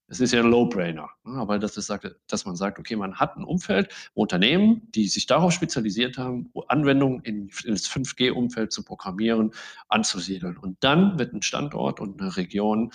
es 0.09 0.19
ist 0.19 0.33
ja 0.33 0.41
ein 0.41 0.49
Low-Brainer. 0.49 1.09
Ne? 1.23 1.33
Aber 1.33 1.59
das 1.59 1.77
ist, 1.77 1.93
dass 2.27 2.45
man 2.45 2.55
sagt, 2.55 2.79
okay, 2.79 2.95
man 2.95 3.15
hat 3.15 3.37
ein 3.37 3.43
Umfeld, 3.43 3.93
Unternehmen, 4.13 4.89
die 4.91 5.07
sich 5.07 5.27
darauf 5.27 5.53
spezialisiert 5.53 6.17
haben, 6.17 6.51
Anwendungen 6.67 7.21
in, 7.21 7.49
in 7.63 7.73
das 7.73 7.89
5G-Umfeld 7.89 8.71
zu 8.73 8.83
programmieren, 8.83 9.51
anzusiedeln. 9.87 10.57
Und 10.57 10.77
dann 10.81 11.19
wird 11.19 11.33
ein 11.33 11.41
Standort 11.41 11.99
und 12.01 12.21
eine 12.21 12.35
Region 12.35 12.91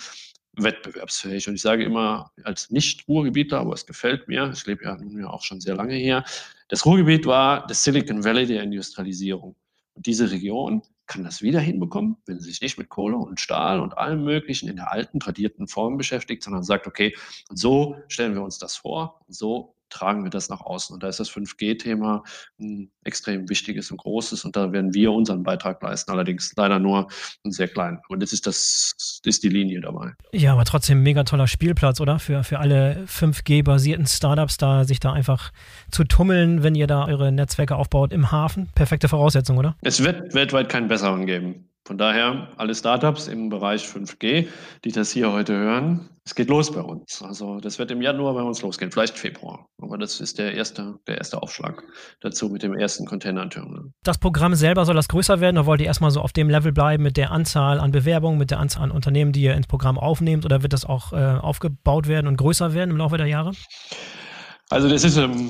wettbewerbsfähig. 0.57 1.47
Und 1.47 1.55
ich 1.55 1.61
sage 1.61 1.83
immer 1.83 2.31
als 2.43 2.69
Nicht-Ruhrgebietler, 2.69 3.59
aber 3.59 3.73
es 3.73 3.85
gefällt 3.85 4.27
mir, 4.27 4.51
ich 4.53 4.65
lebe 4.65 4.83
ja 4.83 4.95
nun 4.95 5.19
ja 5.19 5.27
auch 5.29 5.43
schon 5.43 5.61
sehr 5.61 5.75
lange 5.75 5.95
hier, 5.95 6.23
das 6.69 6.85
Ruhrgebiet 6.85 7.25
war 7.25 7.67
das 7.67 7.83
Silicon 7.83 8.23
Valley 8.23 8.45
der 8.45 8.63
Industrialisierung. 8.63 9.55
Und 9.95 10.05
diese 10.05 10.31
Region 10.31 10.81
kann 11.05 11.23
das 11.23 11.41
wieder 11.41 11.59
hinbekommen, 11.59 12.17
wenn 12.25 12.39
sie 12.39 12.49
sich 12.49 12.61
nicht 12.61 12.77
mit 12.77 12.89
Kohle 12.89 13.17
und 13.17 13.39
Stahl 13.39 13.79
und 13.79 13.97
allem 13.97 14.23
Möglichen 14.23 14.69
in 14.69 14.77
der 14.77 14.91
alten, 14.91 15.19
tradierten 15.19 15.67
Form 15.67 15.97
beschäftigt, 15.97 16.43
sondern 16.43 16.63
sagt, 16.63 16.87
okay, 16.87 17.15
so 17.49 17.97
stellen 18.07 18.33
wir 18.33 18.41
uns 18.41 18.57
das 18.57 18.75
vor, 18.75 19.21
und 19.27 19.35
so 19.35 19.75
tragen 19.93 20.23
wir 20.23 20.29
das 20.29 20.49
nach 20.49 20.61
außen. 20.61 20.93
Und 20.93 21.03
da 21.03 21.07
ist 21.07 21.19
das 21.19 21.31
5G-Thema 21.31 22.23
ein 22.59 22.91
extrem 23.03 23.49
wichtiges 23.49 23.91
und 23.91 23.97
großes 23.97 24.43
und 24.45 24.55
da 24.55 24.71
werden 24.71 24.93
wir 24.93 25.11
unseren 25.11 25.43
Beitrag 25.43 25.81
leisten, 25.81 26.11
allerdings 26.11 26.53
leider 26.57 26.79
nur 26.79 27.07
einen 27.43 27.51
sehr 27.51 27.67
kleinen. 27.67 27.99
Und 28.09 28.21
das 28.21 28.33
ist 28.33 28.47
das, 28.47 28.93
das 29.23 29.35
ist 29.35 29.43
die 29.43 29.49
Linie 29.49 29.81
dabei. 29.81 30.13
Ja, 30.31 30.53
aber 30.53 30.65
trotzdem 30.65 31.03
mega 31.03 31.23
toller 31.23 31.47
Spielplatz, 31.47 32.01
oder? 32.01 32.19
Für, 32.19 32.43
für 32.43 32.59
alle 32.59 33.05
5G-basierten 33.07 34.07
Startups 34.07 34.57
da 34.57 34.83
sich 34.83 34.99
da 34.99 35.13
einfach 35.13 35.51
zu 35.91 36.03
tummeln, 36.03 36.63
wenn 36.63 36.75
ihr 36.75 36.87
da 36.87 37.05
eure 37.05 37.31
Netzwerke 37.31 37.75
aufbaut 37.75 38.11
im 38.11 38.31
Hafen. 38.31 38.69
Perfekte 38.75 39.07
Voraussetzung, 39.07 39.57
oder? 39.57 39.75
Es 39.81 40.03
wird 40.03 40.33
weltweit 40.33 40.69
keinen 40.69 40.87
besseren 40.87 41.25
geben. 41.25 41.69
Von 41.85 41.97
daher, 41.97 42.47
alle 42.55 42.73
Startups 42.73 43.27
im 43.27 43.49
Bereich 43.49 43.83
5G, 43.83 44.47
die 44.85 44.91
das 44.91 45.11
hier 45.11 45.33
heute 45.33 45.53
hören, 45.53 46.09
es 46.23 46.33
geht 46.33 46.47
los 46.47 46.71
bei 46.71 46.79
uns. 46.79 47.21
Also 47.21 47.59
das 47.59 47.77
wird 47.77 47.91
im 47.91 48.01
Januar 48.01 48.33
bei 48.33 48.41
uns 48.41 48.61
losgehen, 48.61 48.89
vielleicht 48.89 49.17
Februar. 49.17 49.67
Aber 49.83 49.97
das 49.97 50.19
ist 50.19 50.39
der 50.39 50.53
erste, 50.53 50.99
der 51.07 51.17
erste 51.17 51.41
Aufschlag 51.41 51.83
dazu 52.21 52.49
mit 52.49 52.63
dem 52.63 52.73
ersten 52.73 53.05
Container-Terminal. 53.05 53.91
Das 54.03 54.17
Programm 54.17 54.55
selber 54.55 54.85
soll 54.85 54.95
das 54.95 55.07
größer 55.07 55.39
werden 55.39 55.57
oder 55.57 55.67
wollt 55.67 55.81
ihr 55.81 55.87
erstmal 55.87 56.11
so 56.11 56.21
auf 56.21 56.33
dem 56.33 56.49
Level 56.49 56.71
bleiben 56.71 57.03
mit 57.03 57.17
der 57.17 57.31
Anzahl 57.31 57.79
an 57.79 57.91
Bewerbungen, 57.91 58.39
mit 58.39 58.51
der 58.51 58.59
Anzahl 58.59 58.83
an 58.83 58.91
Unternehmen, 58.91 59.31
die 59.31 59.41
ihr 59.41 59.55
ins 59.55 59.67
Programm 59.67 59.97
aufnehmt 59.97 60.45
oder 60.45 60.63
wird 60.63 60.73
das 60.73 60.85
auch 60.85 61.13
äh, 61.13 61.15
aufgebaut 61.15 62.07
werden 62.07 62.27
und 62.27 62.37
größer 62.37 62.73
werden 62.73 62.91
im 62.91 62.97
Laufe 62.97 63.17
der 63.17 63.27
Jahre? 63.27 63.51
Also 64.69 64.89
das 64.89 65.03
ist, 65.03 65.17
ähm, 65.17 65.49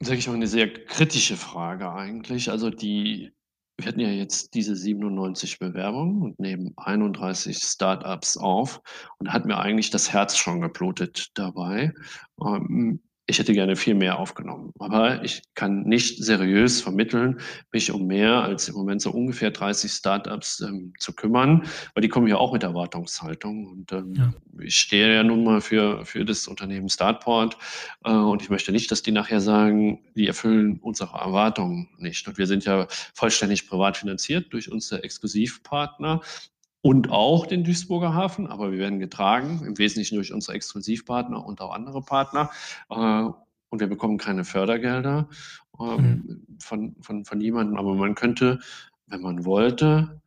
sage 0.00 0.18
ich 0.18 0.28
mal, 0.28 0.34
eine 0.34 0.46
sehr 0.46 0.72
kritische 0.72 1.36
Frage 1.36 1.90
eigentlich. 1.90 2.50
Also 2.50 2.70
die 2.70 3.32
wir 3.78 3.86
hatten 3.86 4.00
ja 4.00 4.08
jetzt 4.08 4.54
diese 4.54 4.74
97 4.74 5.58
Bewerbungen 5.58 6.22
und 6.22 6.40
nehmen 6.40 6.72
31 6.76 7.58
Startups 7.58 8.36
auf 8.36 8.80
und 9.18 9.32
hat 9.32 9.44
mir 9.44 9.58
eigentlich 9.58 9.90
das 9.90 10.12
Herz 10.12 10.36
schon 10.36 10.62
geblutet 10.62 11.30
dabei. 11.34 11.92
Ähm, 12.40 13.00
ich 13.28 13.38
hätte 13.38 13.52
gerne 13.52 13.74
viel 13.74 13.94
mehr 13.94 14.18
aufgenommen. 14.18 14.72
Aber 14.78 15.24
ich 15.24 15.42
kann 15.54 15.82
nicht 15.82 16.22
seriös 16.22 16.80
vermitteln, 16.80 17.40
mich 17.72 17.90
um 17.90 18.06
mehr 18.06 18.42
als 18.42 18.68
im 18.68 18.76
Moment 18.76 19.02
so 19.02 19.10
ungefähr 19.10 19.50
30 19.50 19.90
Startups 19.90 20.60
ähm, 20.60 20.92
zu 20.98 21.12
kümmern, 21.12 21.66
weil 21.94 22.02
die 22.02 22.08
kommen 22.08 22.28
ja 22.28 22.36
auch 22.36 22.52
mit 22.52 22.62
Erwartungshaltung. 22.62 23.66
Und 23.66 23.92
ähm, 23.92 24.14
ja. 24.14 24.32
ich 24.60 24.76
stehe 24.76 25.12
ja 25.12 25.22
nun 25.24 25.42
mal 25.42 25.60
für, 25.60 26.04
für 26.06 26.24
das 26.24 26.46
Unternehmen 26.46 26.88
Startport 26.88 27.56
äh, 28.04 28.12
und 28.12 28.42
ich 28.42 28.50
möchte 28.50 28.70
nicht, 28.70 28.90
dass 28.92 29.02
die 29.02 29.12
nachher 29.12 29.40
sagen, 29.40 30.00
die 30.14 30.28
erfüllen 30.28 30.78
unsere 30.80 31.18
Erwartungen 31.18 31.88
nicht. 31.98 32.28
Und 32.28 32.38
wir 32.38 32.46
sind 32.46 32.64
ja 32.64 32.86
vollständig 33.12 33.68
privat 33.68 33.96
finanziert 33.96 34.52
durch 34.52 34.70
unsere 34.70 35.02
Exklusivpartner 35.02 36.20
und 36.86 37.10
auch 37.10 37.46
den 37.46 37.64
Duisburger 37.64 38.14
Hafen, 38.14 38.46
aber 38.46 38.70
wir 38.70 38.78
werden 38.78 39.00
getragen, 39.00 39.60
im 39.66 39.76
Wesentlichen 39.76 40.14
durch 40.14 40.32
unsere 40.32 40.54
Exklusivpartner 40.54 41.44
und 41.44 41.60
auch 41.60 41.74
andere 41.74 42.00
Partner. 42.00 42.48
Äh, 42.88 43.24
und 43.70 43.80
wir 43.80 43.88
bekommen 43.88 44.18
keine 44.18 44.44
Fördergelder 44.44 45.28
ähm, 45.80 45.96
mhm. 45.96 46.46
von, 46.60 46.94
von, 47.00 47.24
von 47.24 47.38
niemandem, 47.38 47.76
aber 47.76 47.96
man 47.96 48.14
könnte, 48.14 48.60
wenn 49.08 49.20
man 49.20 49.44
wollte 49.44 50.22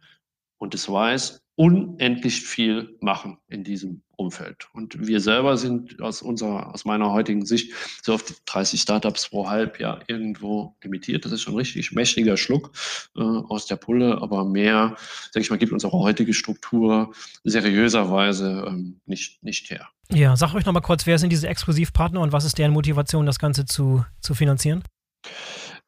und 0.57 0.75
es 0.75 0.91
weiß, 0.91 1.41
unendlich 1.55 2.41
viel 2.41 2.97
machen 2.99 3.37
in 3.47 3.63
diesem 3.63 4.01
Umfeld. 4.19 4.67
Und 4.73 5.07
wir 5.07 5.21
selber 5.21 5.57
sind 5.57 6.01
aus 6.01 6.21
unserer, 6.21 6.73
aus 6.73 6.83
meiner 6.83 7.11
heutigen 7.11 7.45
Sicht 7.45 7.73
so 8.03 8.13
auf 8.13 8.23
30 8.45 8.81
Startups 8.81 9.29
pro 9.29 9.49
Halbjahr 9.49 10.01
irgendwo 10.07 10.75
limitiert. 10.83 11.23
Das 11.23 11.31
ist 11.31 11.41
schon 11.41 11.53
ein 11.53 11.57
richtig 11.57 11.93
mächtiger 11.93 12.35
Schluck 12.35 12.71
äh, 13.15 13.21
aus 13.21 13.65
der 13.65 13.77
Pulle, 13.77 14.21
aber 14.21 14.43
mehr, 14.43 14.97
sage 15.31 15.43
ich 15.43 15.49
mal, 15.49 15.57
gibt 15.57 15.71
unsere 15.71 15.93
heutige 15.93 16.33
Struktur 16.33 17.13
seriöserweise 17.45 18.65
ähm, 18.67 18.99
nicht, 19.05 19.41
nicht 19.41 19.69
her. 19.69 19.87
Ja, 20.11 20.35
sag 20.35 20.53
euch 20.53 20.65
nochmal 20.65 20.81
kurz, 20.81 21.05
wer 21.05 21.17
sind 21.17 21.31
diese 21.31 21.47
Exklusivpartner 21.47 22.19
und 22.19 22.33
was 22.33 22.43
ist 22.43 22.57
deren 22.57 22.73
Motivation, 22.73 23.25
das 23.25 23.39
Ganze 23.39 23.65
zu, 23.65 24.03
zu 24.19 24.33
finanzieren? 24.33 24.83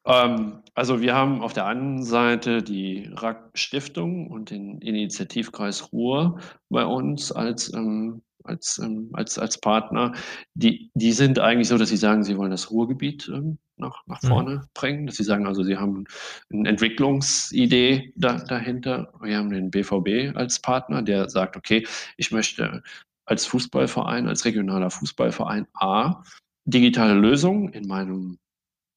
Ähm, 0.06 0.62
also 0.74 1.00
wir 1.00 1.14
haben 1.14 1.42
auf 1.42 1.52
der 1.52 1.66
einen 1.66 2.02
Seite 2.02 2.62
die 2.62 3.08
RAK 3.12 3.50
Stiftung 3.54 4.28
und 4.30 4.50
den 4.50 4.80
Initiativkreis 4.80 5.92
Ruhr 5.92 6.40
bei 6.70 6.84
uns 6.84 7.30
als, 7.30 7.72
ähm, 7.72 8.22
als, 8.44 8.78
ähm, 8.78 9.10
als, 9.12 9.38
als 9.38 9.58
Partner. 9.58 10.12
Die, 10.54 10.90
die 10.94 11.12
sind 11.12 11.38
eigentlich 11.38 11.68
so, 11.68 11.78
dass 11.78 11.90
sie 11.90 11.96
sagen, 11.96 12.24
sie 12.24 12.36
wollen 12.36 12.50
das 12.50 12.70
Ruhrgebiet 12.70 13.30
ähm, 13.32 13.58
nach, 13.76 14.02
nach 14.06 14.22
mhm. 14.22 14.28
vorne 14.28 14.54
mhm. 14.56 14.68
bringen. 14.74 15.06
Dass 15.06 15.16
sie 15.16 15.24
sagen, 15.24 15.46
also 15.46 15.62
sie 15.62 15.76
haben 15.76 16.04
eine 16.52 16.68
Entwicklungsidee 16.68 18.12
da, 18.16 18.38
dahinter. 18.38 19.12
Wir 19.20 19.38
haben 19.38 19.50
den 19.50 19.70
BVB 19.70 20.36
als 20.36 20.60
Partner, 20.60 21.02
der 21.02 21.28
sagt, 21.28 21.56
okay, 21.56 21.86
ich 22.16 22.30
möchte 22.32 22.82
als 23.24 23.46
Fußballverein, 23.46 24.26
als 24.26 24.44
regionaler 24.44 24.90
Fußballverein 24.90 25.66
A 25.74 26.24
digitale 26.64 27.14
Lösungen 27.14 27.72
in 27.72 27.86
meinem 27.86 28.38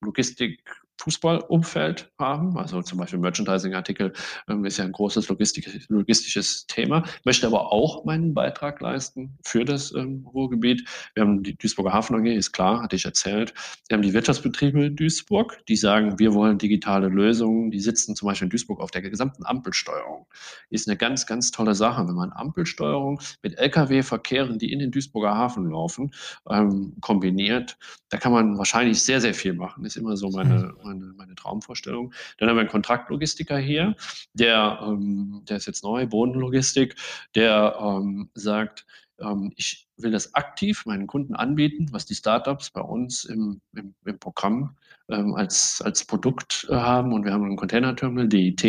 Logistik, 0.01 0.61
Fußballumfeld 1.01 2.11
haben. 2.19 2.57
Also 2.57 2.81
zum 2.81 2.99
Beispiel 2.99 3.19
Merchandising-Artikel 3.19 4.13
ähm, 4.47 4.65
ist 4.65 4.77
ja 4.77 4.85
ein 4.85 4.91
großes 4.91 5.27
logistisches, 5.27 5.87
logistisches 5.89 6.65
Thema. 6.67 7.03
Möchte 7.25 7.47
aber 7.47 7.71
auch 7.71 8.05
meinen 8.05 8.33
Beitrag 8.33 8.81
leisten 8.81 9.37
für 9.43 9.65
das 9.65 9.93
ähm, 9.93 10.25
Ruhrgebiet. 10.33 10.87
Wir 11.13 11.23
haben 11.23 11.43
die 11.43 11.57
Duisburger 11.57 11.93
Hafen 11.93 12.15
AG, 12.15 12.25
ist 12.25 12.53
klar, 12.53 12.81
hatte 12.81 12.95
ich 12.95 13.05
erzählt. 13.05 13.53
Wir 13.87 13.97
haben 13.97 14.01
die 14.01 14.13
Wirtschaftsbetriebe 14.13 14.91
Duisburg, 14.91 15.59
die 15.67 15.75
sagen, 15.75 16.17
wir 16.17 16.33
wollen 16.33 16.57
digitale 16.57 17.09
Lösungen. 17.09 17.71
Die 17.71 17.79
sitzen 17.79 18.15
zum 18.15 18.27
Beispiel 18.27 18.45
in 18.45 18.49
Duisburg 18.49 18.79
auf 18.79 18.91
der 18.91 19.01
gesamten 19.01 19.45
Ampelsteuerung. 19.45 20.27
Ist 20.69 20.87
eine 20.87 20.97
ganz, 20.97 21.25
ganz 21.25 21.51
tolle 21.51 21.75
Sache, 21.75 22.07
wenn 22.07 22.15
man 22.15 22.31
Ampelsteuerung 22.31 23.19
mit 23.43 23.57
Lkw-Verkehren, 23.57 24.59
die 24.59 24.71
in 24.71 24.79
den 24.79 24.91
Duisburger 24.91 25.35
Hafen 25.35 25.69
laufen, 25.69 26.11
ähm, 26.49 26.93
kombiniert. 27.01 27.77
Da 28.09 28.17
kann 28.17 28.31
man 28.31 28.57
wahrscheinlich 28.57 29.01
sehr, 29.01 29.19
sehr 29.19 29.33
viel 29.33 29.53
machen. 29.53 29.85
Ist 29.85 29.97
immer 29.97 30.15
so 30.15 30.29
meine, 30.29 30.73
hm 30.81 30.84
meine, 30.85 31.13
meine 31.17 31.35
Traumvorstellung. 31.35 32.13
Dann 32.37 32.49
haben 32.49 32.55
wir 32.55 32.61
einen 32.61 32.69
Kontraktlogistiker 32.69 33.57
hier, 33.57 33.95
der, 34.33 34.79
ähm, 34.83 35.41
der 35.49 35.57
ist 35.57 35.67
jetzt 35.67 35.83
neu, 35.83 36.05
Bodenlogistik, 36.07 36.95
der 37.35 37.77
ähm, 37.79 38.29
sagt, 38.33 38.85
ähm, 39.19 39.51
ich 39.55 39.87
will 39.97 40.11
das 40.11 40.33
aktiv 40.35 40.85
meinen 40.85 41.07
Kunden 41.07 41.35
anbieten, 41.35 41.87
was 41.91 42.05
die 42.05 42.15
Startups 42.15 42.69
bei 42.69 42.81
uns 42.81 43.25
im, 43.25 43.61
im, 43.75 43.95
im 44.05 44.19
Programm 44.19 44.75
ähm, 45.09 45.35
als, 45.35 45.81
als 45.83 46.05
Produkt 46.05 46.67
äh, 46.69 46.75
haben. 46.75 47.13
Und 47.13 47.25
wir 47.25 47.33
haben 47.33 47.45
ein 47.45 47.55
Containerterminal, 47.55 48.27
DIT, 48.27 48.63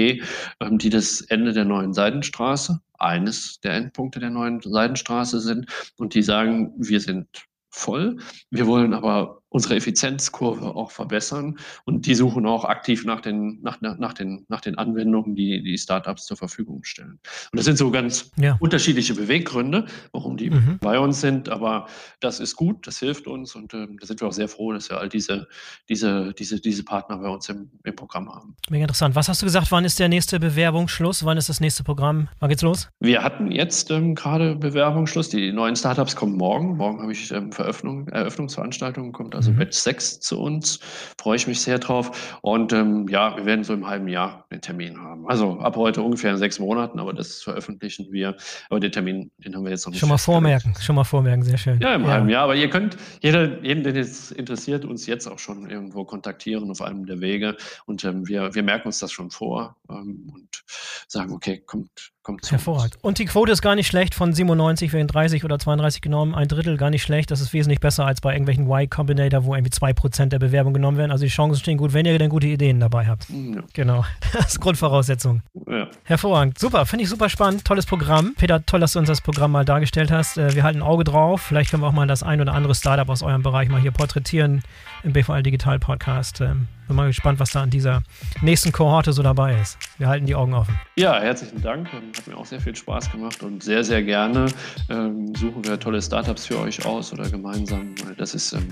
ähm, 0.61 0.79
die 0.79 0.91
das 0.91 1.21
Ende 1.23 1.53
der 1.53 1.65
neuen 1.65 1.93
Seidenstraße, 1.93 2.81
eines 2.99 3.61
der 3.61 3.75
Endpunkte 3.75 4.21
der 4.21 4.31
neuen 4.31 4.61
Seidenstraße 4.61 5.41
sind. 5.41 5.71
Und 5.99 6.15
die 6.15 6.23
sagen, 6.23 6.73
wir 6.77 7.01
sind 7.01 7.47
voll. 7.71 8.19
Wir 8.51 8.67
wollen 8.67 8.95
aber 8.95 9.43
unsere 9.57 9.75
Effizienzkurve 9.75 10.77
auch 10.77 10.91
verbessern. 10.91 11.59
Und 11.87 12.05
die 12.05 12.15
suchen 12.15 12.45
auch 12.45 12.67
aktiv 12.67 13.07
nach 13.07 13.23
den, 13.23 13.59
nach, 13.63 13.81
nach 13.81 14.13
den, 14.13 14.45
nach 14.49 14.61
den 14.61 14.77
Anwendungen, 14.77 15.35
die 15.35 15.63
die 15.63 15.79
Startups 15.79 16.27
zur 16.27 16.37
Verfügung 16.37 16.85
stellen. 16.85 17.19
Und 17.53 17.57
das 17.57 17.65
sind 17.65 17.79
so 17.79 17.91
ganz 17.91 18.31
ja. 18.37 18.59
unterschiedliche 18.61 19.15
Beweggründe, 19.15 19.87
warum 20.13 20.37
die 20.37 20.51
mhm. 20.51 20.79
bei 20.81 20.99
uns 20.99 21.23
sind. 21.23 21.49
Aber 21.49 21.87
das 22.21 22.39
ist 22.39 22.55
gut, 22.57 22.87
das 22.87 22.99
hilft 22.99 23.27
uns 23.27 23.55
und 23.55 23.73
äh, 23.73 23.87
da 23.99 24.07
sind 24.07 24.21
wir 24.21 24.29
auch 24.29 24.33
sehr 24.33 24.49
froh, 24.49 24.73
dass 24.75 24.91
wir 24.91 24.99
all 24.99 25.09
diese, 25.09 25.49
diese, 25.89 26.35
diese, 26.35 26.61
diese 26.61 26.85
Partner 26.85 27.17
bei 27.17 27.31
uns 27.31 27.49
im, 27.49 27.71
im 27.83 27.97
Programm 27.97 28.29
haben. 28.29 28.57
Mega 28.69 28.85
interessant. 28.85 29.15
Was 29.15 29.27
hast 29.31 29.41
du 29.41 29.47
gesagt, 29.47 29.73
wann 29.73 29.87
ist 29.87 29.99
der 29.99 30.11
nächste 30.11 30.39
Bewerbungsschluss? 30.39 31.25
Wann 31.25 31.39
ist 31.39 31.49
das 31.49 31.61
nächste 31.61 31.83
Programm? 31.83 32.29
Wann 32.41 32.51
geht's 32.51 32.63
los? 32.63 32.91
Wir 33.01 33.23
hatten 33.23 33.51
jetzt 33.51 33.91
ähm, 33.91 34.15
gerade 34.15 34.55
Bewerbungsschluss. 34.55 35.31
Die 35.31 35.51
neuen 35.51 35.77
Startups 35.77 36.15
kommen 36.15 36.37
morgen. 36.37 36.77
Morgen 36.77 37.01
habe 37.01 37.13
ich 37.13 37.31
ähm, 37.33 37.53
Veröffnung, 37.53 38.07
Eröffnungsveranstaltungen, 38.09 39.13
kommt 39.13 39.35
also 39.35 39.46
also 39.47 39.53
mhm. 39.53 39.59
Batch 39.59 39.79
6 39.79 40.21
zu 40.21 40.41
uns. 40.41 40.81
Freue 41.21 41.37
ich 41.37 41.47
mich 41.47 41.61
sehr 41.61 41.79
drauf. 41.79 42.39
Und 42.43 42.73
ähm, 42.73 43.07
ja, 43.09 43.37
wir 43.37 43.47
werden 43.47 43.65
so 43.65 43.73
im 43.75 43.87
halben 43.87 44.09
Jahr 44.09 44.47
den 44.51 44.61
Termin 44.61 45.01
haben. 45.01 45.29
Also 45.29 45.59
ab 45.61 45.77
heute 45.77 46.03
ungefähr 46.03 46.33
in 46.33 46.37
sechs 46.37 46.59
Monaten, 46.59 46.99
aber 46.99 47.13
das 47.13 47.43
veröffentlichen 47.43 48.11
wir. 48.11 48.37
Aber 48.69 48.81
den 48.81 48.93
Termin, 48.93 49.31
den 49.39 49.55
haben 49.55 49.65
wir 49.65 49.71
jetzt 49.71 49.87
noch 49.87 49.93
nicht. 49.93 50.01
Schon 50.01 50.09
mal 50.09 50.19
vormerken, 50.19 50.75
schon 50.81 50.97
mal 50.97 51.05
vormerken, 51.05 51.43
sehr 51.43 51.59
schön. 51.59 51.81
Ja, 51.81 51.95
im 51.95 52.03
ja. 52.03 52.09
halben 52.09 52.29
Jahr. 52.29 52.45
Aber 52.45 52.57
ihr 52.57 52.71
könnt 52.71 52.97
jeder, 53.23 53.63
jeden, 53.63 53.85
den 53.85 53.97
es 53.97 54.31
interessiert, 54.31 54.85
uns 54.85 55.07
jetzt 55.07 55.27
auch 55.27 55.39
schon 55.39 55.69
irgendwo 55.71 56.05
kontaktieren 56.05 56.71
auf 56.71 56.83
einem 56.83 57.07
der 57.07 57.21
Wege. 57.21 57.57
Und 57.87 58.05
ähm, 58.05 58.27
wir, 58.27 58.55
wir 58.55 58.63
merken 58.63 58.89
uns 58.89 58.99
das 58.99 59.13
schon 59.13 59.31
vor 59.31 59.77
ähm, 59.89 60.31
und 60.33 60.65
sagen, 61.09 61.33
okay, 61.33 61.63
kommt, 61.65 62.13
kommt 62.27 62.51
Hervorragend. 62.51 62.99
Und 63.03 63.19
die 63.21 63.25
Quote 63.25 63.53
ist 63.53 63.63
gar 63.63 63.77
nicht 63.77 63.87
schlecht. 63.87 64.13
Von 64.13 64.33
97 64.33 64.93
werden 64.93 65.07
30 65.07 65.45
oder 65.45 65.61
32 65.61 66.03
genommen. 66.03 66.35
Ein 66.35 66.49
Drittel 66.49 66.77
gar 66.77 66.91
nicht 66.91 67.03
schlecht. 67.03 67.31
Das 67.31 67.41
ist 67.41 67.53
wesentlich 67.53 67.79
besser 67.79 68.05
als 68.05 68.21
bei 68.21 68.33
irgendwelchen 68.33 68.69
Y-Combinator, 68.69 69.45
wo 69.45 69.55
irgendwie 69.55 69.71
2% 69.71 70.27
der 70.27 70.41
Bewerbung 70.41 70.75
genommen 70.75 70.99
werden. 70.99 71.13
Also 71.13 71.25
die 71.25 71.31
Chancen 71.31 71.61
stehen 71.61 71.79
gut, 71.79 71.93
wenn 71.93 72.05
ihr 72.05 72.19
denn 72.19 72.29
gute 72.29 72.49
Ideen 72.49 72.81
dabei 72.81 73.07
habt. 73.07 73.29
Ja. 73.31 73.63
Genau. 73.73 74.05
Das 74.33 74.49
ist 74.49 74.61
Grundvoraussetzung. 74.61 75.43
Ja. 75.67 75.87
Hervorragend. 76.05 76.59
Super. 76.59 76.85
Finde 76.85 77.05
ich 77.05 77.09
super 77.09 77.29
spannend. 77.29 77.65
Tolles 77.65 77.87
Programm. 77.87 78.35
Peter, 78.37 78.65
toll, 78.67 78.81
dass 78.81 78.93
du 78.93 78.99
uns 78.99 79.09
das 79.09 79.21
Programm 79.21 79.53
mal 79.53 79.65
dargestellt 79.65 80.11
hast. 80.11 80.37
Äh, 80.37 80.55
wir 80.55 80.63
halten 80.63 80.81
ein 80.81 80.83
Auge 80.83 81.05
drauf. 81.05 81.41
Vielleicht 81.41 81.71
können 81.71 81.83
wir 81.83 81.87
auch 81.87 81.93
mal 81.93 82.07
das 82.07 82.23
ein 82.23 82.41
oder 82.41 82.53
andere 82.53 82.75
Startup 82.75 83.09
aus 83.09 83.23
eurem 83.23 83.43
Bereich 83.43 83.69
mal 83.69 83.81
hier 83.81 83.93
porträtieren 83.93 84.63
im 85.05 85.13
BVL 85.13 85.43
Digital 85.43 85.79
Podcast. 85.79 86.43
Ähm, 86.87 86.89
bin 86.89 86.97
mal 86.97 87.07
gespannt, 87.07 87.41
was 87.41 87.51
da 87.51 87.63
an 87.63 87.71
dieser 87.71 88.03
nächsten 88.43 88.73
Kohorte 88.73 89.13
so 89.13 89.23
dabei 89.23 89.59
ist. 89.61 89.79
Wir 89.99 90.09
halten 90.09 90.27
die 90.27 90.35
Augen 90.35 90.55
offen. 90.55 90.79
Ja, 90.97 91.21
herzlichen 91.21 91.61
Dank. 91.61 91.93
Hat 91.93 92.27
mir 92.27 92.37
auch 92.37 92.47
sehr 92.47 92.61
viel 92.61 92.75
Spaß 92.75 93.11
gemacht 93.11 93.43
und 93.43 93.63
sehr, 93.63 93.83
sehr 93.83 94.03
gerne 94.03 94.47
ähm, 94.89 95.35
suchen 95.35 95.65
wir 95.65 95.79
tolle 95.79 96.01
Startups 96.01 96.47
für 96.47 96.59
euch 96.59 96.85
aus 96.87 97.13
oder 97.13 97.29
gemeinsam. 97.29 97.95
Das 98.17 98.35
ist 98.35 98.53
ähm, 98.53 98.69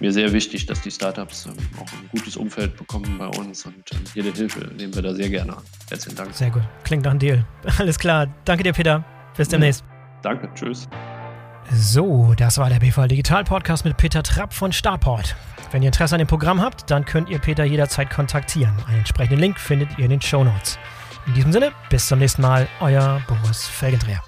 mir 0.00 0.12
sehr 0.12 0.32
wichtig, 0.32 0.66
dass 0.66 0.80
die 0.80 0.90
Startups 0.90 1.46
ähm, 1.46 1.56
auch 1.78 1.92
ein 1.92 2.08
gutes 2.10 2.36
Umfeld 2.36 2.76
bekommen 2.76 3.16
bei 3.18 3.26
uns 3.26 3.64
und 3.66 3.74
ähm, 3.92 4.04
jede 4.14 4.32
Hilfe 4.32 4.60
nehmen 4.76 4.94
wir 4.94 5.02
da 5.02 5.14
sehr 5.14 5.28
gerne 5.28 5.56
an. 5.56 5.62
Herzlichen 5.88 6.16
Dank. 6.16 6.34
Sehr 6.34 6.50
gut. 6.50 6.62
Klingt 6.84 7.04
nach 7.04 7.12
einem 7.12 7.20
Deal. 7.20 7.44
Alles 7.78 7.98
klar. 7.98 8.26
Danke 8.44 8.64
dir, 8.64 8.72
Peter. 8.72 9.04
Bis 9.36 9.48
demnächst. 9.48 9.84
Danke. 10.22 10.48
Tschüss. 10.54 10.88
So, 11.72 12.32
das 12.36 12.58
war 12.58 12.70
der 12.70 12.78
BVL 12.78 13.08
Digital 13.08 13.44
Podcast 13.44 13.84
mit 13.84 13.96
Peter 13.96 14.22
Trapp 14.22 14.54
von 14.54 14.72
Starport. 14.72 15.34
Wenn 15.72 15.82
ihr 15.82 15.88
Interesse 15.88 16.14
an 16.14 16.20
dem 16.20 16.28
Programm 16.28 16.60
habt, 16.60 16.90
dann 16.90 17.04
könnt 17.04 17.28
ihr 17.28 17.38
Peter 17.38 17.64
jederzeit 17.64 18.10
kontaktieren. 18.10 18.74
Einen 18.86 18.98
entsprechenden 18.98 19.40
Link 19.40 19.58
findet 19.58 19.98
ihr 19.98 20.04
in 20.04 20.10
den 20.10 20.22
Show 20.22 20.44
Notes. 20.44 20.78
In 21.26 21.34
diesem 21.34 21.52
Sinne, 21.52 21.72
bis 21.90 22.06
zum 22.06 22.20
nächsten 22.20 22.42
Mal, 22.42 22.68
euer 22.80 23.20
Boris 23.26 23.66
Felgendreher. 23.66 24.22